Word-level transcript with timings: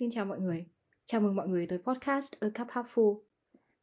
Xin 0.00 0.10
chào 0.10 0.24
mọi 0.24 0.40
người. 0.40 0.66
Chào 1.04 1.20
mừng 1.20 1.36
mọi 1.36 1.48
người 1.48 1.66
tới 1.66 1.78
podcast 1.78 2.32
A 2.40 2.48
Cup 2.58 2.68
Half 2.68 2.84
Full. 2.84 3.20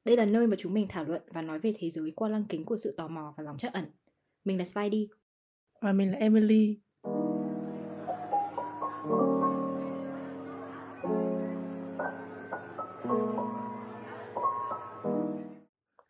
Đây 0.05 0.17
là 0.17 0.25
nơi 0.25 0.47
mà 0.47 0.55
chúng 0.59 0.73
mình 0.73 0.85
thảo 0.89 1.03
luận 1.03 1.21
và 1.27 1.41
nói 1.41 1.59
về 1.59 1.73
thế 1.77 1.89
giới 1.89 2.13
qua 2.15 2.29
lăng 2.29 2.45
kính 2.49 2.65
của 2.65 2.77
sự 2.77 2.93
tò 2.97 3.07
mò 3.07 3.33
và 3.37 3.43
lòng 3.43 3.57
trắc 3.57 3.73
ẩn. 3.73 3.85
Mình 4.45 4.57
là 4.57 4.65
Spidey. 4.65 5.09
Và 5.81 5.93
mình 5.93 6.11
là 6.11 6.17
Emily. 6.17 6.79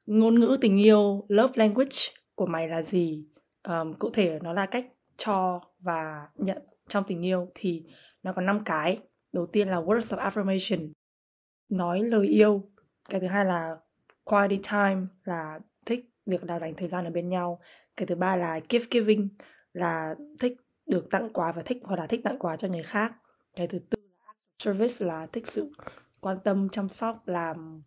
Ngôn 0.06 0.40
ngữ 0.40 0.58
tình 0.62 0.78
yêu, 0.78 1.26
love 1.28 1.54
language 1.56 1.98
của 2.36 2.46
mày 2.46 2.68
là 2.68 2.82
gì? 2.82 3.28
Um, 3.68 3.94
cụ 3.94 4.10
thể 4.14 4.40
nó 4.44 4.54
là 4.54 4.66
cách 4.66 4.88
cho 5.18 5.62
và 5.80 6.30
nhận 6.36 6.58
trong 6.90 7.04
tình 7.08 7.26
yêu 7.26 7.52
thì 7.56 7.84
nó 8.24 8.34
có 8.34 8.42
5 8.42 8.62
cái. 8.66 9.00
Đầu 9.34 9.46
tiên 9.46 9.68
là 9.68 9.78
words 9.78 10.18
of 10.18 10.30
affirmation, 10.30 10.92
nói 11.70 12.04
lời 12.04 12.28
yêu. 12.28 12.70
Cái 13.10 13.22
thứ 13.22 13.28
hai 13.28 13.46
là 13.46 13.78
quality 14.24 14.62
time 14.72 15.02
là 15.24 15.60
thích 15.86 16.06
việc 16.26 16.44
là 16.44 16.60
dành 16.60 16.74
thời 16.74 16.88
gian 16.88 17.06
ở 17.06 17.12
bên 17.12 17.30
nhau. 17.30 17.60
Cái 17.98 18.08
thứ 18.08 18.16
ba 18.16 18.36
là 18.36 18.60
gift 18.70 18.86
giving 18.92 19.30
là 19.74 20.16
thích 20.40 20.54
được 20.86 21.10
tặng 21.12 21.30
quà 21.34 21.52
và 21.52 21.62
thích 21.62 21.78
hoặc 21.84 21.96
là 22.00 22.08
thích 22.08 22.22
tặng 22.24 22.40
quà 22.40 22.58
cho 22.58 22.68
người 22.68 22.84
khác. 22.84 23.14
Cái 23.56 23.68
thứ 23.68 23.80
tư 23.80 23.98
là 24.20 24.34
service 24.64 25.06
là 25.06 25.26
thích 25.26 25.48
sự 25.48 25.72
quan 26.20 26.38
tâm 26.44 26.70
chăm 26.70 26.90
sóc 26.90 27.28
làm 27.28 27.82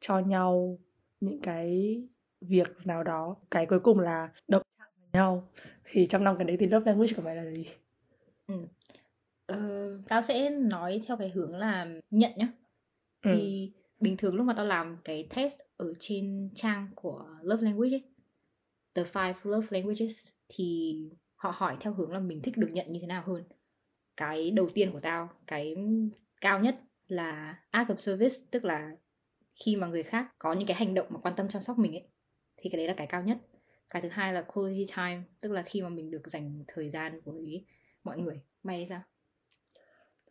cho 0.00 0.18
nhau 0.18 0.78
những 1.20 1.40
cái 1.40 1.98
việc 2.40 2.68
nào 2.84 3.02
đó 3.02 3.36
cái 3.50 3.66
cuối 3.66 3.80
cùng 3.80 4.00
là 4.00 4.28
động 4.48 4.62
chạm 4.78 4.88
vào 4.98 5.08
nhau 5.12 5.48
thì 5.84 6.06
trong 6.06 6.24
năm 6.24 6.36
cái 6.38 6.44
đấy 6.44 6.56
thì 6.60 6.66
love 6.66 6.86
language 6.86 7.12
của 7.16 7.22
mày 7.22 7.36
là 7.36 7.44
gì 7.44 7.66
Ừ. 8.46 8.54
Ờ, 9.54 9.98
tao 10.08 10.22
sẽ 10.22 10.50
nói 10.50 11.00
theo 11.06 11.16
cái 11.16 11.28
hướng 11.28 11.56
là 11.56 11.86
nhận 12.10 12.32
nhá. 12.36 12.48
Ừ. 13.22 13.30
Vì 13.32 13.72
bình 14.00 14.16
thường 14.16 14.34
lúc 14.34 14.46
mà 14.46 14.54
tao 14.56 14.66
làm 14.66 14.96
cái 15.04 15.28
test 15.36 15.58
ở 15.76 15.94
trên 15.98 16.50
trang 16.54 16.88
của 16.94 17.26
Love 17.42 17.64
Language 17.64 17.96
ấy, 17.96 18.02
The 18.94 19.02
Five 19.02 19.34
Love 19.42 19.66
Languages 19.70 20.28
thì 20.48 20.96
họ 21.34 21.52
hỏi 21.56 21.76
theo 21.80 21.94
hướng 21.94 22.12
là 22.12 22.20
mình 22.20 22.42
thích 22.42 22.56
được 22.56 22.68
nhận 22.72 22.92
như 22.92 23.00
thế 23.00 23.06
nào 23.06 23.22
hơn. 23.26 23.44
Cái 24.16 24.50
đầu 24.50 24.68
tiên 24.74 24.92
của 24.92 25.00
tao, 25.00 25.30
cái 25.46 25.76
cao 26.40 26.60
nhất 26.60 26.80
là 27.06 27.58
act 27.70 27.90
of 27.90 27.96
service, 27.96 28.34
tức 28.50 28.64
là 28.64 28.90
khi 29.54 29.76
mà 29.76 29.86
người 29.86 30.02
khác 30.02 30.34
có 30.38 30.52
những 30.52 30.66
cái 30.66 30.76
hành 30.76 30.94
động 30.94 31.06
mà 31.10 31.20
quan 31.20 31.34
tâm 31.36 31.48
chăm 31.48 31.62
sóc 31.62 31.78
mình 31.78 31.92
ấy 31.92 32.08
thì 32.56 32.70
cái 32.70 32.76
đấy 32.76 32.88
là 32.88 32.94
cái 32.96 33.06
cao 33.06 33.22
nhất. 33.22 33.38
Cái 33.88 34.02
thứ 34.02 34.08
hai 34.08 34.32
là 34.32 34.42
quality 34.42 34.92
time, 34.96 35.22
tức 35.40 35.52
là 35.52 35.62
khi 35.62 35.82
mà 35.82 35.88
mình 35.88 36.10
được 36.10 36.26
dành 36.26 36.64
thời 36.68 36.90
gian 36.90 37.20
với 37.24 37.64
mọi 38.04 38.18
người. 38.18 38.40
Mày 38.62 38.86
sao? 38.88 39.02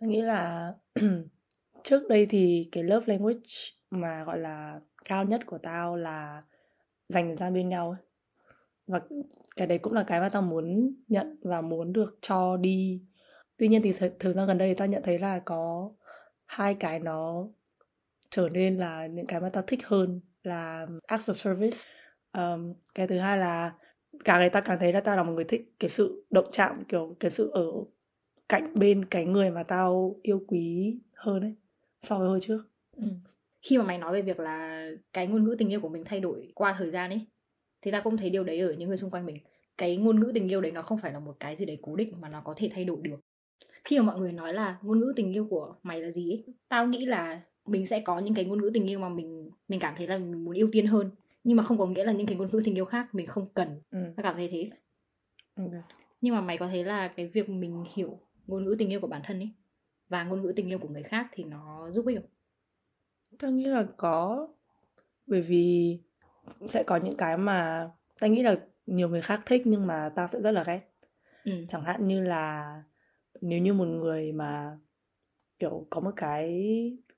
Tôi 0.03 0.09
nghĩ 0.09 0.21
là 0.21 0.73
trước 1.83 2.07
đây 2.09 2.25
thì 2.25 2.69
cái 2.71 2.83
love 2.83 3.05
language 3.07 3.49
mà 3.89 4.23
gọi 4.23 4.39
là 4.39 4.79
cao 5.05 5.25
nhất 5.25 5.41
của 5.45 5.57
tao 5.57 5.95
là 5.95 6.41
dành 7.09 7.27
thời 7.27 7.35
gian 7.35 7.53
bên 7.53 7.69
nhau 7.69 7.89
ấy. 7.89 8.01
Và 8.87 9.01
cái 9.55 9.67
đấy 9.67 9.77
cũng 9.77 9.93
là 9.93 10.03
cái 10.07 10.19
mà 10.19 10.29
tao 10.29 10.41
muốn 10.41 10.95
nhận 11.07 11.37
và 11.41 11.61
muốn 11.61 11.93
được 11.93 12.17
cho 12.21 12.57
đi. 12.57 13.01
Tuy 13.57 13.67
nhiên 13.67 13.81
thì 13.81 13.93
thời, 13.93 14.11
thời 14.19 14.33
gian 14.33 14.47
gần 14.47 14.57
đây 14.57 14.69
thì 14.69 14.75
tao 14.75 14.87
nhận 14.87 15.03
thấy 15.03 15.19
là 15.19 15.39
có 15.45 15.91
hai 16.45 16.73
cái 16.73 16.99
nó 16.99 17.47
trở 18.29 18.49
nên 18.49 18.77
là 18.77 19.07
những 19.07 19.27
cái 19.27 19.39
mà 19.39 19.49
tao 19.49 19.63
thích 19.67 19.87
hơn 19.87 20.21
là 20.43 20.87
acts 21.07 21.29
of 21.29 21.33
service. 21.33 21.77
Um, 22.33 22.73
cái 22.95 23.07
thứ 23.07 23.17
hai 23.17 23.37
là 23.37 23.73
càng 24.25 24.39
ngày 24.39 24.49
tao 24.49 24.61
càng 24.65 24.77
thấy 24.79 24.93
là 24.93 25.01
tao 25.01 25.15
là 25.15 25.23
một 25.23 25.33
người 25.33 25.45
thích 25.45 25.73
cái 25.79 25.89
sự 25.89 26.25
động 26.29 26.49
chạm 26.51 26.83
kiểu 26.89 27.15
cái 27.19 27.31
sự 27.31 27.49
ở 27.53 27.65
cạnh 28.49 28.71
bên 28.75 29.05
cái 29.05 29.25
người 29.25 29.51
mà 29.51 29.63
tao 29.63 30.15
yêu 30.21 30.43
quý 30.47 30.97
hơn 31.13 31.41
ấy 31.41 31.55
so 32.03 32.19
với 32.19 32.27
hồi 32.27 32.39
trước 32.41 32.63
Ừ. 32.97 33.03
Khi 33.63 33.77
mà 33.77 33.83
mày 33.83 33.97
nói 33.97 34.13
về 34.13 34.21
việc 34.21 34.39
là 34.39 34.89
cái 35.13 35.27
ngôn 35.27 35.43
ngữ 35.43 35.55
tình 35.59 35.69
yêu 35.69 35.81
của 35.81 35.89
mình 35.89 36.03
thay 36.05 36.19
đổi 36.19 36.51
qua 36.55 36.75
thời 36.77 36.91
gian 36.91 37.09
ấy 37.09 37.21
thì 37.81 37.91
ta 37.91 38.01
cũng 38.01 38.17
thấy 38.17 38.29
điều 38.29 38.43
đấy 38.43 38.59
ở 38.59 38.73
những 38.73 38.87
người 38.87 38.97
xung 38.97 39.11
quanh 39.11 39.25
mình. 39.25 39.35
Cái 39.77 39.97
ngôn 39.97 40.19
ngữ 40.19 40.31
tình 40.33 40.47
yêu 40.47 40.61
đấy 40.61 40.71
nó 40.71 40.81
không 40.81 40.97
phải 40.97 41.13
là 41.13 41.19
một 41.19 41.35
cái 41.39 41.55
gì 41.55 41.65
đấy 41.65 41.77
cố 41.81 41.95
định 41.95 42.21
mà 42.21 42.29
nó 42.29 42.41
có 42.41 42.53
thể 42.57 42.69
thay 42.73 42.85
đổi 42.85 42.97
được. 43.01 43.19
Khi 43.83 43.99
mà 43.99 44.05
mọi 44.05 44.19
người 44.19 44.31
nói 44.31 44.53
là 44.53 44.77
ngôn 44.81 44.99
ngữ 44.99 45.13
tình 45.15 45.33
yêu 45.33 45.47
của 45.49 45.75
mày 45.83 46.01
là 46.01 46.11
gì 46.11 46.31
ấy, 46.31 46.43
tao 46.69 46.87
nghĩ 46.87 47.05
là 47.05 47.41
mình 47.65 47.85
sẽ 47.85 47.99
có 47.99 48.19
những 48.19 48.33
cái 48.33 48.45
ngôn 48.45 48.61
ngữ 48.61 48.71
tình 48.73 48.89
yêu 48.89 48.99
mà 48.99 49.09
mình 49.09 49.49
mình 49.67 49.79
cảm 49.79 49.93
thấy 49.97 50.07
là 50.07 50.17
mình 50.17 50.45
muốn 50.45 50.55
ưu 50.55 50.69
tiên 50.71 50.85
hơn 50.85 51.09
nhưng 51.43 51.57
mà 51.57 51.63
không 51.63 51.77
có 51.77 51.85
nghĩa 51.85 52.03
là 52.03 52.11
những 52.11 52.27
cái 52.27 52.37
ngôn 52.37 52.47
ngữ 52.51 52.61
tình 52.65 52.77
yêu 52.77 52.85
khác 52.85 53.15
mình 53.15 53.27
không 53.27 53.47
cần 53.53 53.67
ừ. 53.91 53.99
tao 54.15 54.23
cảm 54.23 54.35
thấy 54.35 54.49
thế 54.51 54.69
ok. 55.55 55.71
nhưng 56.21 56.35
mà 56.35 56.41
mày 56.41 56.57
có 56.57 56.67
thấy 56.67 56.83
là 56.83 57.07
cái 57.07 57.27
việc 57.27 57.49
mình 57.49 57.83
hiểu 57.95 58.19
ngôn 58.47 58.65
ngữ 58.65 58.75
tình 58.79 58.89
yêu 58.89 58.99
của 58.99 59.07
bản 59.07 59.21
thân 59.23 59.39
ấy 59.39 59.51
và 60.09 60.23
ngôn 60.23 60.41
ngữ 60.41 60.53
tình 60.55 60.67
yêu 60.67 60.79
của 60.79 60.87
người 60.87 61.03
khác 61.03 61.27
thì 61.31 61.43
nó 61.43 61.91
giúp 61.91 62.05
ích 62.07 62.19
không 62.21 62.29
tao 63.39 63.51
nghĩ 63.51 63.65
là 63.65 63.85
có 63.97 64.47
bởi 65.27 65.41
vì 65.41 65.99
sẽ 66.67 66.83
có 66.83 66.97
những 66.97 67.17
cái 67.17 67.37
mà 67.37 67.89
tao 68.19 68.29
nghĩ 68.29 68.43
là 68.43 68.55
nhiều 68.85 69.09
người 69.09 69.21
khác 69.21 69.41
thích 69.45 69.61
nhưng 69.65 69.87
mà 69.87 70.11
tao 70.15 70.27
sẽ 70.27 70.41
rất 70.41 70.51
là 70.51 70.63
ghét 70.67 70.81
ừ. 71.43 71.51
chẳng 71.69 71.83
hạn 71.83 72.07
như 72.07 72.21
là 72.21 72.83
nếu 73.41 73.59
như 73.59 73.73
một 73.73 73.85
người 73.85 74.31
mà 74.31 74.77
kiểu 75.59 75.87
có 75.89 76.01
một 76.01 76.11
cái 76.15 76.51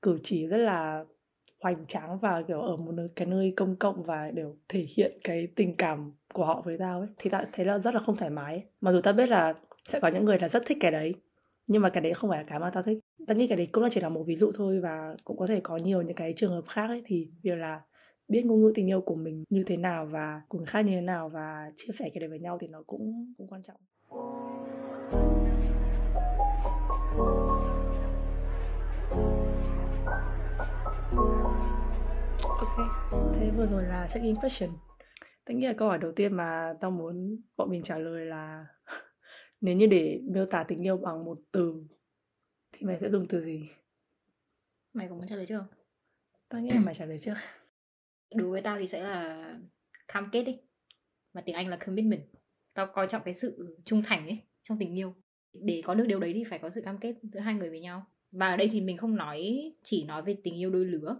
cử 0.01 0.19
chỉ 0.23 0.47
rất 0.47 0.57
là 0.57 1.05
hoành 1.61 1.85
tráng 1.85 2.19
và 2.19 2.43
kiểu 2.47 2.61
ở 2.61 2.77
một 2.77 2.91
nơi, 2.91 3.07
cái 3.15 3.27
nơi 3.27 3.53
công 3.55 3.75
cộng 3.75 4.03
và 4.03 4.31
đều 4.31 4.55
thể 4.69 4.87
hiện 4.95 5.19
cái 5.23 5.47
tình 5.55 5.75
cảm 5.77 6.13
của 6.33 6.45
họ 6.45 6.61
với 6.65 6.77
tao 6.77 6.99
ấy 6.99 7.09
thì 7.17 7.29
tao 7.29 7.43
thấy 7.53 7.65
là 7.65 7.79
rất 7.79 7.93
là 7.93 7.99
không 7.99 8.17
thoải 8.17 8.31
mái 8.31 8.53
ấy. 8.53 8.63
mặc 8.81 8.91
dù 8.91 9.01
tao 9.01 9.13
biết 9.13 9.29
là 9.29 9.53
sẽ 9.87 9.99
có 9.99 10.07
những 10.07 10.25
người 10.25 10.39
là 10.39 10.49
rất 10.49 10.63
thích 10.65 10.77
cái 10.81 10.91
đấy. 10.91 11.13
Nhưng 11.67 11.81
mà 11.81 11.89
cái 11.89 12.01
đấy 12.01 12.13
không 12.13 12.29
phải 12.29 12.39
là 12.39 12.45
cái 12.49 12.59
mà 12.59 12.69
tao 12.69 12.83
thích. 12.83 12.99
Tao 13.27 13.37
nghĩ 13.37 13.47
cái 13.47 13.57
đấy 13.57 13.67
cũng 13.71 13.87
chỉ 13.91 14.01
là 14.01 14.09
một 14.09 14.23
ví 14.27 14.35
dụ 14.35 14.51
thôi 14.55 14.79
và 14.79 15.15
cũng 15.23 15.37
có 15.37 15.47
thể 15.47 15.59
có 15.59 15.77
nhiều 15.77 16.01
những 16.01 16.15
cái 16.15 16.33
trường 16.37 16.51
hợp 16.51 16.63
khác 16.67 16.87
ấy. 16.87 17.01
Thì 17.05 17.29
việc 17.43 17.55
là 17.55 17.81
biết 18.27 18.45
ngôn 18.45 18.61
ngữ 18.61 18.71
tình 18.75 18.89
yêu 18.89 19.01
của 19.01 19.15
mình 19.15 19.43
như 19.49 19.63
thế 19.67 19.77
nào 19.77 20.05
và 20.05 20.41
của 20.47 20.57
người 20.57 20.67
khác 20.67 20.81
như 20.81 20.91
thế 20.91 21.01
nào 21.01 21.29
và 21.29 21.71
chia 21.75 21.93
sẻ 21.93 22.09
cái 22.13 22.19
đấy 22.19 22.29
với 22.29 22.39
nhau 22.39 22.57
thì 22.61 22.67
nó 22.67 22.83
cũng 22.87 23.33
cũng 23.37 23.47
quan 23.47 23.61
trọng. 23.63 23.77
Ok, 32.41 32.77
thế 33.33 33.51
vừa 33.57 33.65
rồi 33.65 33.83
là 33.83 34.07
check-in 34.13 34.35
question. 34.35 34.69
tôi 35.45 35.55
nghĩ 35.55 35.67
là 35.67 35.73
câu 35.73 35.87
hỏi 35.87 35.97
đầu 35.97 36.11
tiên 36.11 36.33
mà 36.33 36.73
tao 36.81 36.91
muốn 36.91 37.37
bọn 37.57 37.69
mình 37.69 37.83
trả 37.83 37.97
lời 37.97 38.25
là 38.25 38.65
nếu 39.61 39.75
như 39.75 39.85
để 39.85 40.21
miêu 40.23 40.45
tả 40.45 40.65
tình 40.67 40.85
yêu 40.85 40.97
bằng 40.97 41.25
một 41.25 41.37
từ 41.51 41.83
thì 42.71 42.85
mày 42.85 42.97
sẽ 43.01 43.09
dùng 43.09 43.27
từ 43.29 43.45
gì? 43.45 43.69
mày 44.93 45.07
có 45.07 45.15
muốn 45.15 45.27
trả 45.27 45.35
lời 45.35 45.45
chưa 45.45 45.67
Tao 46.49 46.61
nghĩ 46.61 46.69
là 46.69 46.79
mày 46.79 46.95
trả 46.95 47.05
lời 47.05 47.17
trước. 47.17 47.33
đối 48.35 48.49
với 48.49 48.61
tao 48.61 48.79
thì 48.79 48.87
sẽ 48.87 49.03
là 49.03 49.59
cam 50.07 50.29
kết 50.31 50.43
đi. 50.43 50.57
Và 51.33 51.41
tiếng 51.41 51.55
anh 51.55 51.67
là 51.67 51.77
commitment. 51.77 52.21
Tao 52.73 52.87
coi 52.93 53.07
trọng 53.07 53.21
cái 53.25 53.33
sự 53.33 53.77
trung 53.85 54.01
thành 54.05 54.27
ấy 54.27 54.39
trong 54.63 54.77
tình 54.77 54.99
yêu. 54.99 55.13
Để 55.53 55.81
có 55.85 55.93
được 55.93 56.05
điều 56.07 56.19
đấy 56.19 56.33
thì 56.33 56.43
phải 56.43 56.59
có 56.59 56.69
sự 56.69 56.81
cam 56.81 56.97
kết 56.97 57.15
giữa 57.23 57.39
hai 57.39 57.53
người 57.53 57.69
với 57.69 57.79
nhau. 57.79 58.05
Và 58.31 58.47
ở 58.47 58.57
đây 58.57 58.69
thì 58.71 58.81
mình 58.81 58.97
không 58.97 59.15
nói 59.15 59.71
chỉ 59.83 60.05
nói 60.05 60.21
về 60.21 60.37
tình 60.43 60.55
yêu 60.55 60.69
đôi 60.69 60.85
lứa 60.85 61.15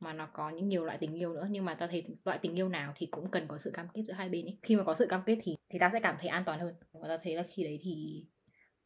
mà 0.00 0.12
nó 0.12 0.28
có 0.32 0.50
những 0.50 0.68
nhiều 0.68 0.84
loại 0.84 0.98
tình 1.00 1.14
yêu 1.14 1.32
nữa. 1.32 1.48
Nhưng 1.50 1.64
mà 1.64 1.74
tao 1.74 1.88
thấy 1.88 2.04
loại 2.24 2.38
tình 2.42 2.58
yêu 2.58 2.68
nào 2.68 2.92
thì 2.96 3.06
cũng 3.06 3.30
cần 3.30 3.48
có 3.48 3.58
sự 3.58 3.70
cam 3.74 3.88
kết 3.94 4.02
giữa 4.02 4.12
hai 4.12 4.28
bên 4.28 4.46
ấy. 4.46 4.58
Khi 4.62 4.76
mà 4.76 4.84
có 4.84 4.94
sự 4.94 5.06
cam 5.08 5.22
kết 5.26 5.38
thì 5.42 5.56
thì 5.68 5.78
tao 5.78 5.90
sẽ 5.92 6.00
cảm 6.00 6.16
thấy 6.20 6.28
an 6.28 6.42
toàn 6.46 6.60
hơn. 6.60 6.74
Và 6.92 7.08
tao 7.08 7.18
thấy 7.22 7.34
là 7.34 7.42
khi 7.42 7.64
đấy 7.64 7.80
thì 7.82 8.24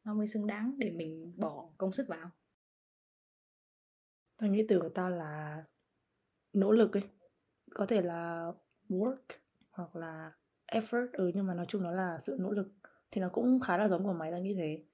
nó 0.05 0.15
mới 0.15 0.27
xứng 0.27 0.47
đáng 0.47 0.75
để 0.79 0.91
mình 0.91 1.35
bỏ 1.37 1.69
công 1.79 1.93
sức 1.93 2.09
vào. 2.09 2.31
Tao 4.37 4.51
nghĩ 4.51 4.65
từ 4.69 4.81
của 4.81 4.89
tao 4.89 5.11
là 5.11 5.65
nỗ 6.53 6.73
lực 6.73 6.97
ấy. 6.97 7.03
Có 7.75 7.87
thể 7.87 8.03
là 8.03 8.53
work 8.89 9.17
hoặc 9.71 9.97
là 9.97 10.33
effort. 10.67 11.09
Ừ 11.13 11.31
nhưng 11.35 11.47
mà 11.47 11.55
nói 11.55 11.67
chung 11.69 11.83
nó 11.83 11.91
là 11.91 12.19
sự 12.23 12.37
nỗ 12.41 12.51
lực. 12.51 12.73
Thì 13.11 13.21
nó 13.21 13.29
cũng 13.29 13.61
khá 13.61 13.77
là 13.77 13.89
giống 13.89 14.05
của 14.05 14.13
máy 14.13 14.31
tao 14.31 14.41
nghĩ 14.41 14.55
thế. 14.55 14.85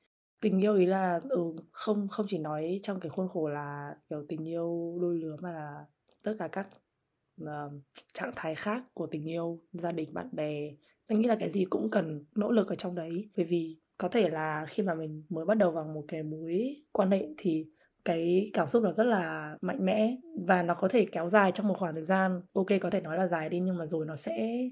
Tình 0.41 0.61
yêu 0.61 0.75
ý 0.75 0.87
là 0.87 1.21
ừ 1.29 1.53
không 1.73 2.09
không 2.09 2.27
chỉ 2.29 2.39
nói 2.39 2.81
trong 2.83 3.01
cái 3.01 3.11
khuôn 3.11 3.29
khổ 3.29 3.49
là 3.49 3.97
kiểu 4.11 4.25
tình 4.29 4.49
yêu 4.49 4.99
đôi 5.01 5.19
lứa 5.19 5.37
mà 5.41 5.53
là 5.53 5.85
tất 6.23 6.35
cả 6.39 6.49
các 6.49 6.69
uh, 7.43 7.49
trạng 8.13 8.33
thái 8.37 8.55
khác 8.55 8.83
của 8.95 9.07
tình 9.07 9.29
yêu 9.29 9.61
gia 9.73 9.93
đình 9.93 10.15
bạn 10.15 10.29
bè. 10.33 10.71
Tao 11.07 11.19
nghĩ 11.19 11.29
là 11.29 11.37
cái 11.41 11.51
gì 11.51 11.65
cũng 11.65 11.91
cần 11.91 12.25
nỗ 12.35 12.51
lực 12.51 12.69
ở 12.69 12.75
trong 12.75 12.95
đấy. 12.95 13.31
Bởi 13.37 13.47
vì 13.47 13.79
có 13.99 14.09
thể 14.09 14.29
là 14.29 14.67
khi 14.69 14.83
mà 14.83 14.95
mình 14.95 15.25
mới 15.29 15.45
bắt 15.45 15.55
đầu 15.55 15.71
vào 15.71 15.85
một 15.85 16.05
cái 16.09 16.23
mối 16.23 16.77
quan 16.93 17.11
hệ 17.11 17.29
thì 17.39 17.67
cái 18.05 18.51
cảm 18.53 18.69
xúc 18.69 18.83
nó 18.83 18.93
rất 18.93 19.05
là 19.05 19.57
mạnh 19.61 19.85
mẽ 19.85 20.17
và 20.47 20.63
nó 20.63 20.75
có 20.75 20.89
thể 20.89 21.07
kéo 21.13 21.29
dài 21.29 21.53
trong 21.53 21.69
một 21.69 21.75
khoảng 21.79 21.95
thời 21.95 22.05
gian. 22.05 22.43
Ok 22.53 22.67
có 22.81 22.91
thể 22.91 23.01
nói 23.01 23.17
là 23.17 23.27
dài 23.27 23.49
đi 23.49 23.61
nhưng 23.61 23.79
mà 23.79 23.87
rồi 23.87 24.07
nó 24.07 24.17
sẽ 24.17 24.69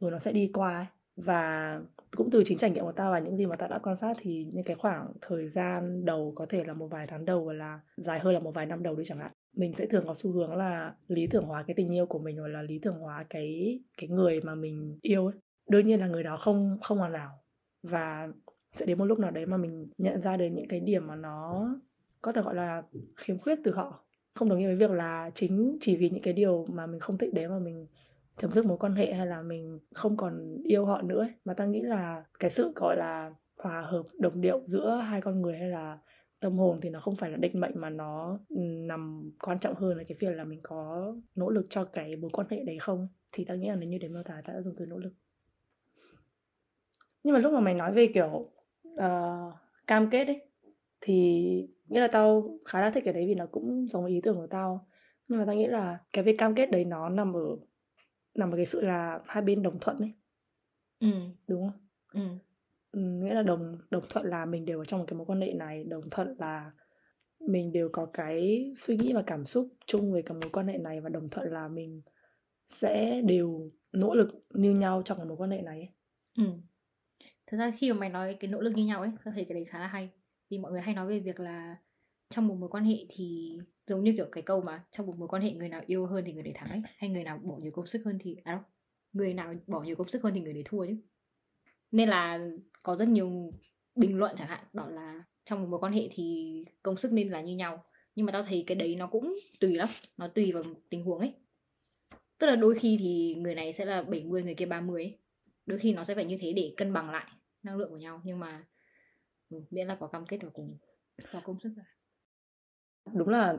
rồi 0.00 0.10
nó 0.10 0.18
sẽ 0.18 0.32
đi 0.32 0.50
qua 0.54 0.76
ấy. 0.76 0.86
và 1.16 1.80
cũng 2.16 2.30
từ 2.30 2.42
chính 2.44 2.58
trải 2.58 2.70
nghiệm 2.70 2.84
của 2.84 2.92
tao 2.92 3.12
và 3.12 3.18
những 3.18 3.36
gì 3.36 3.46
mà 3.46 3.56
tao 3.56 3.68
đã 3.68 3.78
quan 3.78 3.96
sát 3.96 4.16
thì 4.20 4.46
những 4.52 4.64
cái 4.64 4.76
khoảng 4.76 5.12
thời 5.20 5.48
gian 5.48 6.04
đầu 6.04 6.32
có 6.36 6.46
thể 6.46 6.64
là 6.64 6.74
một 6.74 6.86
vài 6.86 7.06
tháng 7.06 7.24
đầu 7.24 7.44
và 7.44 7.52
là 7.52 7.80
dài 7.96 8.18
hơn 8.20 8.34
là 8.34 8.40
một 8.40 8.50
vài 8.54 8.66
năm 8.66 8.82
đầu 8.82 8.96
đi 8.96 9.04
chẳng 9.06 9.18
hạn 9.18 9.32
mình 9.58 9.74
sẽ 9.74 9.86
thường 9.86 10.04
có 10.06 10.14
xu 10.14 10.32
hướng 10.32 10.56
là 10.56 10.94
lý 11.08 11.26
tưởng 11.26 11.44
hóa 11.44 11.62
cái 11.62 11.74
tình 11.74 11.94
yêu 11.94 12.06
của 12.06 12.18
mình 12.18 12.38
hoặc 12.38 12.48
là 12.48 12.62
lý 12.62 12.78
tưởng 12.78 12.98
hóa 12.98 13.26
cái 13.30 13.80
cái 13.98 14.08
người 14.08 14.40
mà 14.40 14.54
mình 14.54 14.98
yêu 15.02 15.26
ấy. 15.26 15.34
Đương 15.68 15.86
nhiên 15.86 16.00
là 16.00 16.06
người 16.06 16.22
đó 16.22 16.36
không 16.36 16.78
không 16.82 16.98
hoàn 16.98 17.12
hảo. 17.12 17.30
Và 17.82 18.28
sẽ 18.72 18.86
đến 18.86 18.98
một 18.98 19.04
lúc 19.04 19.18
nào 19.18 19.30
đấy 19.30 19.46
mà 19.46 19.56
mình 19.56 19.88
nhận 19.98 20.20
ra 20.20 20.36
được 20.36 20.46
những 20.46 20.68
cái 20.68 20.80
điểm 20.80 21.06
mà 21.06 21.16
nó 21.16 21.68
có 22.22 22.32
thể 22.32 22.42
gọi 22.42 22.54
là 22.54 22.82
khiếm 23.16 23.38
khuyết 23.38 23.58
từ 23.64 23.72
họ. 23.72 24.04
Không 24.34 24.48
đồng 24.48 24.58
nghĩa 24.58 24.66
với 24.66 24.76
việc 24.76 24.90
là 24.90 25.30
chính 25.34 25.76
chỉ 25.80 25.96
vì 25.96 26.10
những 26.10 26.22
cái 26.22 26.32
điều 26.32 26.66
mà 26.68 26.86
mình 26.86 27.00
không 27.00 27.18
thích 27.18 27.34
đấy 27.34 27.48
mà 27.48 27.58
mình 27.58 27.86
chấm 28.36 28.50
dứt 28.50 28.64
mối 28.66 28.78
quan 28.78 28.94
hệ 28.94 29.12
hay 29.12 29.26
là 29.26 29.42
mình 29.42 29.78
không 29.94 30.16
còn 30.16 30.62
yêu 30.64 30.86
họ 30.86 31.02
nữa 31.02 31.20
ấy. 31.20 31.32
mà 31.44 31.54
ta 31.54 31.64
nghĩ 31.64 31.80
là 31.82 32.24
cái 32.38 32.50
sự 32.50 32.72
gọi 32.76 32.96
là 32.96 33.34
hòa 33.58 33.80
hợp, 33.80 34.02
đồng 34.18 34.40
điệu 34.40 34.60
giữa 34.64 34.96
hai 34.96 35.20
con 35.20 35.42
người 35.42 35.58
hay 35.58 35.68
là 35.68 35.98
tâm 36.40 36.58
hồn 36.58 36.78
thì 36.82 36.90
nó 36.90 37.00
không 37.00 37.16
phải 37.16 37.30
là 37.30 37.36
định 37.36 37.60
mệnh 37.60 37.72
mà 37.74 37.90
nó 37.90 38.38
ừ, 38.48 38.60
nằm 38.60 39.30
quan 39.40 39.58
trọng 39.58 39.74
hơn 39.74 39.98
là 39.98 40.04
cái 40.08 40.16
việc 40.20 40.30
là 40.30 40.44
mình 40.44 40.60
có 40.62 41.14
nỗ 41.34 41.50
lực 41.50 41.66
cho 41.70 41.84
cái 41.84 42.16
mối 42.16 42.30
quan 42.32 42.46
hệ 42.50 42.64
đấy 42.64 42.78
không? 42.78 43.08
Thì 43.32 43.44
ta 43.44 43.54
nghĩ 43.54 43.68
là 43.68 43.76
nếu 43.76 43.88
như 43.88 43.98
để 43.98 44.08
miêu 44.08 44.22
tả 44.22 44.42
ta 44.44 44.52
đã 44.52 44.62
dùng 44.62 44.74
từ 44.78 44.86
nỗ 44.86 44.98
lực. 44.98 45.12
Nhưng 47.22 47.34
mà 47.34 47.40
lúc 47.40 47.52
mà 47.52 47.60
mày 47.60 47.74
nói 47.74 47.92
về 47.92 48.06
kiểu 48.14 48.50
uh, 48.94 49.54
cam 49.86 50.10
kết 50.10 50.28
ấy 50.28 50.42
thì 51.00 51.42
nghĩa 51.88 52.00
là 52.00 52.08
tao 52.08 52.58
khá 52.64 52.80
là 52.80 52.90
thích 52.90 53.04
cái 53.04 53.14
đấy 53.14 53.24
vì 53.26 53.34
nó 53.34 53.46
cũng 53.46 53.88
giống 53.88 54.06
ý 54.06 54.20
tưởng 54.22 54.36
của 54.36 54.46
tao. 54.46 54.88
Nhưng 55.28 55.38
mà 55.38 55.44
tao 55.44 55.54
nghĩ 55.54 55.66
là 55.66 55.98
cái 56.12 56.24
việc 56.24 56.38
cam 56.38 56.54
kết 56.54 56.70
đấy 56.70 56.84
nó 56.84 57.08
nằm 57.08 57.36
ở 57.36 57.56
nằm 58.34 58.50
ở 58.50 58.56
cái 58.56 58.66
sự 58.66 58.80
là 58.80 59.20
hai 59.26 59.42
bên 59.42 59.62
đồng 59.62 59.78
thuận 59.80 59.98
ấy. 59.98 60.12
Ừ. 61.00 61.08
Đúng 61.48 61.62
không? 61.62 61.80
Ừ, 62.12 62.20
nghĩa 62.92 63.34
là 63.34 63.42
đồng 63.42 63.78
đồng 63.90 64.04
thuận 64.10 64.26
là 64.26 64.44
mình 64.44 64.64
đều 64.64 64.78
ở 64.78 64.84
trong 64.84 65.00
một 65.00 65.06
cái 65.08 65.16
mối 65.16 65.26
quan 65.26 65.40
hệ 65.40 65.52
này, 65.52 65.84
đồng 65.84 66.10
thuận 66.10 66.34
là 66.38 66.70
mình 67.40 67.72
đều 67.72 67.88
có 67.92 68.06
cái 68.12 68.70
suy 68.76 68.96
nghĩ 68.96 69.12
và 69.12 69.22
cảm 69.26 69.46
xúc 69.46 69.68
chung 69.86 70.12
về 70.12 70.22
cái 70.22 70.38
mối 70.40 70.50
quan 70.52 70.68
hệ 70.68 70.78
này 70.78 71.00
và 71.00 71.08
đồng 71.08 71.28
thuận 71.30 71.52
là 71.52 71.68
mình 71.68 72.02
sẽ 72.66 73.22
đều 73.24 73.70
nỗ 73.92 74.14
lực 74.14 74.28
như 74.50 74.74
nhau 74.74 75.02
trong 75.04 75.18
cái 75.18 75.26
mối 75.26 75.36
quan 75.36 75.50
hệ 75.50 75.62
này 75.62 75.78
ấy. 75.78 75.88
ừ 76.38 76.52
thật 77.50 77.56
ra 77.58 77.70
khi 77.70 77.92
mà 77.92 77.98
mày 77.98 78.08
nói 78.08 78.36
cái 78.40 78.50
nỗ 78.50 78.60
lực 78.60 78.72
như 78.76 78.86
nhau 78.86 79.00
ấy, 79.00 79.10
tao 79.24 79.34
thấy 79.34 79.44
cái 79.44 79.54
đấy 79.54 79.64
khá 79.64 79.78
là 79.78 79.86
hay. 79.86 80.10
Vì 80.50 80.58
mọi 80.58 80.72
người 80.72 80.80
hay 80.80 80.94
nói 80.94 81.06
về 81.06 81.20
việc 81.20 81.40
là 81.40 81.76
trong 82.30 82.46
một 82.48 82.54
mối 82.54 82.68
quan 82.68 82.84
hệ 82.84 82.96
thì 83.08 83.58
giống 83.86 84.04
như 84.04 84.12
kiểu 84.16 84.26
cái 84.32 84.42
câu 84.42 84.60
mà 84.60 84.84
trong 84.90 85.06
một 85.06 85.14
mối 85.18 85.28
quan 85.28 85.42
hệ 85.42 85.52
người 85.52 85.68
nào 85.68 85.82
yêu 85.86 86.06
hơn 86.06 86.24
thì 86.26 86.32
người 86.32 86.42
đấy 86.42 86.52
thắng 86.56 86.70
ấy, 86.70 86.82
hay 86.96 87.10
người 87.10 87.24
nào 87.24 87.38
bỏ 87.38 87.58
nhiều 87.62 87.72
công 87.72 87.86
sức 87.86 88.02
hơn 88.04 88.18
thì 88.20 88.36
à 88.44 88.52
đâu 88.52 88.60
người 89.12 89.34
nào 89.34 89.54
bỏ 89.66 89.82
nhiều 89.82 89.96
công 89.96 90.08
sức 90.08 90.22
hơn 90.22 90.34
thì 90.34 90.40
người 90.40 90.52
đấy 90.52 90.62
thua 90.66 90.86
chứ 90.86 90.96
nên 91.90 92.08
là 92.08 92.38
có 92.82 92.96
rất 92.96 93.08
nhiều 93.08 93.52
bình 93.94 94.18
luận 94.18 94.36
chẳng 94.36 94.48
hạn 94.48 94.64
bảo 94.72 94.90
là 94.90 95.24
trong 95.44 95.60
một 95.62 95.68
mối 95.68 95.80
quan 95.80 95.92
hệ 95.92 96.08
thì 96.10 96.54
công 96.82 96.96
sức 96.96 97.12
nên 97.12 97.28
là 97.28 97.40
như 97.40 97.56
nhau. 97.56 97.84
Nhưng 98.14 98.26
mà 98.26 98.32
tao 98.32 98.42
thấy 98.42 98.64
cái 98.66 98.76
đấy 98.76 98.96
nó 98.98 99.06
cũng 99.06 99.38
tùy 99.60 99.74
lắm 99.74 99.88
nó 100.16 100.28
tùy 100.28 100.52
vào 100.52 100.62
tình 100.90 101.04
huống 101.04 101.18
ấy. 101.18 101.34
Tức 102.38 102.46
là 102.46 102.56
đôi 102.56 102.74
khi 102.74 102.96
thì 103.00 103.34
người 103.38 103.54
này 103.54 103.72
sẽ 103.72 103.84
là 103.84 104.02
70 104.02 104.42
người 104.42 104.54
kia 104.54 104.66
30 104.66 105.02
ấy. 105.02 105.18
Đôi 105.66 105.78
khi 105.78 105.92
nó 105.92 106.04
sẽ 106.04 106.14
phải 106.14 106.24
như 106.24 106.36
thế 106.40 106.52
để 106.52 106.74
cân 106.76 106.92
bằng 106.92 107.10
lại 107.10 107.32
năng 107.62 107.76
lượng 107.76 107.90
của 107.90 107.96
nhau. 107.96 108.20
Nhưng 108.24 108.40
mà 108.40 108.64
ừ, 109.50 109.60
miễn 109.70 109.86
là 109.86 109.94
có 109.94 110.06
cam 110.06 110.26
kết 110.26 110.38
và 110.42 110.48
cùng 110.52 110.78
có 111.32 111.40
công 111.44 111.58
sức 111.58 111.72
là 111.76 111.84
đúng 113.14 113.28
là 113.28 113.58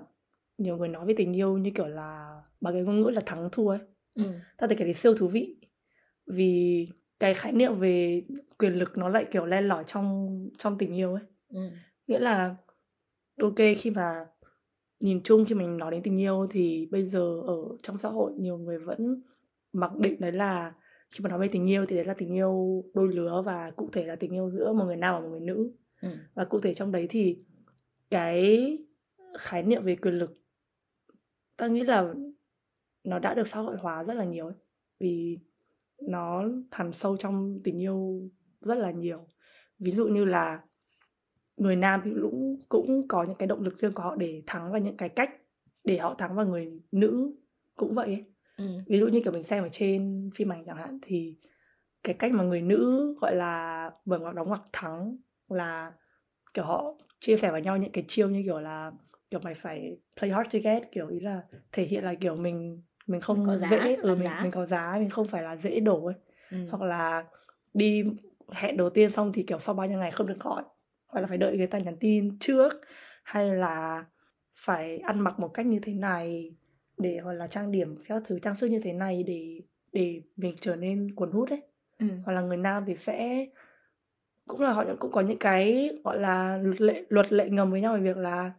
nhiều 0.58 0.78
người 0.78 0.88
nói 0.88 1.06
về 1.06 1.14
tình 1.18 1.36
yêu 1.36 1.58
như 1.58 1.72
kiểu 1.76 1.88
là 1.88 2.42
bằng 2.62 2.74
cái 2.74 2.84
ngôn 2.84 3.02
ngữ 3.02 3.10
là 3.10 3.22
thắng 3.26 3.50
thua 3.52 3.70
ấy. 3.70 3.80
Ừ. 4.14 4.24
ta 4.58 4.68
thấy 4.68 4.76
cái 4.76 4.86
đấy 4.86 4.94
siêu 4.94 5.16
thú 5.16 5.28
vị. 5.28 5.56
Vì 6.28 6.88
cái 7.20 7.34
khái 7.34 7.52
niệm 7.52 7.80
về 7.80 8.24
quyền 8.58 8.74
lực 8.74 8.98
nó 8.98 9.10
lại 9.10 9.26
kiểu 9.32 9.46
len 9.46 9.68
lỏi 9.68 9.84
trong 9.88 10.40
trong 10.58 10.78
tình 10.78 10.96
yêu 10.96 11.14
ấy 11.14 11.24
Ừ. 11.50 11.60
nghĩa 12.08 12.20
là 12.20 12.56
ok 13.42 13.56
khi 13.78 13.90
mà 13.92 14.26
nhìn 15.00 15.22
chung 15.24 15.46
khi 15.46 15.56
mình 15.56 15.78
nói 15.78 15.92
đến 15.92 16.04
tình 16.04 16.20
yêu 16.22 16.48
thì 16.52 16.88
bây 16.92 17.04
giờ 17.06 17.42
ở 17.48 17.58
trong 17.84 17.98
xã 17.98 18.10
hội 18.10 18.34
nhiều 18.38 18.58
người 18.58 18.80
vẫn 18.80 19.22
mặc 19.74 19.92
định 19.98 20.20
đấy 20.20 20.32
là 20.32 20.74
khi 21.12 21.20
mà 21.24 21.30
nói 21.30 21.40
về 21.40 21.48
tình 21.48 21.70
yêu 21.70 21.86
thì 21.86 21.96
đấy 21.96 22.06
là 22.06 22.14
tình 22.14 22.34
yêu 22.34 22.84
đôi 22.94 23.14
lứa 23.14 23.42
và 23.46 23.72
cụ 23.72 23.90
thể 23.94 24.06
là 24.06 24.16
tình 24.16 24.34
yêu 24.34 24.50
giữa 24.50 24.74
một 24.74 24.86
người 24.86 24.96
nam 24.96 25.14
và 25.16 25.20
một 25.22 25.28
người 25.32 25.40
nữ 25.40 25.72
Ừ. 26.02 26.10
và 26.34 26.46
cụ 26.46 26.60
thể 26.60 26.74
trong 26.74 26.92
đấy 26.92 27.08
thì 27.10 27.40
cái 28.10 28.78
khái 29.40 29.64
niệm 29.64 29.84
về 29.84 29.96
quyền 29.96 30.14
lực 30.14 30.34
ta 31.58 31.68
nghĩ 31.68 31.84
là 31.84 32.14
nó 33.04 33.20
đã 33.20 33.34
được 33.34 33.48
xã 33.48 33.60
hội 33.60 33.78
hóa 33.78 34.04
rất 34.04 34.14
là 34.14 34.24
nhiều 34.26 34.46
ấy. 34.46 34.56
vì 35.00 35.40
nó 36.08 36.44
hằn 36.72 36.94
sâu 36.94 37.18
trong 37.18 37.60
tình 37.64 37.82
yêu 37.82 38.30
rất 38.62 38.78
là 38.78 38.92
nhiều 38.92 39.28
ví 39.80 39.92
dụ 39.92 40.08
như 40.08 40.26
là 40.26 40.62
người 41.58 41.76
nam 41.76 42.02
thì 42.06 42.12
cũng 42.22 42.60
cũng 42.70 43.08
có 43.08 43.24
những 43.24 43.36
cái 43.36 43.48
động 43.48 43.62
lực 43.62 43.78
riêng 43.78 43.94
của 43.94 44.04
họ 44.04 44.16
để 44.16 44.44
thắng 44.48 44.72
và 44.72 44.80
những 44.80 44.98
cái 44.98 45.10
cách 45.10 45.30
để 45.84 45.98
họ 45.98 46.16
thắng 46.18 46.36
và 46.36 46.44
người 46.44 46.82
nữ 46.92 47.36
cũng 47.76 47.94
vậy 47.96 48.08
ấy. 48.08 48.26
Ừ. 48.58 48.66
ví 48.88 49.00
dụ 49.00 49.08
như 49.08 49.22
kiểu 49.24 49.34
mình 49.34 49.44
xem 49.44 49.64
ở 49.64 49.70
trên 49.72 50.30
phim 50.36 50.52
ảnh 50.52 50.64
chẳng 50.66 50.78
hạn 50.78 51.00
thì 51.02 51.38
cái 52.04 52.16
cách 52.20 52.32
mà 52.32 52.44
người 52.44 52.62
nữ 52.62 53.16
gọi 53.22 53.36
là 53.36 53.92
mở 54.06 54.20
ngoặc 54.20 54.36
đóng 54.36 54.48
ngoặc 54.48 54.62
thắng 54.74 55.18
là 55.48 55.94
kiểu 56.54 56.66
họ 56.66 56.98
chia 57.20 57.38
sẻ 57.38 57.52
với 57.52 57.62
nhau 57.62 57.78
những 57.78 57.92
cái 57.92 58.04
chiêu 58.08 58.30
như 58.30 58.42
kiểu 58.46 58.60
là 58.60 58.92
kiểu 59.30 59.40
mày 59.44 59.54
phải 59.54 59.98
play 60.18 60.32
hard 60.32 60.54
to 60.54 60.60
get 60.64 60.92
kiểu 60.92 61.08
ý 61.08 61.20
là 61.20 61.42
thể 61.72 61.84
hiện 61.84 62.04
là 62.04 62.14
kiểu 62.14 62.36
mình 62.36 62.82
mình 63.10 63.22
không 63.22 63.38
Mình 63.38 63.48
có 63.48 63.56
giá, 63.56 63.68
dễ 63.70 63.96
ừ, 63.96 64.10
mình 64.16 64.22
giá. 64.22 64.40
mình 64.44 64.52
có 64.52 64.66
giá 64.66 64.96
mình 65.00 65.10
không 65.10 65.28
phải 65.28 65.44
là 65.44 65.56
dễ 65.56 65.80
đổ 65.80 66.06
ấy 66.06 66.16
Ừ. 66.52 66.58
hoặc 66.72 66.82
là 66.82 67.26
đi 67.74 68.04
hẹn 68.52 68.78
đầu 68.78 68.90
tiên 68.90 69.12
xong 69.12 69.32
thì 69.34 69.44
kiểu 69.44 69.60
sau 69.60 69.76
bao 69.76 69.88
nhiêu 69.88 70.00
ngày 70.00 70.12
không 70.12 70.28
được 70.28 70.40
gọi 70.40 70.64
hoặc 71.08 71.22
là 71.22 71.28
phải 71.28 71.38
đợi 71.38 71.58
người 71.58 71.68
ta 71.68 71.78
nhắn 71.80 71.96
tin 72.00 72.38
trước 72.40 72.82
hay 73.24 73.50
là 73.56 74.06
phải 74.56 74.98
ăn 74.98 75.20
mặc 75.20 75.40
một 75.40 75.48
cách 75.48 75.66
như 75.66 75.80
thế 75.84 75.94
này 75.94 76.56
để 76.98 77.20
hoặc 77.24 77.34
là 77.34 77.48
trang 77.48 77.72
điểm 77.72 77.98
các 78.08 78.24
thứ 78.28 78.40
trang 78.40 78.56
sức 78.56 78.68
như 78.68 78.80
thế 78.84 78.94
này 78.94 79.24
để 79.24 79.62
để 79.94 80.22
mình 80.36 80.56
trở 80.62 80.76
nên 80.76 81.16
cuốn 81.16 81.32
hút 81.32 81.50
ấy 81.50 81.62
Ừ. 82.00 82.06
hoặc 82.26 82.34
là 82.34 82.42
người 82.42 82.58
nam 82.58 82.84
thì 82.88 82.96
sẽ 82.96 83.46
cũng 84.48 84.62
là 84.62 84.72
họ 84.74 84.84
cũng 85.00 85.12
có 85.12 85.22
những 85.22 85.38
cái 85.38 85.90
gọi 86.04 86.20
là 86.20 86.58
luật 86.58 86.82
lệ 86.82 87.04
luật 87.10 87.32
lệ 87.34 87.50
ngầm 87.50 87.72
với 87.72 87.82
nhau 87.82 87.94
về 87.94 88.00
việc 88.00 88.18
là 88.18 88.52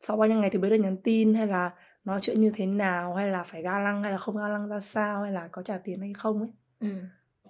sau 0.00 0.16
bao 0.16 0.28
nhiêu 0.28 0.40
ngày 0.40 0.50
thì 0.50 0.58
mới 0.58 0.70
được 0.70 0.76
nhắn 0.76 0.96
tin 0.96 1.34
hay 1.34 1.46
là 1.46 1.70
nói 2.04 2.20
chuyện 2.22 2.40
như 2.40 2.50
thế 2.54 2.66
nào 2.66 3.14
hay 3.14 3.28
là 3.28 3.42
phải 3.42 3.62
ga 3.62 3.78
lăng 3.78 4.02
hay 4.02 4.12
là 4.12 4.18
không 4.18 4.36
ga 4.36 4.48
lăng 4.48 4.68
ra 4.68 4.80
sao 4.80 5.22
hay 5.22 5.32
là 5.32 5.48
có 5.52 5.62
trả 5.62 5.78
tiền 5.78 6.00
hay 6.00 6.12
không 6.12 6.38
ấy 6.40 6.48
Ừ. 6.80 6.88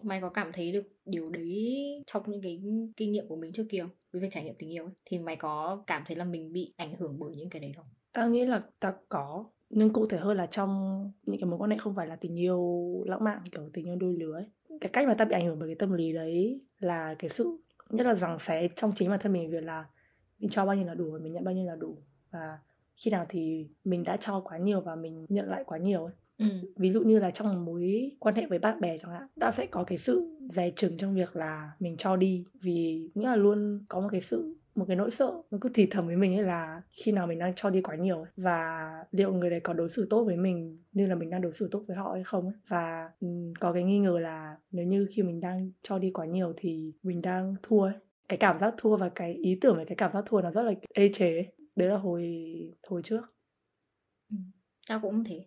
Mày 0.03 0.21
có 0.21 0.29
cảm 0.29 0.51
thấy 0.53 0.73
được 0.73 0.85
điều 1.05 1.31
đấy 1.31 1.75
trong 2.07 2.23
những 2.27 2.43
cái 2.43 2.63
kinh 2.97 3.13
nghiệm 3.13 3.29
của 3.29 3.37
mình 3.37 3.53
trước 3.53 3.67
kia? 3.71 3.87
Với 4.13 4.23
việc 4.23 4.29
trải 4.31 4.45
nghiệm 4.45 4.55
tình 4.59 4.73
yêu 4.73 4.85
ấy. 4.85 4.93
Thì 5.05 5.19
mày 5.19 5.37
có 5.37 5.85
cảm 5.87 6.03
thấy 6.07 6.17
là 6.17 6.25
mình 6.25 6.53
bị 6.53 6.75
ảnh 6.77 6.95
hưởng 6.95 7.19
bởi 7.19 7.35
những 7.37 7.51
cái 7.51 7.61
đấy 7.61 7.73
không? 7.77 7.87
ta 8.13 8.27
nghĩ 8.27 8.45
là 8.45 8.63
ta 8.81 8.95
có 9.09 9.45
nhưng 9.71 9.91
cụ 9.93 10.07
thể 10.07 10.19
hơn 10.19 10.37
là 10.37 10.47
trong 10.47 11.01
những 11.27 11.41
cái 11.41 11.47
mối 11.51 11.59
quan 11.59 11.71
hệ 11.71 11.77
không 11.79 11.95
phải 11.95 12.07
là 12.07 12.17
tình 12.17 12.39
yêu 12.39 12.61
lãng 13.07 13.25
mạn 13.25 13.43
kiểu 13.53 13.71
tình 13.73 13.87
yêu 13.89 13.97
đôi 13.97 14.15
lứa 14.15 14.35
ấy. 14.35 14.47
cái 14.81 14.89
cách 14.93 15.07
mà 15.07 15.15
ta 15.15 15.25
bị 15.25 15.35
ảnh 15.35 15.47
hưởng 15.47 15.59
bởi 15.59 15.69
cái 15.69 15.77
tâm 15.79 15.93
lý 15.93 16.13
đấy 16.13 16.61
là 16.79 17.15
cái 17.19 17.29
sự 17.31 17.59
rất 17.91 18.07
là 18.07 18.15
rằng 18.15 18.39
xé 18.39 18.69
trong 18.75 18.93
chính 18.97 19.11
bản 19.11 19.19
thân 19.23 19.33
mình 19.33 19.51
việc 19.51 19.63
là 19.63 19.85
mình 20.39 20.51
cho 20.51 20.67
bao 20.67 20.77
nhiêu 20.77 20.87
là 20.87 20.95
đủ 20.95 21.11
và 21.13 21.19
mình 21.19 21.33
nhận 21.33 21.45
bao 21.45 21.55
nhiêu 21.55 21.67
là 21.67 21.77
đủ 21.77 21.97
và 22.31 22.59
khi 22.97 23.11
nào 23.11 23.27
thì 23.29 23.69
mình 23.85 24.05
đã 24.05 24.17
cho 24.17 24.41
quá 24.41 24.59
nhiều 24.59 24.81
và 24.81 24.95
mình 24.95 25.27
nhận 25.29 25.49
lại 25.49 25.65
quá 25.67 25.79
nhiều 25.79 26.05
ấy. 26.05 26.15
Ừ. 26.39 26.47
ví 26.77 26.91
dụ 26.91 27.01
như 27.03 27.19
là 27.19 27.31
trong 27.31 27.65
mối 27.65 28.11
quan 28.19 28.35
hệ 28.35 28.47
với 28.47 28.59
bạn 28.59 28.81
bè 28.81 28.99
chẳng 28.99 29.11
hạn 29.11 29.27
ta 29.41 29.51
sẽ 29.53 29.67
có 29.67 29.85
cái 29.85 29.99
sự 29.99 30.39
dè 30.51 30.71
chừng 30.77 30.97
trong 30.99 31.15
việc 31.15 31.37
là 31.37 31.71
mình 31.81 31.97
cho 31.97 32.17
đi. 32.17 32.45
Vì 32.63 33.11
nghĩa 33.15 33.27
là 33.29 33.37
luôn 33.37 33.85
có 33.89 34.01
một 34.01 34.09
cái 34.13 34.21
sự 34.21 34.57
một 34.75 34.85
cái 34.89 34.97
nỗi 34.97 35.11
sợ 35.11 35.33
nó 35.51 35.59
cứ 35.61 35.69
thì 35.75 35.87
thầm 35.91 36.07
với 36.07 36.17
mình 36.17 36.35
ấy 36.37 36.43
là 36.43 36.83
khi 36.93 37.13
nào 37.13 37.27
mình 37.27 37.39
đang 37.39 37.53
cho 37.57 37.71
đi 37.71 37.83
quá 37.83 37.97
nhiều 37.97 38.17
ấy, 38.17 38.31
và 38.37 38.89
liệu 39.11 39.33
người 39.33 39.51
đấy 39.51 39.61
có 39.61 39.73
đối 39.73 39.89
xử 39.91 40.07
tốt 40.11 40.25
với 40.25 40.37
mình 40.37 40.79
như 40.93 41.07
là 41.07 41.15
mình 41.15 41.31
đang 41.31 41.41
đối 41.41 41.53
xử 41.53 41.69
tốt 41.71 41.85
với 41.87 41.97
họ 41.97 42.13
hay 42.15 42.25
không 42.25 42.45
ấy. 42.47 42.55
Và 42.69 43.11
ừm, 43.21 43.55
có 43.61 43.73
cái 43.73 43.83
nghi 43.83 43.99
ngờ 43.99 44.19
là 44.19 44.57
nếu 44.73 44.87
như 44.87 45.07
khi 45.11 45.23
mình 45.23 45.41
đang 45.41 45.71
cho 45.83 45.99
đi 45.99 46.11
quá 46.11 46.27
nhiều 46.27 46.53
thì 46.57 46.93
mình 47.03 47.23
đang 47.23 47.55
thua 47.63 47.83
ấy. 47.83 47.95
Cái 48.29 48.37
cảm 48.37 48.59
giác 48.59 48.75
thua 48.77 48.97
và 48.97 49.09
cái 49.09 49.35
ý 49.35 49.59
tưởng 49.61 49.77
về 49.77 49.85
cái 49.85 49.97
cảm 49.97 50.13
giác 50.13 50.25
thua 50.27 50.41
nó 50.41 50.51
rất 50.51 50.63
là 50.63 50.73
ê 50.95 51.11
chề 51.15 51.37
ấy. 51.37 51.47
Đấy 51.77 51.89
là 51.89 51.97
hồi 51.97 52.25
hồi 52.83 53.03
trước 53.03 53.35
Ừ. 54.31 54.37
Tao 54.89 55.01
cũng 55.01 55.25
thế. 55.25 55.47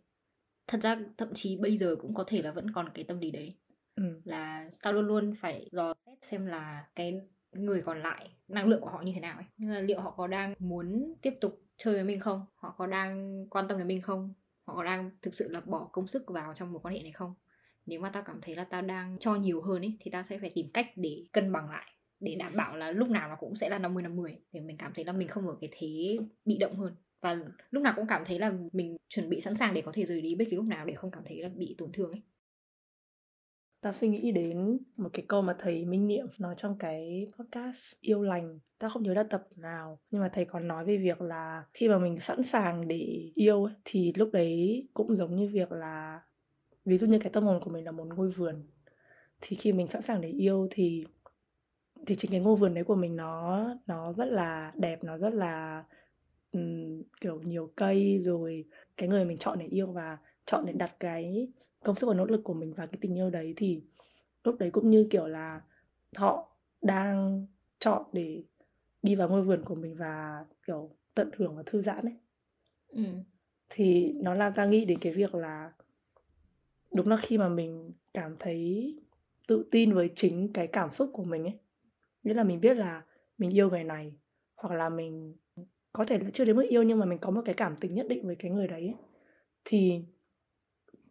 Thật 0.68 0.82
ra 0.82 1.00
thậm 1.18 1.34
chí 1.34 1.58
bây 1.58 1.78
giờ 1.78 1.96
cũng 2.02 2.14
có 2.14 2.24
thể 2.28 2.42
là 2.42 2.52
vẫn 2.52 2.72
còn 2.72 2.90
cái 2.94 3.04
tâm 3.04 3.20
lý 3.20 3.32
đấy. 3.32 3.56
ừ. 3.96 4.22
Là 4.24 4.70
tao 4.84 4.94
luôn 4.94 5.08
luôn 5.08 5.34
phải 5.36 5.70
dò 5.72 5.94
xét 5.94 6.18
xem 6.22 6.46
là 6.46 6.86
cái 6.96 7.22
người 7.52 7.82
còn 7.82 8.02
lại 8.02 8.30
năng 8.48 8.68
lượng 8.68 8.82
của 8.82 8.90
họ 8.90 9.02
như 9.02 9.12
thế 9.16 9.22
nào 9.22 9.38
ấy. 9.38 9.46
Như 9.58 9.74
là 9.74 9.80
liệu 9.82 10.02
họ 10.02 10.12
có 10.12 10.28
đang 10.28 10.54
muốn 10.60 11.14
tiếp 11.22 11.34
tục 11.42 11.62
chơi 11.78 11.94
với 11.94 12.04
mình 12.04 12.20
không? 12.20 12.46
Họ 12.56 12.76
có 12.78 12.88
đang 12.88 13.46
quan 13.50 13.68
tâm 13.68 13.78
đến 13.78 13.88
mình 13.88 14.02
không? 14.02 14.34
Họ 14.64 14.76
có 14.76 14.84
đang 14.84 15.12
thực 15.22 15.34
sự 15.34 15.50
là 15.50 15.62
bỏ 15.62 15.90
công 15.92 16.08
sức 16.08 16.24
vào 16.28 16.54
trong 16.54 16.72
một 16.74 16.80
quan 16.86 16.96
hệ 16.96 17.02
này 17.04 17.12
không? 17.12 17.34
Nếu 17.86 18.00
mà 18.00 18.10
tao 18.10 18.24
cảm 18.24 18.40
thấy 18.42 18.56
là 18.56 18.64
tao 18.64 18.82
đang 18.82 19.18
cho 19.20 19.36
nhiều 19.36 19.62
hơn 19.62 19.82
ấy 19.82 19.98
thì 20.00 20.12
tao 20.12 20.24
sẽ 20.24 20.38
phải 20.40 20.52
tìm 20.56 20.68
cách 20.74 20.88
để 20.96 21.26
cân 21.34 21.52
bằng 21.52 21.70
lại 21.70 21.92
để 22.20 22.36
đảm 22.36 22.56
bảo 22.56 22.78
là 22.78 22.92
lúc 22.92 23.10
nào 23.10 23.30
nó 23.30 23.36
cũng 23.40 23.56
sẽ 23.56 23.70
là 23.70 23.80
50 23.80 24.04
50 24.04 24.38
để 24.52 24.60
mình 24.60 24.78
cảm 24.78 24.92
thấy 24.96 25.06
là 25.06 25.12
mình 25.12 25.28
không 25.28 25.48
ở 25.48 25.56
cái 25.62 25.70
thế 25.72 26.18
bị 26.46 26.58
động 26.58 26.76
hơn. 26.76 26.96
Và 27.22 27.38
lúc 27.72 27.84
nào 27.84 27.94
cũng 27.96 28.08
cảm 28.08 28.26
thấy 28.26 28.40
là 28.40 28.54
mình 28.74 28.98
chuẩn 29.10 29.30
bị 29.30 29.42
sẵn 29.42 29.56
sàng 29.56 29.74
để 29.74 29.82
có 29.82 29.92
thể 29.92 30.06
rời 30.06 30.22
đi 30.22 30.36
bất 30.36 30.46
kỳ 30.50 30.56
lúc 30.56 30.66
nào 30.66 30.86
để 30.86 30.94
không 30.94 31.12
cảm 31.12 31.24
thấy 31.26 31.42
là 31.42 31.50
bị 31.50 31.76
tổn 31.78 31.92
thương 31.94 32.12
ấy. 32.12 32.22
Ta 33.82 33.92
suy 33.92 34.08
nghĩ 34.08 34.32
đến 34.32 34.78
một 34.96 35.10
cái 35.14 35.26
câu 35.28 35.42
mà 35.42 35.56
thầy 35.60 35.86
Minh 35.86 36.08
Niệm 36.08 36.28
nói 36.40 36.56
trong 36.58 36.78
cái 36.78 37.28
podcast 37.38 38.02
yêu 38.02 38.24
lành. 38.24 38.60
Ta 38.80 38.90
không 38.90 39.04
nhớ 39.04 39.14
là 39.14 39.24
tập 39.24 39.48
nào 39.56 40.00
nhưng 40.12 40.22
mà 40.22 40.30
thầy 40.34 40.46
còn 40.46 40.68
nói 40.68 40.86
về 40.86 40.98
việc 40.98 41.22
là 41.22 41.64
khi 41.74 41.90
mà 41.90 42.00
mình 42.00 42.20
sẵn 42.20 42.44
sàng 42.44 42.88
để 42.88 43.32
yêu 43.36 43.64
ấy, 43.64 43.74
thì 43.86 44.14
lúc 44.16 44.30
đấy 44.34 44.88
cũng 44.94 45.16
giống 45.16 45.36
như 45.36 45.48
việc 45.48 45.72
là 45.72 46.22
ví 46.86 46.98
dụ 46.98 47.08
như 47.08 47.20
cái 47.20 47.30
tâm 47.30 47.44
hồn 47.44 47.60
của 47.64 47.70
mình 47.70 47.86
là 47.86 47.92
một 47.92 48.08
ngôi 48.16 48.32
vườn 48.32 48.68
thì 49.42 49.56
khi 49.56 49.72
mình 49.72 49.88
sẵn 49.88 50.02
sàng 50.02 50.22
để 50.22 50.30
yêu 50.30 50.68
thì 50.72 51.06
thì 52.06 52.16
chính 52.16 52.32
cái 52.32 52.40
ngôi 52.40 52.56
vườn 52.56 52.74
đấy 52.74 52.84
của 52.84 52.96
mình 52.96 53.16
nó 53.16 53.66
nó 53.88 54.14
rất 54.14 54.26
là 54.26 54.72
đẹp 54.76 55.04
nó 55.04 55.18
rất 55.18 55.34
là 55.34 55.84
um, 56.52 57.04
kiểu 57.22 57.42
nhiều 57.42 57.72
cây 57.76 58.20
rồi 58.24 58.66
cái 58.98 59.10
người 59.10 59.26
mình 59.26 59.38
chọn 59.38 59.60
để 59.60 59.66
yêu 59.66 59.88
và 59.88 60.18
chọn 60.46 60.66
để 60.66 60.74
đặt 60.74 60.96
cái 61.00 61.48
công 61.84 61.96
sức 61.96 62.08
và 62.08 62.14
nỗ 62.14 62.26
lực 62.26 62.44
của 62.44 62.54
mình 62.54 62.74
vào 62.74 62.88
cái 62.88 62.98
tình 63.02 63.18
yêu 63.18 63.30
đấy 63.30 63.54
thì 63.58 63.82
lúc 64.44 64.56
đấy 64.60 64.72
cũng 64.72 64.90
như 64.90 65.08
kiểu 65.10 65.28
là 65.28 65.62
họ 66.16 66.56
đang 66.82 67.46
chọn 67.80 68.04
để 68.14 68.44
đi 69.04 69.16
vào 69.16 69.30
ngôi 69.30 69.42
vườn 69.42 69.66
của 69.66 69.76
mình 69.76 69.96
và 69.96 70.46
kiểu 70.68 70.90
tận 71.16 71.30
hưởng 71.38 71.56
và 71.56 71.64
thư 71.66 71.82
giãn 71.82 72.06
ấy 72.06 72.18
ừ. 72.88 73.04
thì 73.70 74.14
nó 74.22 74.34
làm 74.34 74.54
ta 74.54 74.66
nghĩ 74.66 74.86
đến 74.86 75.00
cái 75.00 75.14
việc 75.14 75.36
là 75.36 75.72
đúng 76.94 77.08
là 77.08 77.18
khi 77.18 77.38
mà 77.38 77.50
mình 77.50 77.92
cảm 78.14 78.36
thấy 78.40 78.96
tự 79.48 79.66
tin 79.72 79.94
với 79.94 80.10
chính 80.16 80.48
cái 80.54 80.68
cảm 80.68 80.92
xúc 80.92 81.10
của 81.14 81.24
mình 81.24 81.44
ấy 81.44 81.60
nghĩa 82.28 82.34
là 82.34 82.44
mình 82.44 82.62
biết 82.62 82.78
là 82.78 83.04
mình 83.38 83.50
yêu 83.50 83.70
người 83.70 83.84
này 83.84 84.14
hoặc 84.56 84.76
là 84.76 84.90
mình 84.90 85.36
có 85.94 86.06
thể 86.06 86.20
là 86.20 86.30
chưa 86.34 86.46
đến 86.46 86.56
mức 86.56 86.66
yêu 86.70 86.84
nhưng 86.84 87.00
mà 87.00 87.06
mình 87.06 87.20
có 87.20 87.32
một 87.32 87.42
cái 87.46 87.56
cảm 87.56 87.76
tình 87.78 87.94
nhất 87.94 88.06
định 88.10 88.28
với 88.28 88.36
cái 88.36 88.52
người 88.52 88.68
đấy 88.68 88.82
ấy, 88.82 88.96
thì 89.66 90.06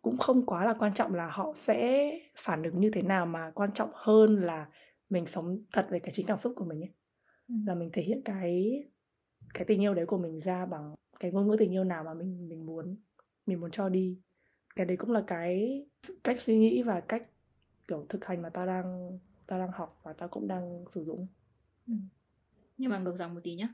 cũng 0.03 0.19
không 0.19 0.47
quá 0.47 0.65
là 0.65 0.75
quan 0.79 0.95
trọng 0.95 1.15
là 1.15 1.29
họ 1.31 1.53
sẽ 1.55 2.11
phản 2.39 2.63
ứng 2.63 2.81
như 2.81 2.91
thế 2.91 3.03
nào 3.03 3.27
mà 3.27 3.51
quan 3.55 3.73
trọng 3.73 3.91
hơn 3.95 4.41
là 4.41 4.67
mình 5.11 5.27
sống 5.27 5.65
thật 5.73 5.87
về 5.91 5.99
cái 5.99 6.11
chính 6.15 6.27
cảm 6.27 6.39
xúc 6.39 6.53
của 6.57 6.65
mình 6.65 6.81
ấy 6.81 6.95
ừ. 7.49 7.55
là 7.67 7.75
mình 7.75 7.91
thể 7.93 8.03
hiện 8.03 8.23
cái 8.25 8.85
cái 9.55 9.65
tình 9.65 9.83
yêu 9.83 9.95
đấy 9.95 10.07
của 10.07 10.19
mình 10.19 10.41
ra 10.41 10.67
bằng 10.67 10.95
cái 11.21 11.33
ngôn 11.33 11.49
ngữ 11.49 11.57
tình 11.59 11.75
yêu 11.75 11.85
nào 11.85 12.05
mà 12.05 12.15
mình 12.15 12.49
mình 12.49 12.67
muốn 12.67 12.97
mình 13.47 13.61
muốn 13.61 13.71
cho 13.71 13.89
đi 13.89 14.21
cái 14.77 14.87
đấy 14.87 14.97
cũng 14.97 15.11
là 15.11 15.25
cái 15.27 15.85
cách 16.25 16.41
suy 16.41 16.59
nghĩ 16.59 16.83
và 16.83 17.01
cách 17.01 17.23
kiểu 17.89 18.07
thực 18.09 18.25
hành 18.25 18.43
mà 18.43 18.49
ta 18.49 18.67
đang 18.67 19.19
ta 19.47 19.59
đang 19.59 19.71
học 19.73 20.01
và 20.03 20.13
ta 20.13 20.27
cũng 20.27 20.49
đang 20.49 20.85
sử 20.91 21.05
dụng. 21.05 21.27
Ừ. 21.87 21.93
nhưng 22.79 22.91
mà 22.91 22.99
ngược 22.99 23.17
dòng 23.17 23.35
một 23.35 23.41
tí 23.45 23.55
nhá. 23.55 23.69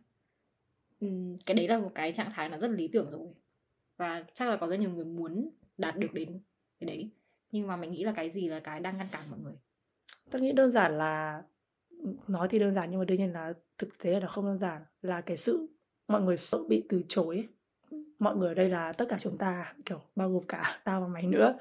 Ừ, 1.01 1.09
cái 1.47 1.55
đấy 1.55 1.69
là 1.69 1.79
một 1.79 1.91
cái 1.95 2.13
trạng 2.13 2.31
thái 2.33 2.49
nó 2.49 2.59
rất 2.59 2.71
là 2.71 2.77
lý 2.77 2.89
tưởng 2.89 3.11
rồi. 3.11 3.29
Và 3.97 4.25
chắc 4.35 4.49
là 4.49 4.57
có 4.57 4.67
rất 4.67 4.77
nhiều 4.77 4.91
người 4.91 5.05
muốn 5.05 5.51
đạt 5.79 5.97
được 5.97 6.13
đến 6.13 6.41
cái 6.81 6.87
đấy. 6.87 7.11
Nhưng 7.51 7.67
mà 7.67 7.77
mình 7.77 7.91
nghĩ 7.91 8.05
là 8.05 8.13
cái 8.13 8.31
gì 8.31 8.49
là 8.49 8.61
cái 8.61 8.81
đang 8.81 8.97
ngăn 8.97 9.09
cản 9.13 9.31
mọi 9.31 9.41
người? 9.41 9.55
Tôi 10.31 10.43
nghĩ 10.43 10.53
đơn 10.53 10.73
giản 10.73 10.99
là 10.99 11.43
nói 12.29 12.49
thì 12.51 12.59
đơn 12.59 12.75
giản 12.75 12.91
nhưng 12.91 12.99
mà 12.99 13.05
đương 13.05 13.19
nhiên 13.19 13.33
là 13.33 13.53
thực 13.79 13.99
tế 13.99 14.21
là 14.21 14.27
không 14.27 14.47
đơn 14.47 14.59
giản. 14.59 14.83
Là 15.03 15.21
cái 15.21 15.37
sự 15.37 15.69
mọi 16.09 16.23
người 16.23 16.37
sợ 16.37 16.59
bị 16.69 16.87
từ 16.89 17.03
chối. 17.09 17.49
Mọi 18.19 18.37
người 18.37 18.49
ở 18.49 18.55
đây 18.55 18.69
là 18.69 18.93
tất 18.93 19.05
cả 19.09 19.19
chúng 19.21 19.39
ta 19.39 19.75
kiểu 19.85 20.01
bao 20.17 20.31
gồm 20.31 20.47
cả 20.47 20.81
tao 20.85 21.01
và 21.01 21.07
mày 21.07 21.27
nữa. 21.27 21.59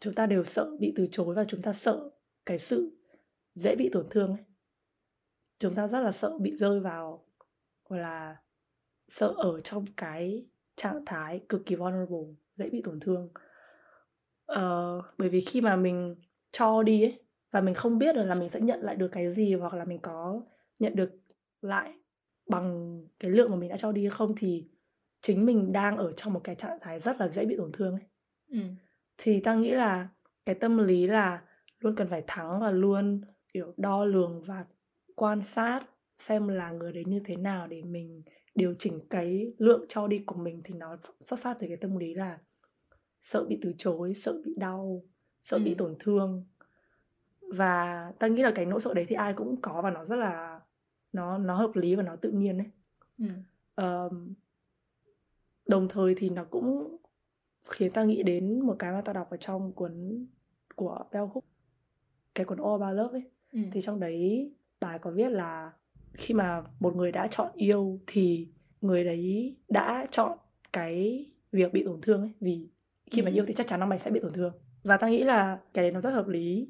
Chúng 0.00 0.14
ta 0.14 0.26
đều 0.26 0.44
sợ 0.44 0.70
bị 0.80 0.92
từ 0.96 1.08
chối 1.10 1.34
và 1.34 1.44
chúng 1.44 1.62
ta 1.62 1.72
sợ 1.72 2.10
cái 2.46 2.58
sự 2.58 3.01
dễ 3.54 3.76
bị 3.76 3.90
tổn 3.92 4.06
thương 4.10 4.30
ấy. 4.30 4.44
Chúng 5.58 5.74
ta 5.74 5.88
rất 5.88 6.00
là 6.00 6.12
sợ 6.12 6.38
bị 6.38 6.56
rơi 6.56 6.80
vào 6.80 7.24
gọi 7.88 8.00
là 8.00 8.36
sợ 9.08 9.34
ở 9.36 9.60
trong 9.60 9.84
cái 9.96 10.46
trạng 10.76 11.04
thái 11.06 11.40
cực 11.48 11.66
kỳ 11.66 11.74
vulnerable 11.74 12.34
dễ 12.54 12.70
bị 12.70 12.82
tổn 12.84 13.00
thương. 13.00 13.28
Uh, 14.52 15.04
bởi 15.18 15.28
vì 15.28 15.40
khi 15.40 15.60
mà 15.60 15.76
mình 15.76 16.16
cho 16.50 16.82
đi 16.82 17.02
ấy 17.02 17.22
và 17.50 17.60
mình 17.60 17.74
không 17.74 17.98
biết 17.98 18.14
được 18.14 18.24
là 18.24 18.34
mình 18.34 18.50
sẽ 18.50 18.60
nhận 18.60 18.80
lại 18.80 18.96
được 18.96 19.08
cái 19.08 19.32
gì 19.32 19.54
hoặc 19.54 19.74
là 19.74 19.84
mình 19.84 19.98
có 20.02 20.42
nhận 20.78 20.96
được 20.96 21.10
lại 21.62 21.94
bằng 22.46 22.98
cái 23.18 23.30
lượng 23.30 23.50
mà 23.50 23.56
mình 23.56 23.68
đã 23.70 23.76
cho 23.76 23.92
đi 23.92 24.02
hay 24.02 24.10
không 24.10 24.34
thì 24.36 24.68
chính 25.20 25.46
mình 25.46 25.72
đang 25.72 25.96
ở 25.96 26.12
trong 26.12 26.32
một 26.32 26.40
cái 26.44 26.54
trạng 26.54 26.78
thái 26.80 27.00
rất 27.00 27.20
là 27.20 27.28
dễ 27.28 27.44
bị 27.44 27.56
tổn 27.56 27.72
thương 27.72 27.94
ấy. 27.94 28.02
Ừ. 28.48 28.58
thì 29.18 29.40
ta 29.40 29.54
nghĩ 29.54 29.70
là 29.70 30.08
cái 30.46 30.54
tâm 30.54 30.78
lý 30.78 31.06
là 31.06 31.42
luôn 31.78 31.94
cần 31.96 32.08
phải 32.08 32.24
thắng 32.26 32.60
và 32.60 32.70
luôn 32.70 33.20
kiểu 33.52 33.74
đo 33.76 34.04
lường 34.04 34.42
và 34.42 34.64
quan 35.14 35.44
sát 35.44 35.80
xem 36.18 36.48
là 36.48 36.72
người 36.72 36.92
đấy 36.92 37.04
như 37.06 37.20
thế 37.24 37.36
nào 37.36 37.66
để 37.66 37.82
mình 37.82 38.22
điều 38.54 38.74
chỉnh 38.78 39.00
cái 39.10 39.52
lượng 39.58 39.84
cho 39.88 40.06
đi 40.06 40.18
của 40.26 40.36
mình 40.36 40.60
thì 40.64 40.74
nó 40.74 40.96
xuất 41.20 41.40
phát 41.40 41.56
từ 41.60 41.66
cái 41.66 41.76
tâm 41.76 41.96
lý 41.96 42.14
là 42.14 42.38
sợ 43.22 43.44
bị 43.44 43.58
từ 43.62 43.72
chối 43.78 44.14
sợ 44.14 44.40
bị 44.44 44.54
đau 44.56 45.02
sợ 45.42 45.56
ừ. 45.56 45.62
bị 45.64 45.74
tổn 45.74 45.96
thương 45.98 46.44
và 47.40 48.12
ta 48.18 48.26
nghĩ 48.26 48.42
là 48.42 48.52
cái 48.54 48.66
nỗi 48.66 48.80
sợ 48.80 48.94
đấy 48.94 49.06
thì 49.08 49.14
ai 49.14 49.34
cũng 49.34 49.60
có 49.62 49.82
và 49.82 49.90
nó 49.90 50.04
rất 50.04 50.16
là 50.16 50.60
nó 51.12 51.38
nó 51.38 51.56
hợp 51.56 51.70
lý 51.74 51.94
và 51.94 52.02
nó 52.02 52.16
tự 52.16 52.30
nhiên 52.30 52.58
đấy 52.58 52.70
ừ. 53.18 53.26
um, 53.84 54.34
đồng 55.66 55.88
thời 55.88 56.14
thì 56.14 56.30
nó 56.30 56.44
cũng 56.44 56.96
khiến 57.68 57.92
ta 57.92 58.04
nghĩ 58.04 58.22
đến 58.22 58.60
một 58.60 58.76
cái 58.78 58.92
mà 58.92 59.00
ta 59.00 59.12
đọc 59.12 59.30
ở 59.30 59.36
trong 59.36 59.72
cuốn 59.72 60.26
của 60.76 61.04
Bell 61.12 61.26
Hooks 61.26 61.48
cái 62.34 62.46
cuốn 62.46 62.58
All 62.58 62.82
About 62.82 62.96
Love 62.96 63.18
ấy 63.18 63.30
ừ. 63.52 63.60
thì 63.72 63.80
trong 63.80 64.00
đấy 64.00 64.52
bài 64.80 64.98
có 64.98 65.10
viết 65.10 65.28
là 65.28 65.72
khi 66.12 66.34
mà 66.34 66.62
một 66.80 66.96
người 66.96 67.12
đã 67.12 67.26
chọn 67.26 67.50
yêu 67.54 68.00
thì 68.06 68.48
người 68.80 69.04
đấy 69.04 69.56
đã 69.68 70.06
chọn 70.10 70.38
cái 70.72 71.26
việc 71.52 71.72
bị 71.72 71.84
tổn 71.84 72.00
thương 72.00 72.20
ấy? 72.20 72.32
Vì 72.40 72.68
khi 73.10 73.22
ừ. 73.22 73.24
mà 73.24 73.30
yêu 73.30 73.44
thì 73.46 73.54
chắc 73.54 73.66
chắn 73.66 73.80
là 73.80 73.86
mày 73.86 73.98
sẽ 73.98 74.10
bị 74.10 74.20
tổn 74.20 74.32
thương. 74.32 74.52
Và 74.82 74.96
ta 74.96 75.08
nghĩ 75.08 75.24
là 75.24 75.58
cái 75.74 75.84
đấy 75.84 75.92
nó 75.92 76.00
rất 76.00 76.10
hợp 76.10 76.28
lý. 76.28 76.68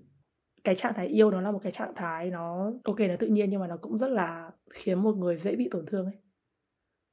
Cái 0.64 0.74
trạng 0.74 0.94
thái 0.94 1.06
yêu 1.06 1.30
nó 1.30 1.40
là 1.40 1.50
một 1.50 1.60
cái 1.62 1.72
trạng 1.72 1.94
thái 1.94 2.30
nó 2.30 2.72
ok 2.84 2.98
nó 3.00 3.16
tự 3.18 3.26
nhiên 3.26 3.50
nhưng 3.50 3.60
mà 3.60 3.66
nó 3.66 3.76
cũng 3.76 3.98
rất 3.98 4.10
là 4.10 4.50
khiến 4.70 5.02
một 5.02 5.16
người 5.16 5.36
dễ 5.38 5.56
bị 5.56 5.68
tổn 5.70 5.86
thương 5.86 6.04
ấy. 6.04 6.14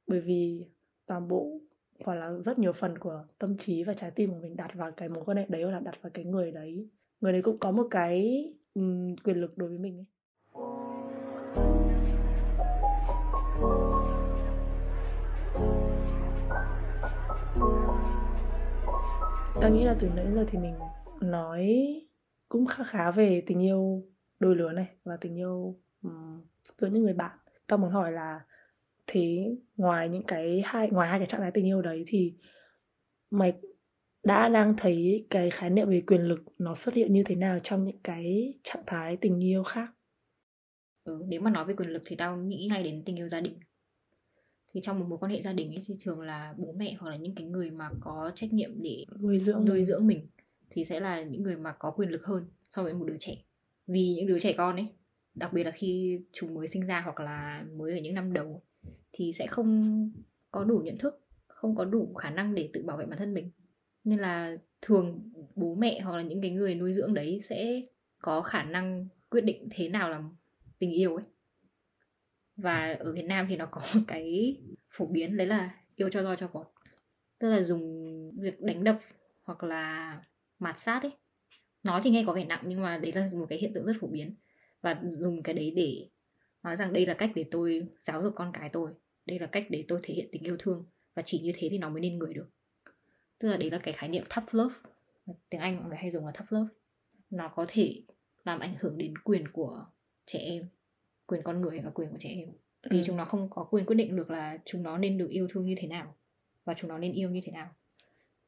Bởi 0.06 0.20
vì 0.20 0.66
toàn 1.06 1.28
bộ 1.28 1.60
hoặc 2.04 2.14
là 2.14 2.32
rất 2.44 2.58
nhiều 2.58 2.72
phần 2.72 2.98
của 2.98 3.24
tâm 3.38 3.56
trí 3.56 3.84
và 3.84 3.94
trái 3.94 4.10
tim 4.10 4.30
của 4.30 4.38
mình 4.42 4.56
đặt 4.56 4.74
vào 4.74 4.92
cái 4.92 5.08
mối 5.08 5.24
quan 5.24 5.36
hệ 5.36 5.46
đấy 5.48 5.62
hoặc 5.62 5.70
là 5.70 5.80
đặt 5.80 6.02
vào 6.02 6.10
cái 6.10 6.24
người 6.24 6.52
đấy. 6.52 6.88
Người 7.20 7.32
đấy 7.32 7.42
cũng 7.42 7.58
có 7.58 7.70
một 7.70 7.86
cái 7.90 8.44
um, 8.74 9.16
quyền 9.24 9.36
lực 9.36 9.58
đối 9.58 9.68
với 9.68 9.78
mình 9.78 9.98
ấy. 9.98 10.06
Ta 19.60 19.68
nghĩ 19.68 19.84
là 19.84 19.96
từ 20.00 20.08
nãy 20.16 20.26
giờ 20.34 20.44
thì 20.48 20.58
mình 20.58 20.74
nói 21.20 21.94
cũng 22.48 22.66
khá 22.66 22.84
khá 22.84 23.10
về 23.10 23.42
tình 23.46 23.62
yêu 23.62 24.02
đôi 24.40 24.56
lứa 24.56 24.72
này 24.72 24.88
và 25.04 25.16
tình 25.20 25.36
yêu 25.36 25.76
um, 26.02 26.40
giữa 26.78 26.86
những 26.86 27.02
người 27.02 27.14
bạn. 27.14 27.38
Ta 27.66 27.76
muốn 27.76 27.90
hỏi 27.90 28.12
là 28.12 28.40
thế 29.06 29.56
ngoài 29.76 30.08
những 30.08 30.22
cái 30.22 30.62
hai 30.64 30.90
ngoài 30.90 31.08
hai 31.08 31.18
cái 31.18 31.26
trạng 31.26 31.40
thái 31.40 31.50
tình 31.50 31.66
yêu 31.66 31.82
đấy 31.82 32.04
thì 32.06 32.34
mày 33.30 33.60
đã 34.22 34.48
đang 34.48 34.74
thấy 34.76 35.26
cái 35.30 35.50
khái 35.50 35.70
niệm 35.70 35.88
về 35.90 36.00
quyền 36.00 36.20
lực 36.20 36.40
nó 36.58 36.74
xuất 36.74 36.94
hiện 36.94 37.12
như 37.12 37.22
thế 37.26 37.34
nào 37.34 37.58
trong 37.62 37.84
những 37.84 37.98
cái 38.04 38.54
trạng 38.62 38.82
thái 38.86 39.16
tình 39.16 39.44
yêu 39.44 39.62
khác? 39.62 39.90
Ừ, 41.04 41.24
nếu 41.28 41.40
mà 41.40 41.50
nói 41.50 41.64
về 41.64 41.74
quyền 41.74 41.90
lực 41.90 42.02
thì 42.06 42.16
tao 42.16 42.36
nghĩ 42.36 42.68
ngay 42.70 42.82
đến 42.82 43.02
tình 43.04 43.16
yêu 43.16 43.28
gia 43.28 43.40
đình. 43.40 43.60
Thì 44.72 44.80
trong 44.80 44.98
một 44.98 45.06
mối 45.08 45.18
quan 45.18 45.32
hệ 45.32 45.42
gia 45.42 45.52
đình 45.52 45.74
ấy 45.74 45.82
thì 45.86 45.96
thường 46.00 46.20
là 46.20 46.54
bố 46.56 46.72
mẹ 46.72 46.96
hoặc 46.98 47.10
là 47.10 47.16
những 47.16 47.34
cái 47.34 47.46
người 47.46 47.70
mà 47.70 47.90
có 48.00 48.30
trách 48.34 48.52
nhiệm 48.52 48.82
để 48.82 49.04
nuôi 49.20 49.40
dưỡng 49.40 49.64
nuôi 49.64 49.84
dưỡng 49.84 50.06
mình 50.06 50.26
thì 50.70 50.84
sẽ 50.84 51.00
là 51.00 51.22
những 51.22 51.42
người 51.42 51.56
mà 51.56 51.72
có 51.78 51.90
quyền 51.90 52.08
lực 52.08 52.24
hơn 52.24 52.44
so 52.68 52.82
với 52.82 52.94
một 52.94 53.04
đứa 53.04 53.16
trẻ. 53.18 53.34
Vì 53.86 54.14
những 54.14 54.26
đứa 54.26 54.38
trẻ 54.38 54.52
con 54.52 54.76
ấy 54.76 54.86
đặc 55.34 55.52
biệt 55.52 55.64
là 55.64 55.70
khi 55.70 56.20
chúng 56.32 56.54
mới 56.54 56.68
sinh 56.68 56.86
ra 56.86 57.00
hoặc 57.00 57.20
là 57.20 57.64
mới 57.76 57.92
ở 57.92 57.98
những 57.98 58.14
năm 58.14 58.32
đầu 58.32 58.62
thì 59.12 59.32
sẽ 59.32 59.46
không 59.46 60.10
có 60.50 60.64
đủ 60.64 60.78
nhận 60.84 60.98
thức 60.98 61.20
không 61.46 61.76
có 61.76 61.84
đủ 61.84 62.14
khả 62.14 62.30
năng 62.30 62.54
để 62.54 62.70
tự 62.72 62.82
bảo 62.82 62.96
vệ 62.96 63.06
bản 63.06 63.18
thân 63.18 63.34
mình 63.34 63.50
nên 64.04 64.18
là 64.18 64.56
thường 64.82 65.30
bố 65.54 65.74
mẹ 65.74 66.00
hoặc 66.00 66.16
là 66.16 66.22
những 66.22 66.42
cái 66.42 66.50
người 66.50 66.74
nuôi 66.74 66.94
dưỡng 66.94 67.14
đấy 67.14 67.38
sẽ 67.40 67.82
có 68.18 68.42
khả 68.42 68.62
năng 68.62 69.08
quyết 69.30 69.40
định 69.40 69.68
thế 69.70 69.88
nào 69.88 70.10
là 70.10 70.22
tình 70.78 70.90
yêu 70.90 71.16
ấy. 71.16 71.24
Và 72.56 72.96
ở 72.98 73.12
Việt 73.12 73.24
Nam 73.24 73.46
thì 73.48 73.56
nó 73.56 73.66
có 73.66 73.80
một 73.94 74.00
cái 74.06 74.56
phổ 74.90 75.06
biến 75.06 75.36
đấy 75.36 75.46
là 75.46 75.74
yêu 75.96 76.08
cho 76.08 76.22
roi 76.22 76.36
cho 76.36 76.48
vọt 76.48 76.66
tức 77.40 77.50
là 77.50 77.62
dùng 77.62 77.82
việc 78.40 78.60
đánh 78.60 78.84
đập 78.84 78.98
hoặc 79.42 79.62
là 79.62 80.16
mạt 80.58 80.78
sát 80.78 81.02
ấy. 81.02 81.12
Nói 81.84 82.00
thì 82.04 82.10
nghe 82.10 82.24
có 82.26 82.32
vẻ 82.32 82.44
nặng 82.44 82.62
nhưng 82.66 82.82
mà 82.82 82.98
đấy 82.98 83.12
là 83.12 83.28
một 83.32 83.46
cái 83.48 83.58
hiện 83.58 83.72
tượng 83.74 83.84
rất 83.84 83.96
phổ 84.00 84.06
biến. 84.06 84.34
Và 84.80 85.00
dùng 85.08 85.42
cái 85.42 85.54
đấy 85.54 85.72
để 85.76 86.08
nói 86.62 86.76
rằng 86.76 86.92
đây 86.92 87.06
là 87.06 87.14
cách 87.14 87.30
để 87.34 87.44
tôi 87.50 87.86
giáo 87.98 88.22
dục 88.22 88.32
con 88.36 88.52
cái 88.52 88.68
tôi. 88.72 88.90
Đây 89.26 89.38
là 89.38 89.46
cách 89.46 89.66
để 89.70 89.84
tôi 89.88 90.00
thể 90.02 90.14
hiện 90.14 90.28
tình 90.32 90.42
yêu 90.42 90.56
thương. 90.58 90.86
Và 91.14 91.22
chỉ 91.22 91.38
như 91.38 91.52
thế 91.54 91.68
thì 91.70 91.78
nó 91.78 91.90
mới 91.90 92.00
nên 92.00 92.18
người 92.18 92.34
được 92.34 92.46
tức 93.40 93.48
là 93.48 93.56
đấy 93.56 93.70
là 93.70 93.78
cái 93.78 93.94
khái 93.94 94.08
niệm 94.08 94.24
tough 94.34 94.54
love. 94.54 94.74
Tiếng 95.50 95.60
anh 95.60 95.76
mọi 95.76 95.88
người 95.88 95.96
hay 95.96 96.10
dùng 96.10 96.26
là 96.26 96.32
tough 96.32 96.52
love. 96.52 96.74
Nó 97.30 97.48
có 97.48 97.66
thể 97.68 98.02
làm 98.44 98.60
ảnh 98.60 98.74
hưởng 98.80 98.98
đến 98.98 99.18
quyền 99.18 99.48
của 99.52 99.86
trẻ 100.26 100.38
em 100.38 100.68
quyền 101.26 101.42
con 101.42 101.60
người 101.60 101.80
và 101.84 101.90
quyền 101.90 102.10
của 102.10 102.16
trẻ 102.18 102.30
em. 102.30 102.48
Vì 102.90 102.98
ừ. 102.98 103.02
chúng 103.06 103.16
nó 103.16 103.24
không 103.24 103.50
có 103.50 103.64
quyền 103.70 103.86
quyết 103.86 103.96
định 103.96 104.16
được 104.16 104.30
là 104.30 104.58
chúng 104.64 104.82
nó 104.82 104.98
nên 104.98 105.18
được 105.18 105.28
yêu 105.30 105.46
thương 105.50 105.66
như 105.66 105.74
thế 105.78 105.88
nào 105.88 106.14
và 106.64 106.74
chúng 106.76 106.88
nó 106.88 106.98
nên 106.98 107.12
yêu 107.12 107.30
như 107.30 107.40
thế 107.44 107.52
nào. 107.52 107.68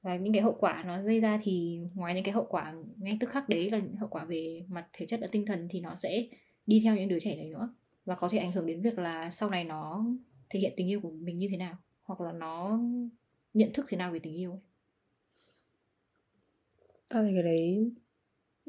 Và 0.02 0.16
những 0.16 0.32
cái 0.32 0.42
hậu 0.42 0.56
quả 0.60 0.82
nó 0.86 1.02
gây 1.02 1.20
ra 1.20 1.40
thì 1.42 1.80
ngoài 1.94 2.14
những 2.14 2.24
cái 2.24 2.32
hậu 2.32 2.46
quả 2.48 2.74
ngay 2.98 3.16
tức 3.20 3.30
khắc 3.30 3.48
đấy 3.48 3.70
là 3.70 3.78
những 3.78 3.96
hậu 3.96 4.08
quả 4.08 4.24
về 4.24 4.64
mặt 4.68 4.88
thể 4.92 5.06
chất 5.06 5.20
và 5.20 5.26
tinh 5.32 5.46
thần 5.46 5.68
thì 5.70 5.80
nó 5.80 5.94
sẽ 5.94 6.28
đi 6.66 6.80
theo 6.84 6.96
những 6.96 7.08
đứa 7.08 7.20
trẻ 7.20 7.36
đấy 7.36 7.48
nữa. 7.48 7.74
Và 8.04 8.14
có 8.14 8.28
thể 8.28 8.38
ảnh 8.38 8.52
hưởng 8.52 8.66
đến 8.66 8.82
việc 8.82 8.98
là 8.98 9.30
sau 9.30 9.50
này 9.50 9.64
nó 9.64 10.04
thể 10.50 10.60
hiện 10.60 10.72
tình 10.76 10.88
yêu 10.88 11.00
của 11.00 11.10
mình 11.10 11.38
như 11.38 11.48
thế 11.50 11.56
nào 11.56 11.76
hoặc 12.02 12.20
là 12.20 12.32
nó 12.32 12.80
nhận 13.54 13.72
thức 13.74 13.86
thế 13.88 13.96
nào 13.96 14.12
về 14.12 14.18
tình 14.18 14.34
yêu 14.34 14.60
ta 17.12 17.22
thấy 17.22 17.32
cái 17.34 17.42
đấy 17.42 17.92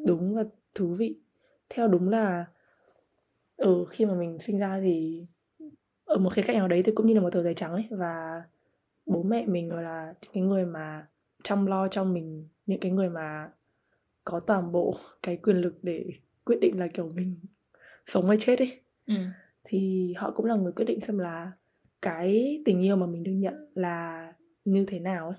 đúng 0.06 0.36
và 0.36 0.44
thú 0.76 0.96
vị. 0.96 1.20
Theo 1.70 1.88
đúng 1.88 2.10
là 2.10 2.46
ừ 3.58 3.86
khi 3.90 4.06
mà 4.06 4.14
mình 4.14 4.40
sinh 4.40 4.60
ra 4.60 4.80
thì 4.82 5.26
ở 6.06 6.18
một 6.18 6.34
khía 6.34 6.42
cạnh 6.42 6.58
nào 6.58 6.68
đấy 6.68 6.84
thì 6.84 6.92
cũng 6.96 7.08
như 7.08 7.14
là 7.14 7.22
một 7.22 7.30
tờ 7.34 7.44
giấy 7.44 7.54
trắng 7.54 7.72
ấy 7.72 7.88
và 7.92 8.44
bố 9.06 9.24
mẹ 9.24 9.46
mình 9.48 9.70
gọi 9.70 9.84
là 9.84 10.14
cái 10.34 10.44
người 10.44 10.66
mà 10.66 11.08
chăm 11.44 11.66
lo 11.66 11.88
cho 11.88 12.04
mình 12.04 12.48
những 12.66 12.80
cái 12.80 12.92
người 12.92 13.10
mà 13.10 13.52
có 14.24 14.40
toàn 14.40 14.72
bộ 14.72 14.98
cái 15.24 15.38
quyền 15.38 15.58
lực 15.58 15.80
để 15.84 16.06
quyết 16.46 16.58
định 16.62 16.80
là 16.80 16.88
kiểu 16.88 17.10
mình 17.10 17.40
sống 18.06 18.28
hay 18.28 18.38
chết 18.40 18.60
ấy. 18.60 18.82
Ừ. 19.08 19.16
thì 19.64 20.14
họ 20.18 20.32
cũng 20.32 20.46
là 20.46 20.56
người 20.56 20.72
quyết 20.72 20.86
định 20.86 21.02
xem 21.02 21.18
là 21.18 21.52
cái 22.02 22.62
tình 22.66 22.82
yêu 22.82 22.96
mà 22.96 23.06
mình 23.06 23.24
được 23.24 23.32
nhận 23.32 23.72
là 23.76 24.34
như 24.66 24.86
thế 24.88 25.00
nào 25.00 25.28
ấy. 25.30 25.38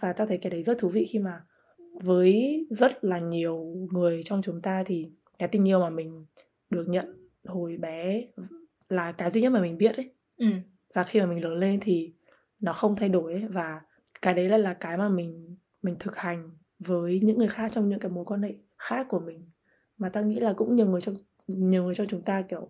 Và 0.00 0.12
ta 0.12 0.26
thấy 0.26 0.38
cái 0.38 0.50
đấy 0.50 0.62
rất 0.62 0.78
thú 0.78 0.88
vị 0.88 1.04
khi 1.10 1.18
mà 1.18 1.44
với 2.02 2.66
rất 2.70 3.04
là 3.04 3.18
nhiều 3.18 3.88
người 3.92 4.22
trong 4.22 4.42
chúng 4.42 4.62
ta 4.62 4.82
thì 4.86 5.10
cái 5.38 5.48
tình 5.48 5.68
yêu 5.68 5.80
mà 5.80 5.90
mình 5.90 6.26
được 6.70 6.88
nhận 6.88 7.28
hồi 7.44 7.76
bé 7.76 8.24
là 8.88 9.12
cái 9.12 9.30
duy 9.30 9.42
nhất 9.42 9.52
mà 9.52 9.60
mình 9.60 9.78
biết 9.78 9.96
ấy. 9.96 10.10
Ừ. 10.36 10.46
và 10.94 11.04
khi 11.04 11.20
mà 11.20 11.26
mình 11.26 11.44
lớn 11.44 11.58
lên 11.58 11.80
thì 11.82 12.12
nó 12.60 12.72
không 12.72 12.96
thay 12.96 13.08
đổi 13.08 13.32
ấy. 13.32 13.48
Và 13.48 13.80
cái 14.22 14.34
đấy 14.34 14.48
là 14.48 14.58
là 14.58 14.74
cái 14.74 14.96
mà 14.96 15.08
mình 15.08 15.56
mình 15.82 15.96
thực 16.00 16.16
hành 16.16 16.50
với 16.78 17.20
những 17.22 17.38
người 17.38 17.48
khác 17.48 17.72
trong 17.74 17.88
những 17.88 17.98
cái 17.98 18.10
mối 18.10 18.24
quan 18.24 18.42
hệ 18.42 18.54
khác 18.78 19.06
của 19.10 19.20
mình. 19.20 19.50
Mà 19.98 20.08
ta 20.08 20.20
nghĩ 20.20 20.40
là 20.40 20.52
cũng 20.52 20.76
nhiều 20.76 20.86
người 20.86 21.00
trong 21.00 21.14
nhiều 21.46 21.84
người 21.84 21.94
trong 21.94 22.06
chúng 22.06 22.22
ta 22.22 22.42
kiểu 22.42 22.68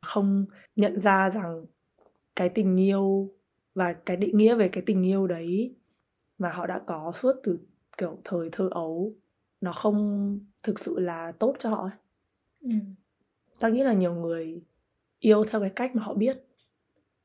không 0.00 0.46
nhận 0.76 1.00
ra 1.00 1.30
rằng 1.30 1.64
cái 2.36 2.48
tình 2.48 2.80
yêu 2.80 3.32
và 3.74 3.92
cái 3.92 4.16
định 4.16 4.36
nghĩa 4.36 4.54
về 4.54 4.68
cái 4.68 4.82
tình 4.86 5.06
yêu 5.06 5.26
đấy 5.26 5.76
mà 6.38 6.50
họ 6.50 6.66
đã 6.66 6.80
có 6.86 7.12
suốt 7.14 7.32
từ 7.42 7.58
kiểu 8.00 8.18
thời 8.24 8.48
thơ 8.52 8.68
ấu 8.70 9.14
nó 9.60 9.72
không 9.72 10.38
thực 10.62 10.78
sự 10.78 10.98
là 10.98 11.32
tốt 11.32 11.56
cho 11.58 11.70
họ 11.70 11.82
ấy. 11.82 11.98
Ừ. 12.60 12.70
ta 13.58 13.68
nghĩ 13.68 13.82
là 13.82 13.92
nhiều 13.92 14.14
người 14.14 14.62
yêu 15.18 15.44
theo 15.44 15.60
cái 15.60 15.70
cách 15.70 15.96
mà 15.96 16.02
họ 16.02 16.14
biết 16.14 16.44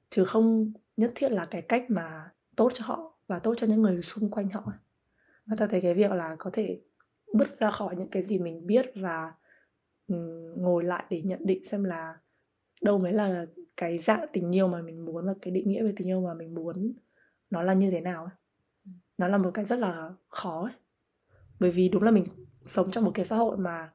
chứ 0.09 0.25
không 0.25 0.71
nhất 0.97 1.11
thiết 1.15 1.31
là 1.31 1.45
cái 1.45 1.61
cách 1.61 1.85
mà 1.89 2.31
tốt 2.55 2.71
cho 2.73 2.85
họ 2.85 3.13
và 3.27 3.39
tốt 3.39 3.53
cho 3.57 3.67
những 3.67 3.81
người 3.81 4.01
xung 4.01 4.29
quanh 4.29 4.49
họ 4.49 4.73
và 5.45 5.55
ta 5.59 5.67
thấy 5.67 5.81
cái 5.81 5.93
việc 5.93 6.11
là 6.11 6.35
có 6.39 6.49
thể 6.53 6.81
bứt 7.33 7.59
ra 7.59 7.71
khỏi 7.71 7.95
những 7.95 8.09
cái 8.09 8.23
gì 8.23 8.39
mình 8.39 8.67
biết 8.67 8.91
và 8.95 9.33
ngồi 10.55 10.83
lại 10.83 11.05
để 11.09 11.21
nhận 11.21 11.45
định 11.45 11.63
xem 11.63 11.83
là 11.83 12.17
đâu 12.81 12.99
mới 12.99 13.13
là 13.13 13.45
cái 13.77 13.97
dạng 13.97 14.25
tình 14.33 14.55
yêu 14.55 14.67
mà 14.67 14.81
mình 14.81 15.05
muốn 15.05 15.25
và 15.25 15.33
cái 15.41 15.51
định 15.51 15.69
nghĩa 15.69 15.83
về 15.83 15.93
tình 15.95 16.07
yêu 16.07 16.21
mà 16.21 16.33
mình 16.33 16.55
muốn 16.55 16.93
nó 17.49 17.61
là 17.61 17.73
như 17.73 17.91
thế 17.91 18.01
nào 18.01 18.23
ấy. 18.23 18.33
Nó 19.17 19.27
là 19.27 19.37
một 19.37 19.51
cái 19.53 19.65
rất 19.65 19.79
là 19.79 20.13
khó 20.27 20.63
ấy. 20.63 20.73
bởi 21.59 21.71
vì 21.71 21.89
đúng 21.89 22.03
là 22.03 22.11
mình 22.11 22.25
sống 22.67 22.91
trong 22.91 23.03
một 23.05 23.11
cái 23.13 23.25
xã 23.25 23.35
hội 23.35 23.57
mà 23.57 23.89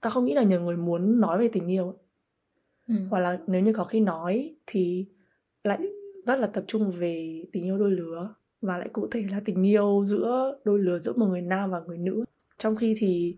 ta 0.00 0.10
không 0.10 0.24
nghĩ 0.24 0.34
là 0.34 0.42
nhiều 0.42 0.60
người 0.60 0.76
muốn 0.76 1.20
nói 1.20 1.38
về 1.38 1.48
tình 1.52 1.70
yêu 1.70 1.84
ấy 1.88 1.96
Ừ. 2.88 2.94
hoặc 3.10 3.18
là 3.18 3.38
nếu 3.46 3.62
như 3.62 3.72
có 3.72 3.84
khi 3.84 4.00
nói 4.00 4.54
thì 4.66 5.06
lại 5.64 5.78
rất 6.26 6.36
là 6.40 6.46
tập 6.46 6.64
trung 6.66 6.90
về 6.90 7.44
tình 7.52 7.62
yêu 7.64 7.78
đôi 7.78 7.90
lứa 7.90 8.34
và 8.60 8.78
lại 8.78 8.88
cụ 8.92 9.06
thể 9.10 9.24
là 9.30 9.40
tình 9.44 9.66
yêu 9.66 10.02
giữa 10.04 10.58
đôi 10.64 10.78
lứa 10.78 10.98
giữa 10.98 11.12
một 11.16 11.26
người 11.26 11.40
nam 11.42 11.70
và 11.70 11.80
người 11.86 11.98
nữ 11.98 12.24
trong 12.58 12.76
khi 12.76 12.94
thì 12.98 13.36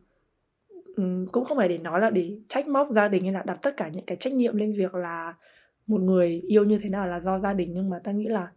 cũng 1.32 1.44
không 1.44 1.56
phải 1.56 1.68
để 1.68 1.78
nói 1.78 2.00
là 2.00 2.10
để 2.10 2.38
trách 2.48 2.68
móc 2.68 2.88
gia 2.90 3.08
đình 3.08 3.22
hay 3.24 3.32
là 3.32 3.42
đặt 3.46 3.58
tất 3.62 3.76
cả 3.76 3.88
những 3.88 4.04
cái 4.06 4.16
trách 4.20 4.32
nhiệm 4.32 4.56
lên 4.56 4.72
việc 4.78 4.94
là 4.94 5.34
một 5.86 6.00
người 6.00 6.40
yêu 6.48 6.64
như 6.64 6.78
thế 6.82 6.88
nào 6.88 7.06
là 7.06 7.20
do 7.20 7.38
gia 7.38 7.52
đình 7.52 7.72
nhưng 7.74 7.90
mà 7.90 7.98
ta 8.04 8.12
nghĩ 8.12 8.26
là 8.28 8.52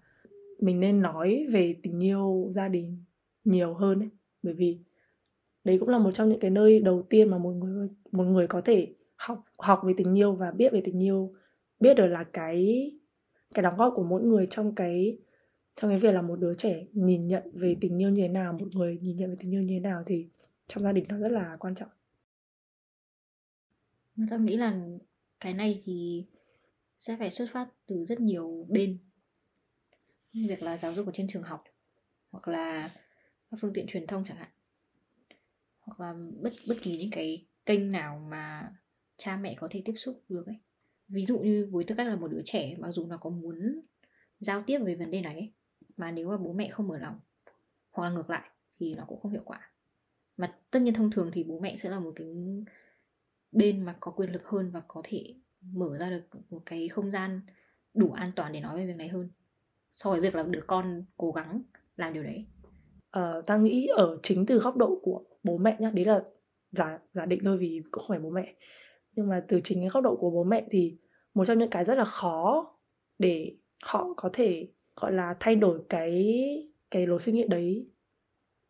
mình 0.60 0.80
nên 0.80 1.02
nói 1.02 1.46
về 1.52 1.76
tình 1.84 2.04
yêu 2.04 2.50
gia 2.52 2.68
đình 2.68 3.04
nhiều 3.44 3.74
hơn 3.74 4.00
ấy. 4.00 4.10
Bởi 4.44 4.54
vì 4.54 4.80
đấy 5.64 5.78
cũng 5.80 5.90
là 5.90 5.98
một 5.98 6.12
trong 6.12 6.30
những 6.30 6.40
cái 6.40 6.52
nơi 6.52 6.80
đầu 6.80 7.02
tiên 7.10 7.30
mà 7.30 7.38
một 7.38 7.52
người 7.52 7.90
một 8.12 8.24
người 8.24 8.48
có 8.48 8.62
thể 8.62 8.96
học 9.16 9.46
học 9.58 9.82
về 9.86 9.94
tình 9.98 10.18
yêu 10.18 10.36
và 10.36 10.52
biết 10.52 10.74
về 10.74 10.82
tình 10.84 11.04
yêu. 11.04 11.34
Biết 11.80 11.94
được 11.94 12.08
là 12.08 12.24
cái 12.34 12.92
cái 13.54 13.64
đóng 13.64 13.78
góp 13.78 13.94
của 13.96 14.04
mỗi 14.04 14.24
người 14.24 14.48
trong 14.50 14.76
cái 14.76 15.18
trong 15.76 15.92
cái 15.92 16.00
việc 16.00 16.12
là 16.12 16.22
một 16.22 16.36
đứa 16.40 16.54
trẻ 16.54 16.86
nhìn 16.92 17.28
nhận 17.28 17.44
về 17.54 17.76
tình 17.82 18.02
yêu 18.02 18.10
như 18.10 18.22
thế 18.22 18.28
nào, 18.28 18.54
một 18.54 18.68
người 18.74 18.98
nhìn 19.02 19.18
nhận 19.18 19.30
về 19.30 19.36
tình 19.40 19.54
yêu 19.54 19.62
như 19.62 19.74
thế 19.74 19.80
nào 19.80 20.04
thì 20.06 20.28
trong 20.68 20.84
gia 20.84 20.92
đình 20.92 21.06
nó 21.10 21.18
rất 21.18 21.32
là 21.32 21.58
quan 21.60 21.76
trọng. 21.76 21.90
Mà 24.16 24.38
nghĩ 24.38 24.58
là 24.58 24.80
cái 25.40 25.54
này 25.54 25.82
thì 25.86 26.26
sẽ 26.98 27.16
phải 27.20 27.32
xuất 27.32 27.50
phát 27.54 27.68
từ 27.88 28.06
rất 28.06 28.20
nhiều 28.20 28.66
bên 28.70 28.98
việc 30.34 30.64
là 30.64 30.78
giáo 30.78 30.94
dục 30.94 31.06
ở 31.06 31.12
trên 31.16 31.28
trường 31.28 31.44
học 31.44 31.64
hoặc 32.32 32.48
là 32.48 32.92
các 33.52 33.58
phương 33.62 33.74
tiện 33.74 33.88
truyền 33.88 34.08
thông 34.08 34.24
chẳng 34.26 34.38
hạn. 34.38 34.50
Hoặc 35.80 36.00
là 36.00 36.16
bất 36.42 36.54
bất 36.68 36.76
kỳ 36.82 36.98
những 36.98 37.12
cái 37.12 37.46
kênh 37.66 37.92
nào 37.92 38.28
mà 38.30 38.72
cha 39.18 39.38
mẹ 39.38 39.56
có 39.58 39.68
thể 39.72 39.82
tiếp 39.86 39.94
xúc 39.98 40.24
được 40.30 40.46
ấy. 40.46 40.56
Ví 41.08 41.26
dụ 41.26 41.40
như 41.40 41.70
với 41.72 41.84
tư 41.84 41.96
cách 41.96 42.08
là 42.08 42.16
một 42.16 42.28
đứa 42.28 42.42
trẻ 42.46 42.76
mặc 42.80 42.92
dù 42.92 43.06
nó 43.06 43.18
có 43.18 43.30
muốn 43.30 43.82
giao 44.40 44.64
tiếp 44.66 44.80
về 44.80 44.96
vấn 44.96 45.12
đề 45.12 45.22
này 45.22 45.34
ấy, 45.34 45.54
mà 45.98 46.12
nếu 46.12 46.30
mà 46.30 46.38
bố 46.38 46.54
mẹ 46.54 46.70
không 46.70 46.88
mở 46.88 46.98
lòng 46.98 47.20
hoặc 47.92 48.04
là 48.04 48.10
ngược 48.10 48.30
lại 48.30 48.50
thì 48.80 48.96
nó 48.96 49.06
cũng 49.08 49.20
không 49.20 49.32
hiệu 49.32 49.44
quả. 49.46 49.72
Mà 50.38 50.58
tất 50.72 50.80
nhiên 50.80 50.94
thông 50.94 51.12
thường 51.12 51.32
thì 51.34 51.44
bố 51.44 51.60
mẹ 51.60 51.76
sẽ 51.76 51.90
là 51.90 52.00
một 52.00 52.14
cái 52.16 52.28
bên 53.52 53.82
mà 53.82 53.96
có 54.00 54.12
quyền 54.12 54.32
lực 54.32 54.46
hơn 54.46 54.72
và 54.72 54.82
có 54.88 55.02
thể 55.06 55.36
mở 55.62 55.98
ra 55.98 56.10
được 56.10 56.24
một 56.50 56.62
cái 56.66 56.88
không 56.88 57.12
gian 57.12 57.42
đủ 57.94 58.12
an 58.12 58.32
toàn 58.36 58.54
để 58.54 58.62
nói 58.62 58.78
về 58.78 58.88
việc 58.88 58.96
này 58.96 59.08
hơn 59.08 59.30
so 59.98 60.10
với 60.12 60.20
việc 60.20 60.36
là 60.36 60.44
đứa 60.44 60.62
con 60.68 61.04
cố 61.18 61.32
gắng 61.32 61.62
làm 61.96 62.14
điều 62.14 62.24
đấy 62.24 62.46
Ờ, 63.10 63.42
ta 63.46 63.58
nghĩ 63.58 63.88
ở 63.88 64.18
chính 64.24 64.46
từ 64.46 64.60
góc 64.60 64.78
độ 64.78 65.00
của 65.04 65.24
bố 65.44 65.58
mẹ 65.58 65.78
nhá 65.80 65.92
đấy 65.96 66.06
là 66.06 66.24
giả 66.72 67.00
giả 67.14 67.26
định 67.26 67.42
thôi 67.46 67.58
vì 67.58 67.82
cũng 67.92 68.02
không 68.02 68.10
phải 68.10 68.20
bố 68.20 68.30
mẹ 68.30 68.56
nhưng 69.16 69.28
mà 69.28 69.46
từ 69.48 69.62
chính 69.64 69.80
cái 69.80 69.90
góc 69.90 70.04
độ 70.04 70.16
của 70.16 70.30
bố 70.30 70.44
mẹ 70.44 70.68
thì 70.72 70.98
một 71.34 71.46
trong 71.46 71.58
những 71.58 71.70
cái 71.70 71.86
rất 71.86 71.96
là 71.98 72.06
khó 72.06 72.68
để 73.20 73.56
họ 73.84 74.14
có 74.18 74.30
thể 74.34 74.68
gọi 74.96 75.12
là 75.12 75.36
thay 75.40 75.56
đổi 75.56 75.82
cái 75.90 76.36
cái 76.92 77.08
lối 77.08 77.20
suy 77.22 77.32
nghĩ 77.32 77.48
đấy 77.50 77.90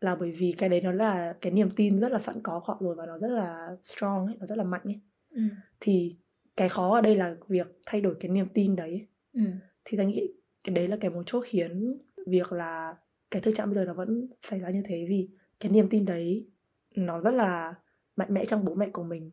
là 0.02 0.16
bởi 0.16 0.32
vì 0.32 0.54
cái 0.58 0.70
đấy 0.70 0.82
nó 0.82 0.92
là 0.92 1.36
cái 1.42 1.52
niềm 1.52 1.70
tin 1.76 2.00
rất 2.00 2.12
là 2.12 2.20
sẵn 2.20 2.36
có 2.44 2.60
của 2.60 2.66
họ 2.74 2.78
rồi 2.82 2.96
và 2.96 3.06
nó 3.06 3.18
rất 3.18 3.28
là 3.32 3.76
strong 3.84 4.26
ấy, 4.26 4.36
nó 4.40 4.46
rất 4.46 4.58
là 4.58 4.64
mạnh 4.64 4.82
ấy. 4.84 5.00
ừ. 5.30 5.42
thì 5.80 6.18
cái 6.58 6.70
khó 6.70 6.96
ở 6.96 7.02
đây 7.02 7.16
là 7.16 7.36
việc 7.48 7.68
thay 7.86 8.02
đổi 8.02 8.16
cái 8.20 8.32
niềm 8.32 8.48
tin 8.54 8.76
đấy 8.76 9.08
Ừ. 9.34 9.42
thì 9.86 9.98
ta 9.98 10.04
nghĩ 10.04 10.34
cái 10.68 10.74
đấy 10.74 10.88
là 10.88 10.98
cái 11.02 11.12
mấu 11.12 11.24
chốt 11.24 11.44
khiến 11.48 11.98
việc 12.26 12.52
là 12.54 12.96
cái 13.32 13.42
thực 13.42 13.56
trạng 13.56 13.68
bây 13.68 13.76
giờ 13.76 13.86
nó 13.86 13.94
vẫn 13.94 14.28
xảy 14.42 14.60
ra 14.60 14.70
như 14.70 14.82
thế 14.86 15.06
vì 15.10 15.30
cái 15.60 15.72
niềm 15.72 15.90
tin 15.90 16.06
đấy 16.06 16.48
nó 16.96 17.22
rất 17.22 17.34
là 17.34 17.76
mạnh 18.16 18.34
mẽ 18.34 18.46
trong 18.46 18.66
bố 18.66 18.76
mẹ 18.76 18.90
của 18.94 19.04
mình. 19.04 19.32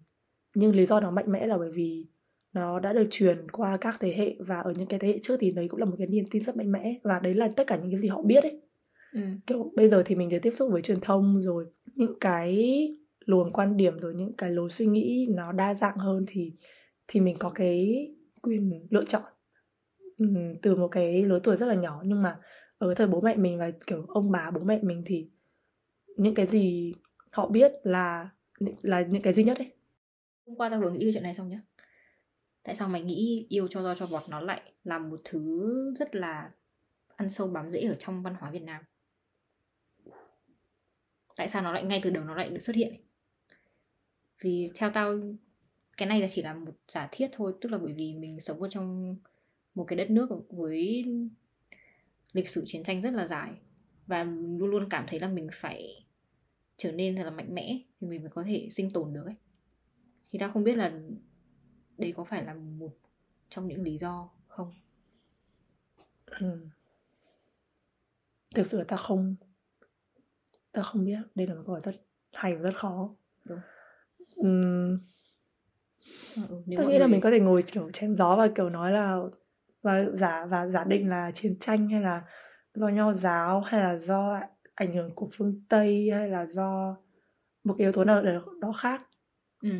Nhưng 0.54 0.74
lý 0.74 0.86
do 0.86 1.00
nó 1.00 1.10
mạnh 1.10 1.32
mẽ 1.32 1.46
là 1.46 1.58
bởi 1.58 1.70
vì 1.70 2.06
nó 2.52 2.80
đã 2.80 2.92
được 2.92 3.06
truyền 3.10 3.50
qua 3.50 3.76
các 3.76 3.96
thế 4.00 4.14
hệ 4.16 4.36
và 4.38 4.60
ở 4.60 4.72
những 4.76 4.88
cái 4.88 4.98
thế 4.98 5.08
hệ 5.08 5.18
trước 5.22 5.36
thì 5.40 5.50
đấy 5.50 5.68
cũng 5.68 5.80
là 5.80 5.86
một 5.86 5.96
cái 5.98 6.06
niềm 6.06 6.24
tin 6.30 6.44
rất 6.44 6.56
mạnh 6.56 6.72
mẽ 6.72 6.98
và 7.02 7.18
đấy 7.18 7.34
là 7.34 7.48
tất 7.56 7.64
cả 7.66 7.76
những 7.76 7.90
cái 7.90 8.00
gì 8.00 8.08
họ 8.08 8.22
biết 8.22 8.42
ấy. 8.44 8.60
Ừ. 9.12 9.20
kiểu 9.46 9.72
bây 9.76 9.88
giờ 9.88 10.02
thì 10.06 10.14
mình 10.14 10.28
được 10.28 10.38
tiếp 10.42 10.52
xúc 10.56 10.72
với 10.72 10.82
truyền 10.82 11.00
thông 11.00 11.42
rồi 11.42 11.66
những 11.94 12.18
cái 12.20 12.88
luồng 13.24 13.52
quan 13.52 13.76
điểm 13.76 13.98
rồi 13.98 14.14
những 14.14 14.32
cái 14.32 14.50
lối 14.50 14.70
suy 14.70 14.86
nghĩ 14.86 15.28
nó 15.34 15.52
đa 15.52 15.74
dạng 15.74 15.98
hơn 15.98 16.24
thì 16.28 16.52
thì 17.08 17.20
mình 17.20 17.36
có 17.38 17.50
cái 17.50 18.06
quyền 18.42 18.86
lựa 18.90 19.04
chọn 19.04 19.22
từ 20.62 20.76
một 20.76 20.88
cái 20.88 21.22
lứa 21.22 21.40
tuổi 21.42 21.56
rất 21.56 21.66
là 21.66 21.74
nhỏ, 21.74 22.02
nhưng 22.04 22.22
mà 22.22 22.40
ở 22.78 22.88
cái 22.88 22.94
thời 22.94 23.06
bố 23.06 23.20
mẹ 23.20 23.36
mình 23.36 23.58
và, 23.58 23.70
kiểu, 23.86 24.06
ông 24.08 24.30
bà 24.30 24.50
bố 24.50 24.60
mẹ 24.60 24.78
mình 24.82 25.02
thì 25.06 25.28
những 26.16 26.34
cái 26.34 26.46
gì 26.46 26.94
họ 27.30 27.48
biết 27.48 27.72
là 27.82 28.30
là 28.82 29.02
những 29.02 29.22
cái 29.22 29.34
duy 29.34 29.44
nhất 29.44 29.58
ấy. 29.58 29.72
Hôm 30.46 30.56
qua 30.56 30.70
tao 30.70 30.80
vừa 30.80 30.90
nghĩ 30.90 31.06
về 31.06 31.12
chuyện 31.12 31.22
này 31.22 31.34
xong 31.34 31.48
nhá. 31.48 31.60
Tại 32.62 32.74
sao 32.74 32.88
mày 32.88 33.02
nghĩ 33.02 33.46
yêu 33.48 33.68
cho 33.68 33.82
roi 33.82 33.94
cho 33.98 34.06
vọt 34.06 34.22
nó 34.28 34.40
lại 34.40 34.72
là 34.84 34.98
một 34.98 35.20
thứ 35.24 35.70
rất 35.96 36.16
là 36.16 36.50
ăn 37.16 37.30
sâu 37.30 37.48
bám 37.48 37.70
rễ 37.70 37.80
ở 37.80 37.94
trong 37.94 38.22
văn 38.22 38.34
hóa 38.34 38.50
Việt 38.50 38.62
Nam? 38.62 38.82
Tại 41.36 41.48
sao 41.48 41.62
nó 41.62 41.72
lại 41.72 41.84
ngay 41.84 42.00
từ 42.02 42.10
đầu 42.10 42.24
nó 42.24 42.34
lại 42.34 42.48
được 42.48 42.58
xuất 42.58 42.76
hiện? 42.76 42.94
Vì 44.40 44.70
theo 44.74 44.90
tao, 44.90 45.18
cái 45.96 46.08
này 46.08 46.20
là 46.20 46.28
chỉ 46.30 46.42
là 46.42 46.54
một 46.54 46.72
giả 46.88 47.08
thiết 47.12 47.28
thôi, 47.32 47.54
tức 47.60 47.72
là 47.72 47.78
bởi 47.78 47.92
vì 47.92 48.14
mình 48.14 48.40
sống 48.40 48.62
ở 48.62 48.68
trong 48.68 49.16
một 49.74 49.84
cái 49.84 49.96
đất 49.96 50.10
nước 50.10 50.28
với 50.50 51.04
lịch 52.32 52.48
sử 52.48 52.62
chiến 52.66 52.82
tranh 52.82 53.02
rất 53.02 53.12
là 53.12 53.26
dài. 53.26 53.52
Và 54.06 54.24
luôn 54.24 54.70
luôn 54.70 54.88
cảm 54.90 55.04
thấy 55.08 55.20
là 55.20 55.28
mình 55.28 55.48
phải 55.52 56.06
trở 56.76 56.92
nên 56.92 57.16
thật 57.16 57.24
là 57.24 57.30
mạnh 57.30 57.54
mẽ 57.54 57.78
thì 58.00 58.06
mình 58.06 58.20
mới 58.20 58.30
có 58.30 58.42
thể 58.42 58.68
sinh 58.70 58.90
tồn 58.90 59.12
được 59.12 59.24
ấy. 59.26 59.34
Thì 60.30 60.38
tao 60.38 60.50
không 60.50 60.64
biết 60.64 60.76
là 60.76 61.00
đấy 61.98 62.12
có 62.16 62.24
phải 62.24 62.44
là 62.44 62.54
một 62.54 62.96
trong 63.48 63.68
những 63.68 63.82
lý 63.82 63.98
do 63.98 64.30
không? 64.48 64.72
Ừm. 66.40 66.70
thực 68.54 68.66
sự 68.66 68.78
là 68.78 68.84
ta 68.84 68.96
không 68.96 69.36
ta 70.72 70.82
không 70.82 71.04
biết. 71.04 71.18
Đây 71.34 71.46
là 71.46 71.54
một 71.54 71.62
câu 71.66 71.72
hỏi 71.72 71.80
rất 71.84 71.94
hay 72.32 72.54
và 72.54 72.60
rất 72.60 72.76
khó. 72.76 73.14
Đúng. 73.44 73.58
Ừm, 74.36 74.98
ừ, 76.48 76.62
mọi 76.66 76.86
nghĩ 76.86 76.98
là 76.98 77.06
mình 77.06 77.20
có 77.20 77.30
thể 77.30 77.40
ngồi 77.40 77.62
kiểu 77.62 77.90
chém 77.90 78.16
gió 78.16 78.36
và 78.36 78.48
kiểu 78.54 78.70
nói 78.70 78.92
là 78.92 79.20
và 79.84 80.04
giả 80.12 80.46
và 80.46 80.66
giả 80.66 80.84
định 80.84 81.08
là 81.08 81.30
chiến 81.34 81.58
tranh 81.58 81.88
hay 81.88 82.00
là 82.00 82.22
do 82.74 82.88
nho 82.88 83.12
giáo 83.12 83.60
hay 83.60 83.80
là 83.80 83.96
do 83.96 84.40
ảnh 84.74 84.94
hưởng 84.94 85.14
của 85.14 85.28
phương 85.32 85.62
Tây 85.68 86.10
hay 86.14 86.28
là 86.28 86.46
do 86.46 86.96
một 87.64 87.74
cái 87.78 87.84
yếu 87.84 87.92
tố 87.92 88.04
nào 88.04 88.22
đó, 88.22 88.44
đó 88.60 88.72
khác 88.72 89.02
ừ. 89.62 89.70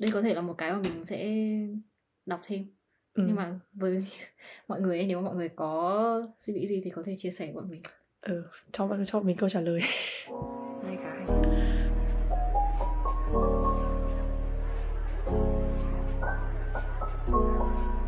đây 0.00 0.10
có 0.12 0.22
thể 0.22 0.34
là 0.34 0.40
một 0.40 0.54
cái 0.58 0.72
mà 0.72 0.78
mình 0.78 1.04
sẽ 1.04 1.46
đọc 2.26 2.40
thêm 2.44 2.64
ừ. 3.14 3.24
nhưng 3.26 3.36
mà 3.36 3.60
với 3.72 4.06
mọi 4.68 4.80
người 4.80 5.06
nếu 5.06 5.20
mà 5.20 5.24
mọi 5.24 5.34
người 5.34 5.48
có 5.48 6.22
suy 6.38 6.52
nghĩ 6.52 6.66
gì 6.66 6.80
thì 6.84 6.90
có 6.90 7.02
thể 7.02 7.14
chia 7.18 7.30
sẻ 7.30 7.46
với 7.46 7.54
bọn 7.54 7.70
mình 7.70 7.82
ừ 8.20 8.44
cho 8.72 8.88
cho 9.06 9.20
mình 9.20 9.36
câu 9.36 9.48
trả 9.48 9.60
lời 9.60 9.80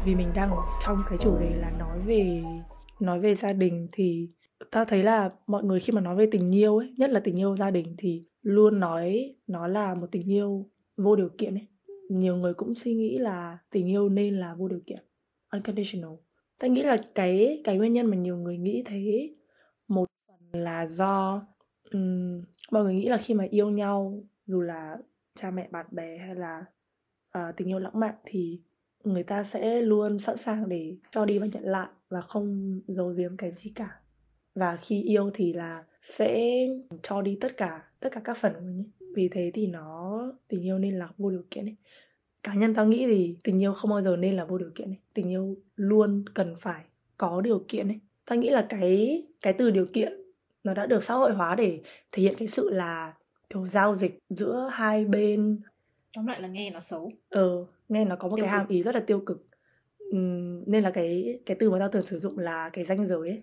vì 0.05 0.15
mình 0.15 0.29
đang 0.35 0.51
ở 0.51 0.63
trong 0.85 1.03
cái 1.09 1.19
chủ 1.19 1.39
đề 1.39 1.57
là 1.57 1.71
nói 1.79 1.99
về 2.07 2.43
nói 3.01 3.21
về 3.21 3.35
gia 3.35 3.53
đình 3.53 3.89
thì 3.93 4.31
ta 4.71 4.85
thấy 4.85 5.03
là 5.03 5.31
mọi 5.47 5.65
người 5.65 5.81
khi 5.81 5.93
mà 5.93 6.01
nói 6.01 6.17
về 6.17 6.29
tình 6.31 6.55
yêu 6.55 6.77
ấy 6.77 6.95
nhất 6.99 7.11
là 7.11 7.21
tình 7.21 7.39
yêu 7.39 7.57
gia 7.57 7.71
đình 7.71 7.95
thì 7.99 8.27
luôn 8.43 8.81
nói 8.81 9.35
nó 9.47 9.67
là 9.67 9.95
một 9.95 10.07
tình 10.13 10.33
yêu 10.33 10.71
vô 10.97 11.17
điều 11.17 11.29
kiện 11.39 11.55
ấy. 11.55 11.69
Nhiều 12.09 12.37
người 12.37 12.55
cũng 12.55 12.75
suy 12.75 12.95
nghĩ 12.95 13.19
là 13.19 13.59
tình 13.71 13.87
yêu 13.87 14.09
nên 14.09 14.39
là 14.39 14.55
vô 14.55 14.69
điều 14.69 14.81
kiện 14.87 15.05
unconditional. 15.53 16.11
Ta 16.59 16.69
nghĩ 16.69 16.83
là 16.83 17.05
cái 17.15 17.63
cái 17.65 17.79
nguyên 17.79 17.93
nhân 17.93 18.07
mà 18.07 18.17
nhiều 18.17 18.37
người 18.37 18.59
nghĩ 18.59 18.83
thế 18.87 19.35
một 19.89 20.09
phần 20.27 20.63
là 20.63 20.87
do 20.87 21.47
um, 21.93 22.43
mọi 22.71 22.85
người 22.85 22.95
nghĩ 22.95 23.09
là 23.09 23.17
khi 23.17 23.35
mà 23.35 23.45
yêu 23.51 23.71
nhau 23.71 24.25
dù 24.47 24.61
là 24.61 24.97
cha 25.35 25.51
mẹ 25.51 25.69
bạn 25.71 25.87
bè 25.91 26.19
hay 26.19 26.35
là 26.35 26.65
uh, 27.39 27.57
tình 27.57 27.69
yêu 27.69 27.79
lãng 27.79 28.01
mạn 28.01 28.15
thì 28.25 28.63
người 29.05 29.23
ta 29.23 29.45
sẽ 29.45 29.81
luôn 29.81 30.19
sẵn 30.19 30.37
sàng 30.37 30.69
để 30.69 30.97
cho 31.11 31.25
đi 31.25 31.39
và 31.39 31.47
nhận 31.47 31.65
lại 31.65 31.89
và 32.09 32.21
không 32.21 32.81
giấu 32.87 33.09
giếm 33.09 33.37
cái 33.37 33.53
gì 33.53 33.73
cả 33.75 34.01
và 34.55 34.77
khi 34.77 35.03
yêu 35.03 35.31
thì 35.35 35.53
là 35.53 35.85
sẽ 36.03 36.49
cho 37.03 37.23
đi 37.23 37.39
tất 37.41 37.57
cả 37.57 37.85
tất 38.01 38.09
cả 38.13 38.21
các 38.25 38.37
phần 38.37 38.53
của 38.53 38.61
mình 38.61 38.79
ấy. 38.79 39.09
vì 39.15 39.29
thế 39.29 39.51
thì 39.55 39.67
nó, 39.67 40.23
tình 40.49 40.67
yêu 40.67 40.79
nên 40.79 40.99
là 40.99 41.09
vô 41.19 41.31
điều 41.31 41.45
kiện 41.51 41.65
ấy 41.65 41.77
cá 42.43 42.55
nhân 42.55 42.75
tao 42.75 42.87
nghĩ 42.87 43.07
thì 43.07 43.37
tình 43.45 43.63
yêu 43.63 43.73
không 43.75 43.91
bao 43.91 44.01
giờ 44.01 44.17
nên 44.17 44.35
là 44.35 44.45
vô 44.45 44.59
điều 44.59 44.71
kiện 44.75 44.89
ấy. 44.89 44.99
tình 45.15 45.31
yêu 45.31 45.57
luôn 45.77 46.25
cần 46.35 46.55
phải 46.59 46.85
có 47.17 47.41
điều 47.41 47.65
kiện 47.69 47.89
ấy 47.89 48.01
tao 48.27 48.39
nghĩ 48.39 48.51
là 48.51 48.67
cái 48.69 49.23
cái 49.41 49.53
từ 49.53 49.71
điều 49.71 49.87
kiện 49.87 50.13
nó 50.65 50.75
đã 50.75 50.87
được 50.87 51.05
xã 51.05 51.15
hội 51.15 51.35
hóa 51.35 51.55
để 51.55 51.81
thể 52.13 52.23
hiện 52.23 52.35
cái 52.39 52.49
sự 52.49 52.71
là 52.71 53.15
kiểu 53.51 53.67
giao 53.67 53.97
dịch 53.97 54.19
giữa 54.29 54.71
hai 54.73 55.05
bên 55.05 55.61
tóm 56.17 56.27
lại 56.27 56.41
là 56.41 56.49
nghe 56.49 56.71
nó 56.71 56.81
xấu. 56.81 57.13
Ờ 57.31 57.67
nghe 57.89 58.05
nó 58.05 58.17
có 58.17 58.29
một 58.29 58.37
tiêu 58.37 58.45
cái 58.45 58.53
hàm 58.53 58.69
ý 58.69 58.83
rất 58.83 58.95
là 58.95 59.01
tiêu 59.01 59.21
cực. 59.21 59.47
Uhm, 60.17 60.65
nên 60.67 60.83
là 60.83 60.91
cái 60.91 61.41
cái 61.47 61.57
từ 61.61 61.71
mà 61.71 61.79
tao 61.79 61.89
thường 61.89 62.07
sử 62.07 62.19
dụng 62.19 62.39
là 62.39 62.71
cái 62.73 62.85
danh 62.85 63.09
giới 63.09 63.29
ấy. 63.29 63.43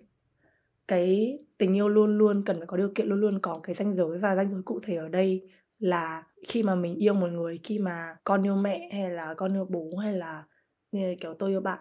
Cái 0.88 1.38
tình 1.58 1.76
yêu 1.76 1.88
luôn 1.88 2.18
luôn 2.18 2.42
cần 2.46 2.58
phải 2.58 2.66
có 2.66 2.76
điều 2.76 2.92
kiện 2.94 3.06
luôn 3.06 3.20
luôn 3.20 3.38
có 3.42 3.60
cái 3.62 3.74
danh 3.74 3.96
giới 3.96 4.18
và 4.18 4.36
danh 4.36 4.52
giới 4.52 4.62
cụ 4.62 4.80
thể 4.82 4.96
ở 4.96 5.08
đây 5.08 5.48
là 5.78 6.22
khi 6.48 6.62
mà 6.62 6.74
mình 6.74 6.94
yêu 6.94 7.14
một 7.14 7.26
người 7.26 7.60
khi 7.64 7.78
mà 7.78 8.16
con 8.24 8.46
yêu 8.46 8.56
mẹ 8.56 8.88
hay 8.92 9.10
là 9.10 9.34
con 9.34 9.56
yêu 9.56 9.64
bố 9.64 9.96
hay 9.96 10.12
là 10.12 10.44
như 10.92 11.14
kiểu 11.20 11.34
tôi 11.34 11.50
yêu 11.50 11.60
bạn 11.60 11.78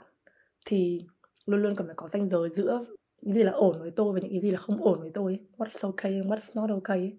thì 0.66 1.08
luôn 1.46 1.62
luôn 1.62 1.76
cần 1.76 1.88
phải 1.88 1.96
có 1.96 2.08
danh 2.08 2.30
giới 2.30 2.50
giữa 2.50 2.86
những 3.22 3.36
gì 3.36 3.44
là 3.44 3.52
ổn 3.52 3.80
với 3.80 3.92
tôi 3.92 4.14
và 4.14 4.20
những 4.20 4.32
cái 4.32 4.42
gì 4.42 4.52
là 4.52 4.58
không 4.58 4.84
ổn 4.84 5.00
với 5.00 5.12
tôi 5.14 5.40
what's 5.58 5.88
okay 5.88 6.14
and 6.14 6.26
what's 6.26 6.62
not 6.62 6.70
okay 6.70 7.18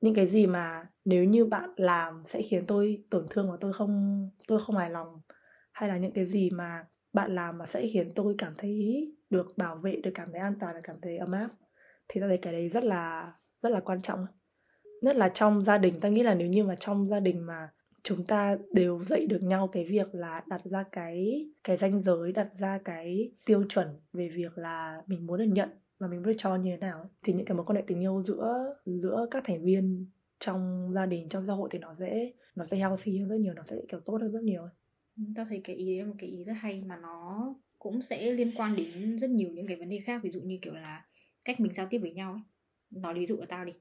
những 0.00 0.14
cái 0.14 0.26
gì 0.26 0.46
mà 0.46 0.86
nếu 1.04 1.24
như 1.24 1.44
bạn 1.44 1.70
làm 1.76 2.22
sẽ 2.26 2.42
khiến 2.42 2.66
tôi 2.66 3.04
tổn 3.10 3.26
thương 3.30 3.50
và 3.50 3.56
tôi 3.60 3.72
không 3.72 4.28
tôi 4.46 4.60
không 4.60 4.76
hài 4.76 4.90
lòng. 4.90 5.20
Hay 5.72 5.88
là 5.88 5.96
những 5.96 6.12
cái 6.12 6.26
gì 6.26 6.50
mà 6.50 6.84
bạn 7.12 7.34
làm 7.34 7.58
mà 7.58 7.66
sẽ 7.66 7.88
khiến 7.92 8.12
tôi 8.14 8.34
cảm 8.38 8.54
thấy 8.58 9.06
được 9.30 9.46
bảo 9.56 9.76
vệ, 9.76 10.00
được 10.02 10.10
cảm 10.14 10.32
thấy 10.32 10.40
an 10.40 10.54
toàn, 10.60 10.74
được 10.74 10.80
cảm 10.84 10.96
thấy 11.02 11.18
ấm 11.18 11.32
áp. 11.32 11.48
Thì 12.08 12.20
ta 12.20 12.26
thấy 12.28 12.38
cái 12.38 12.52
đấy 12.52 12.68
rất 12.68 12.84
là 12.84 13.32
rất 13.62 13.72
là 13.72 13.80
quan 13.80 14.02
trọng. 14.02 14.26
Nhất 15.02 15.16
là 15.16 15.28
trong 15.28 15.62
gia 15.62 15.78
đình 15.78 16.00
ta 16.00 16.08
nghĩ 16.08 16.22
là 16.22 16.34
nếu 16.34 16.48
như 16.48 16.64
mà 16.64 16.76
trong 16.80 17.08
gia 17.08 17.20
đình 17.20 17.46
mà 17.46 17.68
chúng 18.02 18.24
ta 18.24 18.56
đều 18.72 19.04
dạy 19.04 19.26
được 19.26 19.42
nhau 19.42 19.68
cái 19.68 19.84
việc 19.84 20.14
là 20.14 20.42
đặt 20.46 20.60
ra 20.64 20.84
cái 20.92 21.48
cái 21.64 21.76
danh 21.76 22.02
giới, 22.02 22.32
đặt 22.32 22.48
ra 22.58 22.78
cái 22.84 23.32
tiêu 23.44 23.64
chuẩn 23.68 23.86
về 24.12 24.28
việc 24.28 24.58
là 24.58 25.02
mình 25.06 25.26
muốn 25.26 25.38
được 25.38 25.44
nhận 25.44 25.68
và 26.00 26.08
mình 26.08 26.22
biết 26.22 26.34
cho 26.38 26.56
như 26.56 26.70
thế 26.70 26.76
nào 26.76 27.10
thì 27.24 27.32
những 27.32 27.46
cái 27.46 27.56
mối 27.56 27.66
quan 27.66 27.76
hệ 27.76 27.82
tình 27.86 28.00
yêu 28.00 28.22
giữa 28.22 28.74
giữa 28.86 29.26
các 29.30 29.44
thành 29.46 29.64
viên 29.64 30.10
trong 30.40 30.92
gia 30.94 31.06
đình, 31.06 31.28
trong 31.28 31.46
xã 31.46 31.52
hội 31.52 31.68
thì 31.72 31.78
nó 31.78 31.94
sẽ 32.00 32.32
nó 32.56 32.64
sẽ 32.64 32.76
healthy 32.76 33.18
hơn 33.18 33.28
rất 33.28 33.36
nhiều, 33.40 33.54
nó 33.54 33.62
sẽ 33.64 33.76
kiểu 33.88 34.00
tốt 34.00 34.18
hơn 34.22 34.32
rất 34.32 34.42
nhiều 34.42 34.62
ừ, 35.16 35.22
tao 35.36 35.44
thấy 35.48 35.60
cái 35.64 35.76
ý 35.76 35.86
đấy 35.86 35.98
là 35.98 36.06
một 36.06 36.14
cái 36.18 36.30
ý 36.30 36.44
rất 36.44 36.52
hay 36.52 36.80
mà 36.80 36.96
nó 36.96 37.54
cũng 37.78 38.02
sẽ 38.02 38.32
liên 38.32 38.52
quan 38.56 38.76
đến 38.76 39.18
rất 39.18 39.30
nhiều 39.30 39.50
những 39.50 39.66
cái 39.66 39.76
vấn 39.76 39.88
đề 39.88 40.00
khác, 40.06 40.20
ví 40.24 40.30
dụ 40.30 40.40
như 40.40 40.58
kiểu 40.62 40.74
là 40.74 41.06
cách 41.44 41.60
mình 41.60 41.72
giao 41.72 41.86
tiếp 41.90 41.98
với 41.98 42.12
nhau 42.12 42.32
ấy. 42.32 42.42
Nói 42.90 43.14
ví 43.14 43.26
dụ 43.26 43.36
là 43.36 43.46
tao 43.48 43.64
đi, 43.64 43.72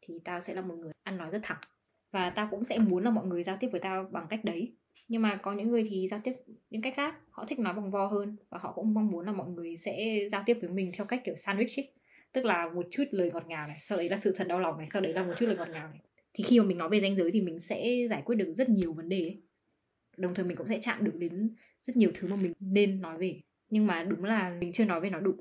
thì 0.00 0.14
tao 0.24 0.40
sẽ 0.40 0.54
là 0.54 0.62
một 0.62 0.74
người 0.74 0.92
ăn 1.02 1.16
nói 1.18 1.30
rất 1.30 1.40
thẳng 1.42 1.60
và 2.12 2.30
tao 2.30 2.48
cũng 2.50 2.64
sẽ 2.64 2.78
muốn 2.78 3.04
là 3.04 3.10
mọi 3.10 3.26
người 3.26 3.42
giao 3.42 3.56
tiếp 3.60 3.68
với 3.72 3.80
tao 3.80 4.08
bằng 4.12 4.26
cách 4.30 4.44
đấy 4.44 4.76
nhưng 5.08 5.22
mà 5.22 5.36
có 5.36 5.52
những 5.52 5.68
người 5.68 5.84
thì 5.90 6.08
giao 6.08 6.20
tiếp 6.24 6.32
những 6.70 6.82
cách 6.82 6.94
khác, 6.96 7.14
họ 7.30 7.46
thích 7.48 7.58
nói 7.58 7.74
bằng 7.74 7.90
vo 7.90 8.06
hơn 8.06 8.36
và 8.50 8.58
họ 8.58 8.72
cũng 8.72 8.94
mong 8.94 9.10
muốn 9.10 9.26
là 9.26 9.32
mọi 9.32 9.48
người 9.48 9.76
sẽ 9.76 10.18
giao 10.30 10.42
tiếp 10.46 10.58
với 10.60 10.70
mình 10.70 10.92
theo 10.94 11.06
cách 11.06 11.22
kiểu 11.24 11.34
sandwich 11.34 11.82
ấy. 11.82 11.92
tức 12.32 12.44
là 12.44 12.70
một 12.74 12.86
chút 12.90 13.04
lời 13.10 13.30
ngọt 13.32 13.46
ngào 13.46 13.66
này, 13.68 13.80
sau 13.84 13.98
đấy 13.98 14.08
là 14.08 14.16
sự 14.16 14.32
thật 14.36 14.48
đau 14.48 14.60
lòng 14.60 14.78
này, 14.78 14.88
sau 14.88 15.02
đấy 15.02 15.12
là 15.12 15.22
một 15.22 15.32
chút 15.36 15.46
lời 15.46 15.56
ngọt 15.56 15.68
ngào 15.72 15.88
này. 15.88 16.00
Thì 16.34 16.44
khi 16.44 16.60
mà 16.60 16.66
mình 16.66 16.78
nói 16.78 16.88
về 16.88 17.00
danh 17.00 17.16
giới 17.16 17.30
thì 17.32 17.40
mình 17.42 17.60
sẽ 17.60 18.06
giải 18.10 18.22
quyết 18.24 18.36
được 18.36 18.54
rất 18.54 18.68
nhiều 18.68 18.92
vấn 18.92 19.08
đề 19.08 19.20
ấy. 19.20 19.42
Đồng 20.16 20.34
thời 20.34 20.44
mình 20.44 20.56
cũng 20.56 20.66
sẽ 20.66 20.78
chạm 20.82 21.04
được 21.04 21.14
đến 21.14 21.54
rất 21.82 21.96
nhiều 21.96 22.10
thứ 22.14 22.28
mà 22.28 22.36
mình 22.36 22.52
nên 22.60 23.00
nói 23.00 23.18
về. 23.18 23.40
Nhưng 23.70 23.86
mà 23.86 24.02
đúng 24.04 24.24
là 24.24 24.56
mình 24.60 24.72
chưa 24.72 24.84
nói 24.84 25.00
về 25.00 25.10
nó 25.10 25.20
đủ. 25.20 25.34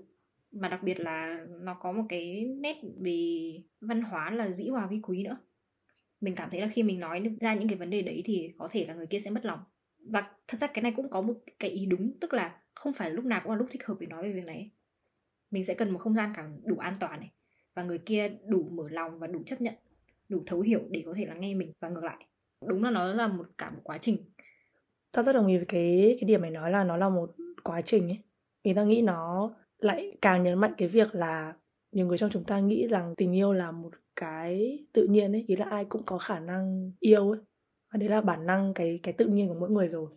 Mà 0.52 0.68
đặc 0.70 0.84
biệt 0.84 1.00
là 1.00 1.46
nó 1.62 1.74
có 1.74 1.92
một 1.92 2.04
cái 2.10 2.46
nét 2.60 2.78
về 3.00 3.52
văn 3.82 4.02
hóa 4.02 4.32
là 4.32 4.52
dĩ 4.52 4.68
hòa 4.68 4.88
vi 4.88 5.00
quý 5.04 5.24
nữa 5.24 5.38
mình 6.22 6.36
cảm 6.36 6.50
thấy 6.50 6.62
là 6.62 6.68
khi 6.68 6.84
mình 6.84 7.00
nói 7.00 7.36
ra 7.42 7.54
những 7.54 7.68
cái 7.68 7.78
vấn 7.78 7.90
đề 7.90 8.02
đấy 8.02 8.22
thì 8.26 8.54
có 8.58 8.68
thể 8.72 8.86
là 8.86 8.94
người 8.94 9.08
kia 9.08 9.20
sẽ 9.20 9.32
mất 9.32 9.46
lòng. 9.46 9.60
Và 10.10 10.32
thật 10.48 10.58
ra 10.58 10.68
cái 10.68 10.82
này 10.84 10.94
cũng 10.96 11.10
có 11.10 11.22
một 11.22 11.34
cái 11.60 11.70
ý 11.70 11.86
đúng, 11.86 12.12
tức 12.22 12.34
là 12.34 12.60
không 12.74 12.94
phải 12.94 13.12
lúc 13.12 13.26
nào 13.26 13.42
cũng 13.44 13.52
là 13.52 13.58
lúc 13.58 13.68
thích 13.72 13.86
hợp 13.86 13.96
để 14.00 14.08
nói 14.08 14.24
về 14.24 14.32
việc 14.32 14.46
này 14.46 14.72
mình 15.52 15.66
sẽ 15.66 15.74
cần 15.74 15.92
một 15.92 16.00
không 16.00 16.14
gian 16.14 16.34
cả 16.36 16.50
đủ 16.64 16.78
an 16.78 16.94
toàn 17.00 17.20
này, 17.20 17.32
và 17.74 17.84
người 17.84 17.98
kia 17.98 18.32
đủ 18.48 18.70
mở 18.72 18.90
lòng 18.90 19.20
và 19.20 19.28
đủ 19.28 19.44
chấp 19.46 19.62
nhận, 19.62 19.74
đủ 20.30 20.44
thấu 20.46 20.62
hiểu 20.62 20.82
để 20.90 21.04
có 21.06 21.14
thể 21.14 21.26
là 21.26 21.34
nghe 21.34 21.54
mình 21.54 21.72
và 21.80 21.90
ngược 21.90 22.04
lại. 22.04 22.26
Đúng 22.68 22.84
là 22.84 22.92
nó 22.92 23.06
là 23.06 23.28
một 23.28 23.46
cả 23.58 23.70
một 23.70 23.82
quá 23.84 23.98
trình. 23.98 24.18
Tao 25.12 25.24
rất 25.24 25.34
đồng 25.34 25.48
ý 25.48 25.58
với 25.58 25.66
cái 25.66 26.18
cái 26.20 26.28
điểm 26.28 26.42
mày 26.42 26.52
nói 26.52 26.72
là 26.72 26.84
nó 26.84 26.98
là 26.98 27.10
một 27.10 27.36
quá 27.64 27.82
trình 27.82 28.08
ấy. 28.08 28.18
Vì 28.64 28.74
tao 28.74 28.86
nghĩ 28.86 29.02
nó 29.02 29.52
lại 29.78 30.18
càng 30.22 30.44
nhấn 30.44 30.60
mạnh 30.60 30.74
cái 30.78 30.88
việc 30.88 31.16
là 31.16 31.54
nhiều 31.92 32.08
người 32.08 32.18
trong 32.18 32.30
chúng 32.34 32.44
ta 32.44 32.60
nghĩ 32.60 32.88
rằng 32.88 33.14
tình 33.18 33.36
yêu 33.36 33.54
là 33.54 33.72
một 33.72 33.94
cái 34.16 34.80
tự 34.94 35.08
nhiên 35.08 35.36
ấy, 35.36 35.44
ý 35.48 35.56
là 35.56 35.66
ai 35.66 35.86
cũng 35.86 36.04
có 36.06 36.18
khả 36.18 36.40
năng 36.40 36.92
yêu 37.00 37.32
ấy. 37.32 37.40
Và 37.94 37.98
đấy 37.98 38.10
là 38.10 38.22
bản 38.22 38.46
năng, 38.46 38.74
cái 38.74 39.00
cái 39.04 39.14
tự 39.14 39.28
nhiên 39.28 39.48
của 39.48 39.56
mỗi 39.60 39.70
người 39.70 39.88
rồi, 39.88 40.12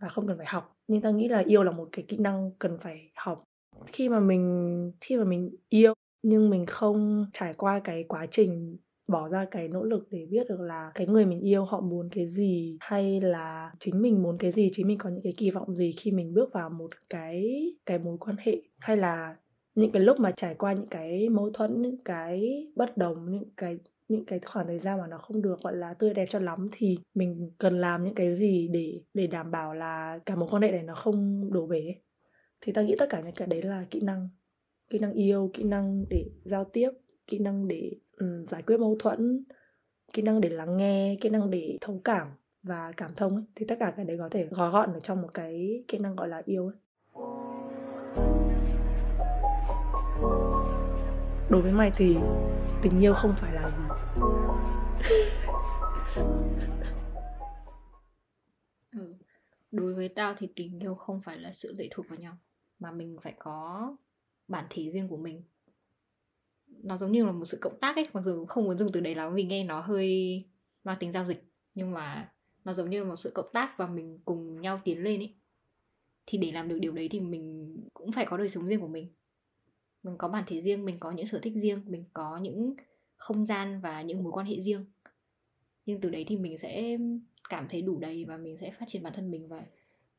và 0.00 0.08
không 0.08 0.26
cần 0.26 0.36
phải 0.36 0.46
học. 0.46 0.76
Nhưng 0.88 1.00
ta 1.00 1.10
nghĩ 1.10 1.28
là 1.28 1.38
yêu 1.38 1.62
là 1.62 1.70
một 1.70 1.88
cái 1.92 2.04
kỹ 2.08 2.16
năng 2.16 2.50
cần 2.58 2.78
phải 2.80 3.10
học. 3.16 3.44
Khi 3.86 4.08
mà 4.08 4.20
mình, 4.20 4.92
khi 5.00 5.16
mà 5.16 5.24
mình 5.24 5.50
yêu, 5.68 5.94
nhưng 6.22 6.50
mình 6.50 6.66
không 6.66 7.26
trải 7.32 7.54
qua 7.54 7.80
cái 7.84 8.04
quá 8.08 8.26
trình 8.30 8.76
bỏ 9.08 9.28
ra 9.28 9.46
cái 9.50 9.68
nỗ 9.68 9.84
lực 9.84 10.08
để 10.10 10.26
biết 10.30 10.46
được 10.48 10.60
là 10.60 10.90
cái 10.94 11.06
người 11.06 11.26
mình 11.26 11.40
yêu 11.40 11.64
họ 11.64 11.80
muốn 11.80 12.08
cái 12.12 12.26
gì, 12.26 12.76
hay 12.80 13.20
là 13.20 13.72
chính 13.80 14.02
mình 14.02 14.22
muốn 14.22 14.38
cái 14.38 14.52
gì, 14.52 14.70
chính 14.72 14.86
mình 14.88 14.98
có 14.98 15.10
những 15.10 15.22
cái 15.22 15.34
kỳ 15.36 15.50
vọng 15.50 15.74
gì 15.74 15.92
khi 15.92 16.10
mình 16.10 16.34
bước 16.34 16.52
vào 16.52 16.70
một 16.70 16.90
cái 17.10 17.62
cái 17.86 17.98
mối 17.98 18.16
quan 18.20 18.36
hệ, 18.40 18.62
hay 18.78 18.96
là 18.96 19.36
những 19.74 19.92
cái 19.92 20.02
lúc 20.02 20.20
mà 20.20 20.30
trải 20.30 20.54
qua 20.54 20.72
những 20.72 20.86
cái 20.86 21.28
mâu 21.28 21.50
thuẫn 21.50 21.82
những 21.82 21.96
cái 22.04 22.66
bất 22.76 22.96
đồng 22.96 23.30
những 23.30 23.50
cái 23.56 23.78
những 24.08 24.24
cái 24.24 24.40
khoảng 24.46 24.66
thời 24.66 24.78
gian 24.78 24.98
mà 24.98 25.06
nó 25.06 25.18
không 25.18 25.42
được 25.42 25.60
gọi 25.60 25.76
là 25.76 25.94
tươi 25.94 26.14
đẹp 26.14 26.26
cho 26.30 26.38
lắm 26.38 26.68
thì 26.72 26.98
mình 27.14 27.50
cần 27.58 27.80
làm 27.80 28.04
những 28.04 28.14
cái 28.14 28.34
gì 28.34 28.68
để 28.68 29.00
để 29.14 29.26
đảm 29.26 29.50
bảo 29.50 29.74
là 29.74 30.18
cả 30.26 30.36
mối 30.36 30.48
quan 30.50 30.62
hệ 30.62 30.70
này 30.70 30.82
nó 30.82 30.94
không 30.94 31.50
đổ 31.52 31.66
bể 31.66 31.94
thì 32.60 32.72
ta 32.72 32.82
nghĩ 32.82 32.94
tất 32.98 33.06
cả 33.10 33.20
những 33.20 33.34
cái 33.34 33.48
đấy 33.48 33.62
là 33.62 33.86
kỹ 33.90 34.00
năng 34.00 34.28
kỹ 34.90 34.98
năng 34.98 35.12
yêu 35.12 35.50
kỹ 35.54 35.62
năng 35.64 36.04
để 36.10 36.24
giao 36.44 36.64
tiếp 36.64 36.90
kỹ 37.26 37.38
năng 37.38 37.68
để 37.68 37.92
um, 38.18 38.44
giải 38.44 38.62
quyết 38.62 38.76
mâu 38.80 38.96
thuẫn 38.98 39.44
kỹ 40.12 40.22
năng 40.22 40.40
để 40.40 40.48
lắng 40.48 40.76
nghe 40.76 41.16
kỹ 41.20 41.28
năng 41.28 41.50
để 41.50 41.78
thấu 41.80 42.00
cảm 42.04 42.28
và 42.62 42.92
cảm 42.96 43.10
thông 43.16 43.34
ấy. 43.34 43.44
thì 43.54 43.66
tất 43.66 43.76
cả 43.80 43.92
cái 43.96 44.04
đấy 44.04 44.16
có 44.18 44.28
thể 44.28 44.46
gói 44.50 44.70
gọn 44.70 44.92
ở 44.92 45.00
trong 45.00 45.22
một 45.22 45.28
cái 45.34 45.84
kỹ 45.88 45.98
năng 45.98 46.16
gọi 46.16 46.28
là 46.28 46.42
yêu 46.44 46.66
ấy. 46.66 46.76
Đối 51.50 51.62
với 51.62 51.72
mày 51.72 51.92
thì 51.96 52.16
tình 52.82 53.00
yêu 53.00 53.14
không 53.14 53.34
phải 53.36 53.52
là 53.54 53.70
gì. 53.70 53.84
Ừ. 58.92 59.14
đối 59.72 59.94
với 59.94 60.08
tao 60.08 60.34
thì 60.38 60.48
tình 60.56 60.78
yêu 60.78 60.94
không 60.94 61.20
phải 61.24 61.38
là 61.38 61.52
sự 61.52 61.74
lệ 61.78 61.88
thuộc 61.90 62.06
vào 62.08 62.18
nhau, 62.18 62.36
mà 62.78 62.90
mình 62.90 63.16
phải 63.22 63.34
có 63.38 63.96
bản 64.48 64.66
thể 64.70 64.90
riêng 64.90 65.08
của 65.08 65.16
mình. 65.16 65.42
Nó 66.66 66.96
giống 66.96 67.12
như 67.12 67.24
là 67.24 67.32
một 67.32 67.44
sự 67.44 67.58
cộng 67.60 67.78
tác 67.80 67.96
ấy, 67.96 68.04
mặc 68.12 68.20
dù 68.24 68.46
không 68.46 68.64
muốn 68.64 68.78
dùng 68.78 68.92
từ 68.92 69.00
đấy 69.00 69.14
lắm 69.14 69.34
vì 69.34 69.44
nghe 69.44 69.64
nó 69.64 69.80
hơi 69.80 70.44
mang 70.84 70.96
tính 71.00 71.12
giao 71.12 71.24
dịch, 71.24 71.44
nhưng 71.74 71.92
mà 71.92 72.32
nó 72.64 72.72
giống 72.72 72.90
như 72.90 73.02
là 73.02 73.08
một 73.08 73.16
sự 73.16 73.32
cộng 73.34 73.52
tác 73.52 73.74
và 73.78 73.86
mình 73.86 74.18
cùng 74.24 74.60
nhau 74.60 74.80
tiến 74.84 75.02
lên 75.02 75.20
ấy. 75.20 75.34
Thì 76.26 76.38
để 76.38 76.52
làm 76.52 76.68
được 76.68 76.78
điều 76.78 76.92
đấy 76.92 77.08
thì 77.10 77.20
mình 77.20 77.76
cũng 77.94 78.12
phải 78.12 78.26
có 78.26 78.36
đời 78.36 78.48
sống 78.48 78.66
riêng 78.66 78.80
của 78.80 78.88
mình 78.88 79.12
mình 80.02 80.16
có 80.18 80.28
bản 80.28 80.44
thể 80.46 80.60
riêng 80.60 80.84
mình 80.84 80.98
có 81.00 81.10
những 81.10 81.26
sở 81.26 81.38
thích 81.42 81.54
riêng 81.56 81.82
mình 81.86 82.04
có 82.12 82.38
những 82.42 82.74
không 83.16 83.44
gian 83.44 83.80
và 83.80 84.02
những 84.02 84.22
mối 84.22 84.32
quan 84.32 84.46
hệ 84.46 84.60
riêng. 84.60 84.84
Nhưng 85.86 86.00
từ 86.00 86.10
đấy 86.10 86.24
thì 86.28 86.36
mình 86.36 86.58
sẽ 86.58 86.96
cảm 87.48 87.68
thấy 87.68 87.82
đủ 87.82 87.98
đầy 87.98 88.24
và 88.24 88.36
mình 88.36 88.58
sẽ 88.58 88.70
phát 88.70 88.86
triển 88.88 89.02
bản 89.02 89.12
thân 89.12 89.30
mình 89.30 89.48
và 89.48 89.62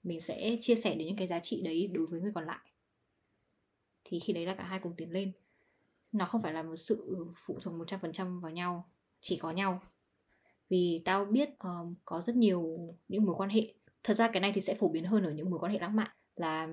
mình 0.03 0.21
sẽ 0.21 0.57
chia 0.59 0.75
sẻ 0.75 0.95
đến 0.95 1.07
những 1.07 1.17
cái 1.17 1.27
giá 1.27 1.39
trị 1.39 1.61
đấy 1.61 1.87
đối 1.87 2.07
với 2.07 2.21
người 2.21 2.31
còn 2.35 2.45
lại. 2.45 2.59
Thì 4.03 4.19
khi 4.19 4.33
đấy 4.33 4.45
là 4.45 4.55
cả 4.55 4.63
hai 4.63 4.79
cùng 4.79 4.93
tiến 4.97 5.11
lên. 5.11 5.31
Nó 6.11 6.25
không 6.25 6.41
phải 6.41 6.53
là 6.53 6.63
một 6.63 6.75
sự 6.75 7.25
phụ 7.35 7.57
thuộc 7.61 7.73
100% 7.73 8.39
vào 8.39 8.51
nhau 8.51 8.89
chỉ 9.19 9.37
có 9.37 9.51
nhau. 9.51 9.81
Vì 10.69 11.01
tao 11.05 11.25
biết 11.25 11.49
um, 11.59 11.95
có 12.05 12.21
rất 12.21 12.35
nhiều 12.35 12.79
những 13.07 13.25
mối 13.25 13.35
quan 13.37 13.49
hệ. 13.49 13.73
Thật 14.03 14.13
ra 14.13 14.29
cái 14.33 14.41
này 14.41 14.51
thì 14.55 14.61
sẽ 14.61 14.75
phổ 14.75 14.89
biến 14.89 15.05
hơn 15.05 15.23
ở 15.23 15.31
những 15.31 15.49
mối 15.49 15.59
quan 15.59 15.71
hệ 15.71 15.79
lãng 15.79 15.95
mạn 15.95 16.11
là 16.35 16.67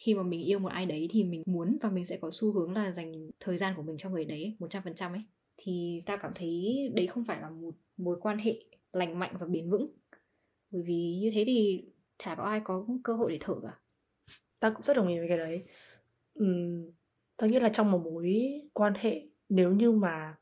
khi 0.00 0.14
mà 0.14 0.22
mình 0.22 0.40
yêu 0.40 0.58
một 0.58 0.68
ai 0.68 0.86
đấy 0.86 1.08
thì 1.10 1.24
mình 1.24 1.42
muốn 1.46 1.78
và 1.80 1.90
mình 1.90 2.06
sẽ 2.06 2.16
có 2.16 2.28
xu 2.32 2.52
hướng 2.52 2.74
là 2.74 2.90
dành 2.90 3.30
thời 3.40 3.58
gian 3.58 3.74
của 3.76 3.82
mình 3.82 3.96
cho 3.96 4.10
người 4.10 4.24
đấy 4.24 4.56
100% 4.58 5.12
ấy. 5.12 5.22
Thì 5.56 6.02
tao 6.06 6.16
cảm 6.22 6.32
thấy 6.34 6.76
đấy 6.96 7.06
không 7.06 7.24
phải 7.24 7.40
là 7.40 7.50
một 7.50 7.74
mối 7.96 8.16
quan 8.20 8.38
hệ 8.38 8.62
lành 8.92 9.18
mạnh 9.18 9.34
và 9.40 9.46
bền 9.46 9.70
vững. 9.70 9.90
Bởi 10.70 10.82
vì 10.86 11.18
như 11.20 11.30
thế 11.34 11.44
thì 11.46 11.84
chả 12.18 12.34
có 12.34 12.42
ai 12.42 12.60
có 12.64 12.86
cơ 13.04 13.12
hội 13.14 13.30
để 13.32 13.38
thở 13.40 13.54
cả. 13.62 13.78
Ta 14.60 14.70
cũng 14.70 14.82
rất 14.82 14.96
đồng 14.96 15.08
ý 15.08 15.18
với 15.18 15.28
cái 15.28 15.38
đấy. 15.38 15.64
Uhm, 16.42 16.90
tao 17.36 17.50
nghĩ 17.50 17.60
là 17.60 17.68
trong 17.68 17.90
một 17.90 18.02
mối 18.04 18.60
quan 18.72 18.92
hệ 18.96 19.22
nếu 19.48 19.72
như 19.72 19.92
mà 19.92 20.34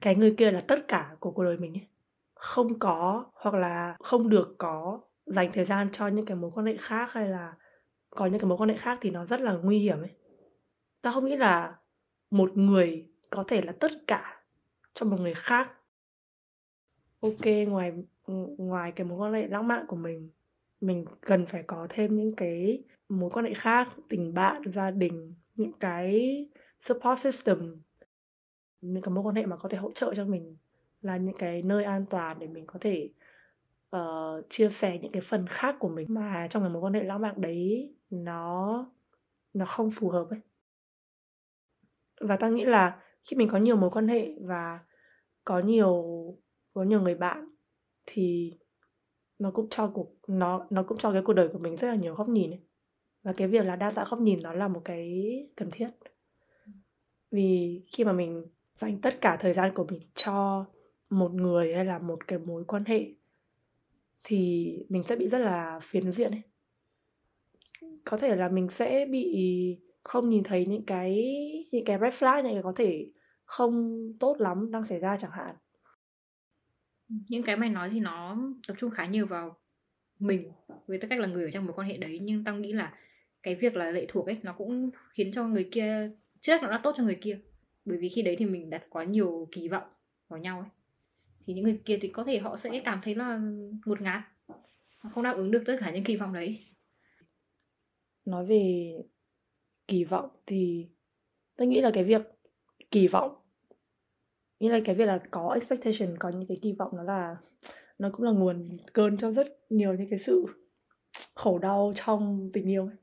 cái 0.00 0.16
người 0.16 0.34
kia 0.38 0.50
là 0.50 0.60
tất 0.60 0.88
cả 0.88 1.16
của 1.20 1.30
cuộc 1.30 1.42
đời 1.42 1.56
mình 1.56 1.72
ấy 1.74 1.86
không 2.34 2.78
có 2.78 3.24
hoặc 3.34 3.54
là 3.54 3.96
không 4.00 4.28
được 4.28 4.54
có 4.58 5.00
dành 5.26 5.50
thời 5.52 5.64
gian 5.64 5.88
cho 5.92 6.08
những 6.08 6.26
cái 6.26 6.36
mối 6.36 6.50
quan 6.54 6.66
hệ 6.66 6.76
khác 6.76 7.08
hay 7.12 7.28
là 7.28 7.54
có 8.14 8.26
những 8.26 8.40
cái 8.40 8.48
mối 8.48 8.58
quan 8.58 8.68
hệ 8.68 8.76
khác 8.76 8.98
thì 9.00 9.10
nó 9.10 9.24
rất 9.24 9.40
là 9.40 9.52
nguy 9.52 9.78
hiểm 9.78 9.98
ấy. 9.98 10.10
Ta 11.02 11.12
không 11.12 11.24
nghĩ 11.24 11.36
là 11.36 11.78
một 12.30 12.56
người 12.56 13.08
có 13.30 13.44
thể 13.48 13.62
là 13.62 13.72
tất 13.72 13.92
cả 14.06 14.42
cho 14.94 15.06
một 15.06 15.20
người 15.20 15.34
khác. 15.34 15.72
Ok 17.20 17.46
ngoài 17.68 17.92
ngoài 18.58 18.92
cái 18.92 19.06
mối 19.06 19.18
quan 19.18 19.32
hệ 19.32 19.46
lãng 19.46 19.68
mạn 19.68 19.84
của 19.88 19.96
mình 19.96 20.30
mình 20.80 21.04
cần 21.20 21.46
phải 21.46 21.62
có 21.62 21.86
thêm 21.90 22.16
những 22.16 22.36
cái 22.36 22.84
mối 23.08 23.30
quan 23.30 23.44
hệ 23.44 23.54
khác 23.54 23.88
tình 24.08 24.34
bạn 24.34 24.62
gia 24.64 24.90
đình 24.90 25.34
những 25.54 25.72
cái 25.72 26.36
support 26.80 27.20
system. 27.20 27.82
Những 28.80 29.02
cái 29.02 29.14
mối 29.14 29.24
quan 29.24 29.34
hệ 29.34 29.46
mà 29.46 29.56
có 29.56 29.68
thể 29.68 29.78
hỗ 29.78 29.92
trợ 29.92 30.14
cho 30.14 30.24
mình 30.24 30.56
là 31.00 31.16
những 31.16 31.36
cái 31.38 31.62
nơi 31.62 31.84
an 31.84 32.06
toàn 32.10 32.38
để 32.38 32.46
mình 32.46 32.66
có 32.66 32.78
thể 32.80 33.10
uh, 33.96 34.00
chia 34.50 34.70
sẻ 34.70 34.98
những 35.02 35.12
cái 35.12 35.22
phần 35.22 35.46
khác 35.46 35.76
của 35.78 35.88
mình. 35.88 36.06
Mà 36.10 36.48
trong 36.50 36.62
cái 36.62 36.70
mối 36.70 36.82
quan 36.82 36.94
hệ 36.94 37.02
lãng 37.02 37.20
mạn 37.20 37.40
đấy 37.40 37.94
nó 38.12 38.86
nó 39.52 39.64
không 39.66 39.90
phù 39.90 40.10
hợp 40.10 40.26
ấy. 40.30 40.40
Và 42.20 42.36
ta 42.36 42.48
nghĩ 42.48 42.64
là 42.64 43.02
khi 43.24 43.36
mình 43.36 43.48
có 43.48 43.58
nhiều 43.58 43.76
mối 43.76 43.90
quan 43.90 44.08
hệ 44.08 44.34
và 44.40 44.80
có 45.44 45.60
nhiều 45.60 46.04
có 46.74 46.82
nhiều 46.82 47.00
người 47.00 47.14
bạn 47.14 47.48
thì 48.06 48.52
nó 49.38 49.50
cũng 49.50 49.68
cho 49.70 49.88
cuộc, 49.94 50.16
nó 50.28 50.66
nó 50.70 50.82
cũng 50.82 50.98
cho 50.98 51.12
cái 51.12 51.22
cuộc 51.24 51.32
đời 51.32 51.48
của 51.52 51.58
mình 51.58 51.76
rất 51.76 51.88
là 51.88 51.94
nhiều 51.94 52.14
góc 52.14 52.28
nhìn 52.28 52.50
ấy. 52.50 52.60
và 53.22 53.32
cái 53.36 53.48
việc 53.48 53.64
là 53.64 53.76
đa 53.76 53.90
dạng 53.90 54.06
góc 54.10 54.20
nhìn 54.20 54.40
nó 54.42 54.52
là 54.52 54.68
một 54.68 54.82
cái 54.84 55.32
cần 55.56 55.70
thiết. 55.72 55.88
Vì 57.30 57.82
khi 57.92 58.04
mà 58.04 58.12
mình 58.12 58.46
dành 58.76 59.00
tất 59.00 59.20
cả 59.20 59.36
thời 59.40 59.52
gian 59.52 59.74
của 59.74 59.84
mình 59.84 60.00
cho 60.14 60.66
một 61.10 61.32
người 61.32 61.74
hay 61.74 61.84
là 61.84 61.98
một 61.98 62.28
cái 62.28 62.38
mối 62.38 62.64
quan 62.64 62.84
hệ 62.84 63.14
thì 64.24 64.68
mình 64.88 65.02
sẽ 65.02 65.16
bị 65.16 65.28
rất 65.28 65.38
là 65.38 65.80
phiến 65.82 66.12
diện 66.12 66.30
ấy 66.30 66.42
có 68.04 68.16
thể 68.16 68.36
là 68.36 68.48
mình 68.48 68.68
sẽ 68.70 69.06
bị 69.10 69.36
không 70.02 70.28
nhìn 70.28 70.42
thấy 70.44 70.66
những 70.66 70.84
cái 70.86 71.34
những 71.72 71.84
cái 71.84 71.98
red 72.00 72.14
flag, 72.14 72.42
những 72.42 72.54
cái 72.54 72.62
có 72.62 72.72
thể 72.76 73.06
không 73.44 74.06
tốt 74.20 74.36
lắm 74.38 74.70
đang 74.70 74.86
xảy 74.86 74.98
ra 74.98 75.16
chẳng 75.16 75.30
hạn. 75.30 75.56
Những 77.08 77.42
cái 77.42 77.56
mày 77.56 77.68
nói 77.68 77.90
thì 77.90 78.00
nó 78.00 78.36
tập 78.68 78.74
trung 78.78 78.90
khá 78.90 79.06
nhiều 79.06 79.26
vào 79.26 79.58
mình, 80.18 80.52
với 80.86 80.98
tư 80.98 81.08
cách 81.08 81.18
là 81.18 81.26
người 81.26 81.44
ở 81.44 81.50
trong 81.50 81.64
mối 81.64 81.74
quan 81.76 81.88
hệ 81.88 81.96
đấy. 81.96 82.18
Nhưng 82.22 82.44
tao 82.44 82.56
nghĩ 82.56 82.72
là 82.72 82.94
cái 83.42 83.54
việc 83.54 83.76
là 83.76 83.90
lệ 83.90 84.06
thuộc 84.08 84.26
ấy, 84.26 84.36
nó 84.42 84.52
cũng 84.52 84.90
khiến 85.10 85.32
cho 85.32 85.48
người 85.48 85.68
kia, 85.72 86.10
trước 86.40 86.62
nó 86.62 86.70
đã 86.70 86.80
tốt 86.82 86.94
cho 86.96 87.04
người 87.04 87.18
kia. 87.20 87.38
Bởi 87.84 87.98
vì 87.98 88.08
khi 88.08 88.22
đấy 88.22 88.36
thì 88.38 88.46
mình 88.46 88.70
đặt 88.70 88.82
quá 88.90 89.04
nhiều 89.04 89.48
kỳ 89.52 89.68
vọng 89.68 89.88
vào 90.28 90.40
nhau 90.40 90.60
ấy. 90.60 90.68
Thì 91.46 91.54
những 91.54 91.64
người 91.64 91.80
kia 91.84 91.98
thì 92.00 92.08
có 92.08 92.24
thể 92.24 92.38
họ 92.38 92.56
sẽ 92.56 92.80
cảm 92.84 93.00
thấy 93.02 93.14
là 93.14 93.40
ngột 93.86 94.00
ngạt 94.00 94.22
không 95.10 95.24
đáp 95.24 95.36
ứng 95.36 95.50
được 95.50 95.62
tất 95.66 95.76
cả 95.80 95.90
những 95.90 96.04
kỳ 96.04 96.16
vọng 96.16 96.32
đấy 96.32 96.66
nói 98.24 98.46
về 98.46 98.94
kỳ 99.88 100.04
vọng 100.04 100.28
thì 100.46 100.88
tôi 101.56 101.66
nghĩ 101.66 101.80
là 101.80 101.90
cái 101.94 102.04
việc 102.04 102.22
kỳ 102.90 103.08
vọng 103.08 103.34
nghĩa 104.60 104.70
là 104.70 104.80
cái 104.84 104.94
việc 104.94 105.06
là 105.06 105.20
có 105.30 105.52
expectation 105.54 106.18
có 106.18 106.28
những 106.28 106.46
cái 106.48 106.58
kỳ 106.62 106.72
vọng 106.72 106.90
nó 106.96 107.02
là 107.02 107.36
nó 107.98 108.10
cũng 108.12 108.22
là 108.26 108.30
nguồn 108.30 108.76
cơn 108.92 109.16
cho 109.16 109.32
rất 109.32 109.46
nhiều 109.70 109.94
những 109.94 110.10
cái 110.10 110.18
sự 110.18 110.46
khổ 111.34 111.58
đau 111.58 111.92
trong 111.94 112.50
tình 112.52 112.70
yêu 112.70 112.86
ấy. 112.86 112.96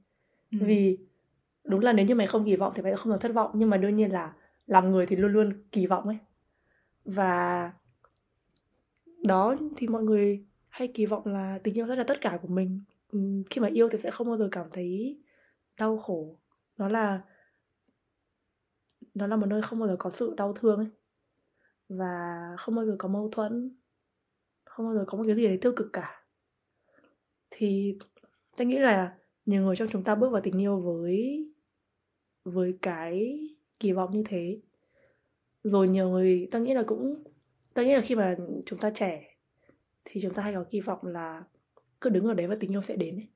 Ừ. 0.52 0.58
vì 0.62 0.98
đúng 1.64 1.80
là 1.80 1.94
nếu 1.94 2.06
như 2.06 2.16
mày 2.16 2.28
không 2.28 2.46
kỳ 2.46 2.56
vọng 2.56 2.74
thì 2.76 2.82
mày 2.82 2.96
không 2.96 3.14
được 3.14 3.18
thất 3.22 3.34
vọng 3.34 3.52
nhưng 3.54 3.70
mà 3.70 3.78
đương 3.78 3.96
nhiên 3.96 4.12
là 4.12 4.34
làm 4.68 4.92
người 4.92 5.06
thì 5.06 5.16
luôn 5.16 5.34
luôn 5.34 5.64
kỳ 5.72 5.88
vọng 5.88 6.08
ấy 6.08 6.18
và 7.06 7.72
đó 9.24 9.56
thì 9.78 9.88
mọi 9.88 10.04
người 10.04 10.46
hay 10.70 10.88
kỳ 10.88 11.06
vọng 11.06 11.26
là 11.26 11.60
tình 11.64 11.78
yêu 11.78 11.88
sẽ 11.88 11.96
là 11.96 12.04
tất 12.04 12.22
cả 12.22 12.40
của 12.42 12.48
mình 12.48 12.80
khi 13.50 13.62
mà 13.62 13.68
yêu 13.68 13.90
thì 13.92 13.98
sẽ 13.98 14.12
không 14.12 14.28
bao 14.28 14.38
giờ 14.38 14.50
cảm 14.52 14.68
thấy 14.72 15.20
đau 15.78 15.98
khổ. 15.98 16.40
Nó 16.78 16.90
là 16.90 17.22
nó 19.14 19.28
là 19.28 19.36
một 19.36 19.46
nơi 19.46 19.62
không 19.62 19.80
bao 19.80 19.88
giờ 19.88 19.96
có 20.00 20.10
sự 20.10 20.34
đau 20.38 20.54
thương 20.54 20.78
ấy. 20.78 20.88
Và 21.90 22.40
không 22.58 22.76
bao 22.76 22.86
giờ 22.86 22.96
có 23.00 23.08
mâu 23.08 23.30
thuẫn, 23.32 23.78
không 24.66 24.86
bao 24.86 24.96
giờ 24.96 25.04
có 25.08 25.18
một 25.18 25.24
cái 25.28 25.36
gì 25.36 25.48
đấy 25.48 25.58
tiêu 25.62 25.74
cực 25.76 25.88
cả. 25.94 26.26
Thì 27.50 27.98
tôi 28.58 28.68
nghĩ 28.68 28.80
là 28.80 29.18
nhiều 29.46 29.64
người 29.64 29.76
trong 29.76 29.88
chúng 29.92 30.04
ta 30.04 30.16
bước 30.16 30.30
vào 30.30 30.42
tình 30.42 30.62
yêu 30.62 30.80
với 30.80 31.46
với 32.44 32.78
cái 32.82 33.40
kỳ 33.80 33.92
vọng 33.92 34.12
như 34.12 34.24
thế. 34.26 34.62
Rồi 35.64 35.88
nhiều 35.88 36.10
người, 36.10 36.48
tôi 36.52 36.62
nghĩ 36.62 36.74
là 36.74 36.84
cũng, 36.88 37.24
tôi 37.74 37.86
nghĩ 37.86 37.94
là 37.94 38.02
khi 38.02 38.16
mà 38.16 38.38
chúng 38.66 38.80
ta 38.80 38.92
trẻ 38.96 39.38
thì 40.06 40.22
chúng 40.22 40.34
ta 40.34 40.44
hay 40.44 40.54
có 40.54 40.66
kỳ 40.70 40.82
vọng 40.82 41.00
là 41.04 41.44
cứ 42.02 42.10
đứng 42.10 42.26
ở 42.26 42.34
đấy 42.34 42.48
và 42.48 42.56
tình 42.60 42.74
yêu 42.74 42.82
sẽ 42.82 42.96
đến 42.96 43.16
ấy. 43.16 43.28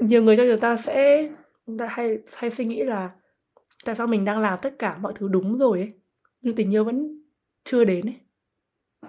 nhiều 0.00 0.22
người 0.22 0.36
trong 0.36 0.46
chúng 0.50 0.60
ta 0.60 0.76
sẽ, 0.76 1.28
chúng 1.66 1.78
ta 1.78 1.86
hay 1.86 2.18
hay 2.32 2.50
suy 2.50 2.64
nghĩ 2.64 2.82
là 2.82 3.10
tại 3.84 3.94
sao 3.94 4.06
mình 4.06 4.24
đang 4.24 4.40
làm 4.40 4.58
tất 4.62 4.74
cả 4.78 4.98
mọi 4.98 5.12
thứ 5.16 5.28
đúng 5.28 5.58
rồi 5.58 5.78
ấy, 5.78 5.92
nhưng 6.40 6.54
tình 6.54 6.74
yêu 6.74 6.84
vẫn 6.84 7.22
chưa 7.64 7.84
đến 7.84 8.06
ấy. 8.06 8.20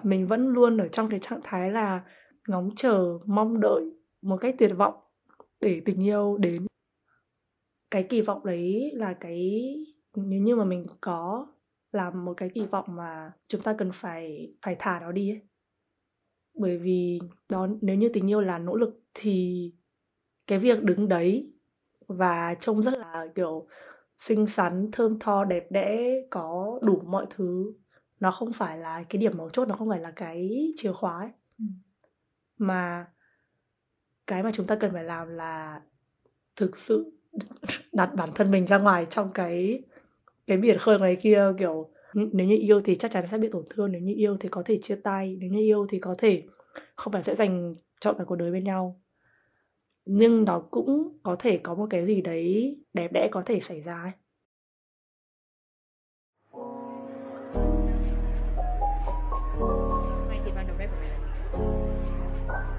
Mình 0.02 0.26
vẫn 0.26 0.48
luôn 0.48 0.76
ở 0.78 0.88
trong 0.88 1.08
cái 1.10 1.20
trạng 1.20 1.40
thái 1.44 1.70
là 1.70 2.04
ngóng 2.48 2.70
chờ, 2.76 3.18
mong 3.26 3.60
đợi 3.60 3.84
một 4.22 4.36
cách 4.36 4.54
tuyệt 4.58 4.72
vọng 4.76 4.94
để 5.60 5.82
tình 5.84 6.04
yêu 6.04 6.36
đến. 6.36 6.66
Cái 7.90 8.02
kỳ 8.02 8.20
vọng 8.20 8.44
đấy 8.44 8.92
là 8.94 9.14
cái, 9.20 9.64
nếu 10.14 10.42
như 10.42 10.56
mà 10.56 10.64
mình 10.64 10.86
có 11.00 11.46
làm 11.92 12.24
một 12.24 12.34
cái 12.36 12.50
kỳ 12.54 12.66
vọng 12.66 12.84
mà 12.88 13.32
chúng 13.48 13.60
ta 13.60 13.74
cần 13.78 13.90
phải 13.94 14.52
phải 14.62 14.76
thả 14.78 15.00
nó 15.00 15.12
đi 15.12 15.30
ấy 15.30 15.40
bởi 16.56 16.78
vì 16.78 17.18
đó 17.48 17.68
nếu 17.80 17.96
như 17.96 18.08
tình 18.12 18.30
yêu 18.30 18.40
là 18.40 18.58
nỗ 18.58 18.76
lực 18.76 19.00
thì 19.14 19.72
cái 20.46 20.58
việc 20.58 20.82
đứng 20.84 21.08
đấy 21.08 21.52
và 22.08 22.54
trông 22.60 22.82
rất 22.82 22.98
là 22.98 23.26
kiểu 23.34 23.66
xinh 24.18 24.46
xắn 24.46 24.88
thơm 24.92 25.18
tho 25.18 25.44
đẹp 25.44 25.66
đẽ 25.70 26.14
có 26.30 26.78
đủ 26.82 27.00
mọi 27.06 27.26
thứ 27.30 27.72
nó 28.20 28.30
không 28.30 28.52
phải 28.52 28.78
là 28.78 29.04
cái 29.08 29.20
điểm 29.20 29.36
mấu 29.36 29.50
chốt 29.50 29.68
nó 29.68 29.76
không 29.76 29.88
phải 29.88 30.00
là 30.00 30.12
cái 30.16 30.72
chìa 30.76 30.92
khóa 30.92 31.18
ấy. 31.18 31.30
Ừ. 31.58 31.64
mà 32.58 33.06
cái 34.26 34.42
mà 34.42 34.50
chúng 34.54 34.66
ta 34.66 34.76
cần 34.76 34.92
phải 34.92 35.04
làm 35.04 35.28
là 35.28 35.80
thực 36.56 36.76
sự 36.78 37.12
đặt 37.92 38.10
bản 38.14 38.30
thân 38.34 38.50
mình 38.50 38.66
ra 38.66 38.78
ngoài 38.78 39.06
trong 39.10 39.32
cái 39.34 39.82
cái 40.46 40.56
biển 40.56 40.78
khơi 40.78 40.98
ngoài 40.98 41.16
kia 41.22 41.52
kiểu 41.58 41.90
nếu 42.16 42.46
như 42.46 42.56
yêu 42.60 42.80
thì 42.80 42.96
chắc 42.96 43.10
chắn 43.10 43.24
sẽ 43.30 43.38
bị 43.38 43.48
tổn 43.52 43.64
thương 43.70 43.92
nếu 43.92 44.00
như 44.00 44.14
yêu 44.16 44.36
thì 44.40 44.48
có 44.48 44.62
thể 44.66 44.78
chia 44.82 44.96
tay 44.96 45.36
nếu 45.40 45.50
như 45.50 45.58
yêu 45.58 45.86
thì 45.88 45.98
có 45.98 46.14
thể 46.18 46.42
không 46.94 47.12
phải 47.12 47.22
sẽ 47.22 47.34
dành 47.34 47.74
chọn 48.00 48.14
cả 48.18 48.24
cuộc 48.24 48.36
đời 48.36 48.50
bên 48.50 48.64
nhau. 48.64 49.00
Nhưng 50.04 50.44
nó 50.44 50.60
cũng 50.70 51.18
có 51.22 51.36
thể 51.38 51.58
có 51.58 51.74
một 51.74 51.86
cái 51.90 52.06
gì 52.06 52.20
đấy 52.20 52.76
đẹp 52.94 53.12
đẽ 53.12 53.28
có 53.32 53.42
thể 53.46 53.60
xảy 53.60 53.80
ra 53.80 54.02
ấy. 54.02 54.12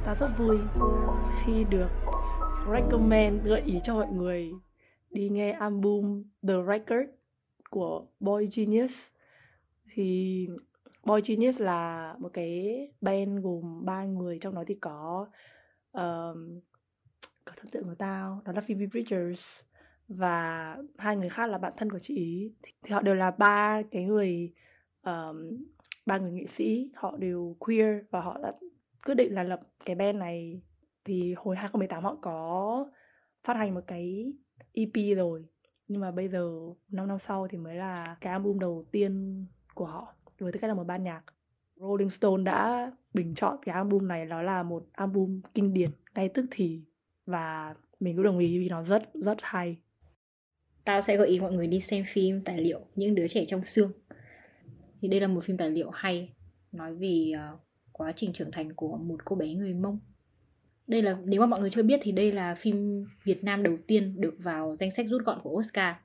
Ta 0.06 0.15
rất 0.19 0.30
vui 0.38 0.58
khi 1.45 1.63
được 1.69 1.89
recommend 2.71 3.43
gợi 3.43 3.62
ý 3.65 3.80
cho 3.84 3.95
mọi 3.95 4.08
người 4.12 4.52
đi 5.10 5.30
nghe 5.30 5.52
album 5.52 6.21
The 6.47 6.54
Record 6.67 7.10
của 7.69 8.06
Boy 8.19 8.47
Genius 8.56 9.08
thì 9.89 10.47
Boy 11.04 11.21
Genius 11.26 11.62
là 11.62 12.15
một 12.19 12.30
cái 12.34 12.78
band 13.02 13.43
gồm 13.43 13.86
ba 13.86 14.04
người 14.04 14.39
trong 14.39 14.56
đó 14.56 14.63
thì 14.67 14.76
có 14.76 15.28
um, 15.91 16.60
có 17.45 17.54
thần 17.58 17.69
tượng 17.71 17.84
của 17.84 17.95
tao 17.95 18.41
đó 18.45 18.52
là 18.52 18.62
Phoebe 18.62 18.86
Bridgers 18.86 19.62
và 20.08 20.78
hai 20.97 21.15
người 21.15 21.30
khác 21.30 21.50
là 21.50 21.58
bạn 21.58 21.73
thân 21.78 21.91
của 21.91 22.00
chị 22.00 22.15
ý. 22.15 22.54
Thì, 22.63 22.71
thì 22.84 22.93
họ 22.93 23.02
đều 23.02 23.15
là 23.15 23.32
ba 23.32 23.82
cái 23.91 24.04
người 24.04 24.54
um, 25.04 25.65
ba 26.06 26.17
người 26.17 26.32
nghệ 26.32 26.45
sĩ 26.45 26.91
họ 26.95 27.17
đều 27.17 27.56
queer 27.60 28.04
và 28.12 28.21
họ 28.21 28.38
đã 28.43 28.54
quyết 29.06 29.15
định 29.15 29.34
là 29.34 29.43
lập 29.43 29.60
cái 29.86 29.95
band 29.95 30.17
này. 30.17 30.62
Thì 31.04 31.34
hồi 31.38 31.56
2018 31.56 32.04
họ 32.04 32.17
có 32.21 32.89
phát 33.43 33.54
hành 33.54 33.73
một 33.73 33.84
cái 33.88 34.34
EP 34.73 35.17
rồi 35.17 35.45
nhưng 35.88 36.02
mà 36.02 36.12
bây 36.12 36.28
giờ 36.28 36.50
5 36.89 37.08
năm 37.08 37.19
sau 37.19 37.47
thì 37.47 37.58
mới 37.58 37.76
là 37.76 38.17
cái 38.21 38.34
album 38.34 38.60
đầu 38.60 38.84
tiên 38.91 39.45
của 39.78 39.86
họ 39.86 40.16
với 40.40 40.52
tư 40.52 40.60
cách 40.60 40.68
là 40.68 40.74
một 40.74 40.84
ban 40.84 41.04
nhạc. 41.04 41.22
Rolling 41.76 42.10
Stone 42.10 42.44
đã 42.44 42.92
bình 43.13 43.36
chọn 43.36 43.58
cái 43.62 43.76
album 43.76 44.08
này 44.08 44.26
đó 44.26 44.42
là 44.42 44.63
một 44.63 44.86
album 44.92 45.42
kinh 45.54 45.74
điển 45.74 45.90
ngay 46.16 46.30
tức 46.30 46.46
thì 46.52 46.82
và 47.26 47.76
mình 48.00 48.16
cũng 48.16 48.26
đồng 48.26 48.40
ý 48.40 48.60
vì 48.60 48.70
nó 48.70 48.84
rất 48.84 49.10
rất 49.13 49.38
hay. 49.42 49.78
Tao 50.86 51.02
sẽ 51.02 51.18
gợi 51.18 51.28
ý 51.28 51.40
mọi 51.40 51.52
người 51.52 51.68
đi 51.68 51.80
xem 51.80 52.04
phim 52.08 52.42
tài 52.42 52.62
liệu 52.62 52.80
những 52.96 53.16
đứa 53.16 53.28
trẻ 53.28 53.46
trong 53.46 53.63
xương. 53.63 53.92
Thì 55.02 55.08
đây 55.08 55.20
là 55.20 55.28
một 55.28 55.44
phim 55.44 55.58
tài 55.58 55.70
liệu 55.70 55.90
hay 55.90 56.34
nói 56.72 56.96
về 56.96 57.32
uh, 57.34 57.40
ờ, 57.40 57.58
quá 57.92 58.12
trình 58.16 58.34
trưởng 58.34 58.52
thành 58.52 58.74
của 58.74 58.98
một 58.98 59.26
cô 59.26 59.36
bé 59.36 59.54
người 59.54 59.74
mông. 59.74 60.00
Đây 60.88 61.02
là 61.02 61.18
nếu 61.26 61.42
mà 61.42 61.48
mọi 61.48 61.60
người 61.60 61.70
chưa 61.70 61.84
biết 61.84 62.00
thì 62.04 62.12
đây 62.12 62.32
là 62.32 62.56
phim 62.56 63.06
Việt 63.24 63.44
Nam 63.44 63.63
đầu 63.63 63.78
tiên 63.88 64.22
được 64.22 64.36
vào 64.40 64.76
danh 64.76 64.92
sách 64.92 65.08
rút 65.08 65.22
gọn 65.26 65.40
của 65.44 65.50
Oscar. 65.50 65.96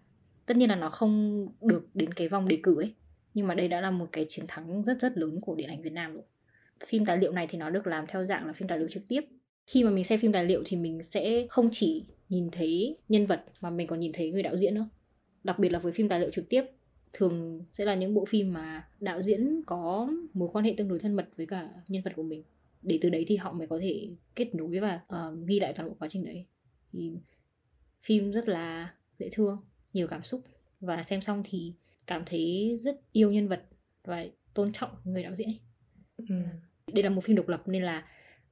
Tất 0.47 0.57
nhiên 0.57 0.69
là 0.69 0.77
nó 0.77 0.91
không 0.91 1.47
được 1.61 1.89
đến 1.95 2.15
cái 2.15 2.29
vòng 2.29 2.49
đề 2.49 2.59
cử 2.63 2.77
ấy 2.81 2.95
nhưng 3.35 3.47
mà 3.47 3.55
đây 3.55 3.69
đã 3.69 3.81
là 3.81 3.91
một 3.91 4.09
cái 4.13 4.25
chiến 4.29 4.45
thắng 4.49 4.83
rất 4.83 5.01
rất 5.01 5.19
lớn 5.19 5.41
của 5.41 5.55
điện 5.55 5.69
ảnh 5.69 5.83
Việt 5.83 5.93
Nam 5.93 6.15
rồi. 6.15 6.23
Phim 6.87 7.05
tài 7.05 7.19
liệu 7.19 7.33
này 7.33 7.47
thì 7.51 7.59
nó 7.59 7.71
được 7.71 7.87
làm 7.87 8.07
theo 8.09 8.25
dạng 8.25 8.47
là 8.47 8.53
phim 8.53 8.69
tài 8.69 8.79
liệu 8.79 8.89
trực 8.89 9.03
tiếp. 9.09 9.21
Khi 9.67 9.85
mà 9.85 9.91
mình 9.91 10.05
xem 10.05 10.21
phim 10.21 10.33
tài 10.33 10.45
liệu 10.45 10.63
thì 10.67 10.77
mình 10.77 11.03
sẽ 11.03 11.47
không 11.51 11.69
chỉ 11.73 12.05
nhìn 12.29 12.51
thấy 12.51 12.97
nhân 13.09 13.27
vật 13.27 13.45
mà 13.61 13.71
mình 13.71 13.87
còn 13.87 14.01
nhìn 14.01 14.13
thấy 14.13 14.31
người 14.31 14.43
đạo 14.43 14.57
diễn 14.57 14.75
nữa. 14.75 14.89
Đặc 15.45 15.59
biệt 15.59 15.69
là 15.69 15.79
với 15.79 15.93
phim 15.93 16.09
tài 16.09 16.21
liệu 16.21 16.31
trực 16.31 16.49
tiếp 16.49 16.65
thường 17.13 17.65
sẽ 17.73 17.85
là 17.85 17.95
những 17.95 18.15
bộ 18.15 18.25
phim 18.25 18.53
mà 18.53 18.89
đạo 19.01 19.23
diễn 19.23 19.63
có 19.67 20.09
mối 20.33 20.49
quan 20.53 20.65
hệ 20.65 20.75
tương 20.77 20.89
đối 20.89 20.99
thân 20.99 21.17
mật 21.17 21.29
với 21.37 21.47
cả 21.47 21.69
nhân 21.89 22.03
vật 22.03 22.13
của 22.17 22.23
mình. 22.23 22.43
Để 22.83 22.99
từ 23.03 23.11
đấy 23.11 23.25
thì 23.29 23.37
họ 23.37 23.53
mới 23.53 23.67
có 23.67 23.79
thể 23.79 24.09
kết 24.35 24.55
nối 24.55 24.79
và 24.79 25.01
uh, 25.15 25.47
ghi 25.47 25.61
lại 25.61 25.73
toàn 25.73 25.89
bộ 25.89 25.97
quá 25.99 26.09
trình 26.09 26.25
đấy. 26.25 26.45
Thì 26.93 27.13
phim 28.01 28.31
rất 28.31 28.49
là 28.49 28.95
dễ 29.19 29.29
thương 29.33 29.65
nhiều 29.93 30.07
cảm 30.07 30.23
xúc. 30.23 30.41
Và 30.81 31.03
xem 31.03 31.21
xong 31.21 31.43
thì 31.51 31.73
cảm 32.07 32.23
thấy 32.27 32.77
rất 32.81 33.01
yêu 33.13 33.33
nhân 33.33 33.49
vật 33.49 33.63
và 34.05 34.25
tôn 34.55 34.73
trọng 34.73 34.91
người 35.05 35.23
đạo 35.23 35.35
diễn 35.35 35.49
ấy. 35.49 35.61
Ừ. 36.17 36.35
đây 36.93 37.03
là 37.03 37.11
một 37.11 37.25
phim 37.25 37.37
độc 37.37 37.49
lập 37.49 37.63
nên 37.67 37.83
là 37.83 38.05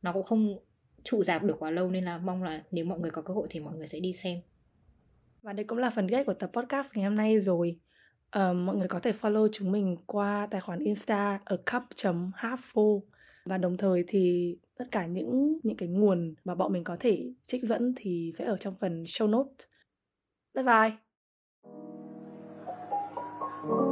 nó 0.03 0.13
cũng 0.13 0.23
không 0.23 0.59
trụ 1.05 1.23
dạp 1.23 1.43
được 1.43 1.57
quá 1.59 1.71
lâu 1.71 1.91
nên 1.91 2.05
là 2.05 2.19
mong 2.19 2.43
là 2.43 2.63
nếu 2.71 2.85
mọi 2.85 2.99
người 2.99 3.11
có 3.11 3.23
cơ 3.23 3.35
hội 3.35 3.47
thì 3.51 3.61
mọi 3.61 3.77
người 3.77 3.87
sẽ 3.87 4.01
đi 4.01 4.13
xem. 4.13 4.41
Và 5.43 5.53
đây 5.53 5.65
cũng 5.65 5.79
là 5.79 5.91
phần 5.91 6.11
kết 6.11 6.25
của 6.25 6.35
tập 6.35 6.51
podcast 6.53 6.97
ngày 6.97 7.05
hôm 7.05 7.17
nay 7.17 7.41
rồi. 7.41 7.81
Uh, 8.37 8.57
mọi 8.57 8.77
người 8.77 8.89
có 8.89 8.99
thể 8.99 9.13
follow 9.21 9.49
chúng 9.53 9.73
mình 9.73 9.97
qua 10.07 10.49
tài 10.51 10.61
khoản 10.61 10.79
insta 10.79 11.41
ở 11.45 11.57
cup.halffo 11.57 13.01
và 13.45 13.59
đồng 13.59 13.77
thời 13.77 14.05
thì 14.09 14.57
tất 14.79 14.85
cả 14.91 15.07
những 15.07 15.59
những 15.63 15.77
cái 15.77 15.89
nguồn 15.89 16.35
mà 16.45 16.55
bọn 16.55 16.73
mình 16.73 16.85
có 16.85 16.97
thể 17.01 17.33
trích 17.45 17.65
dẫn 17.65 17.95
thì 17.97 18.33
sẽ 18.39 18.45
ở 18.45 18.57
trong 18.57 18.75
phần 18.81 19.03
show 19.03 19.31
note 19.31 19.65
bye 20.55 20.65
bye 20.65 21.10
Thank 23.63 23.73
you. 23.73 23.90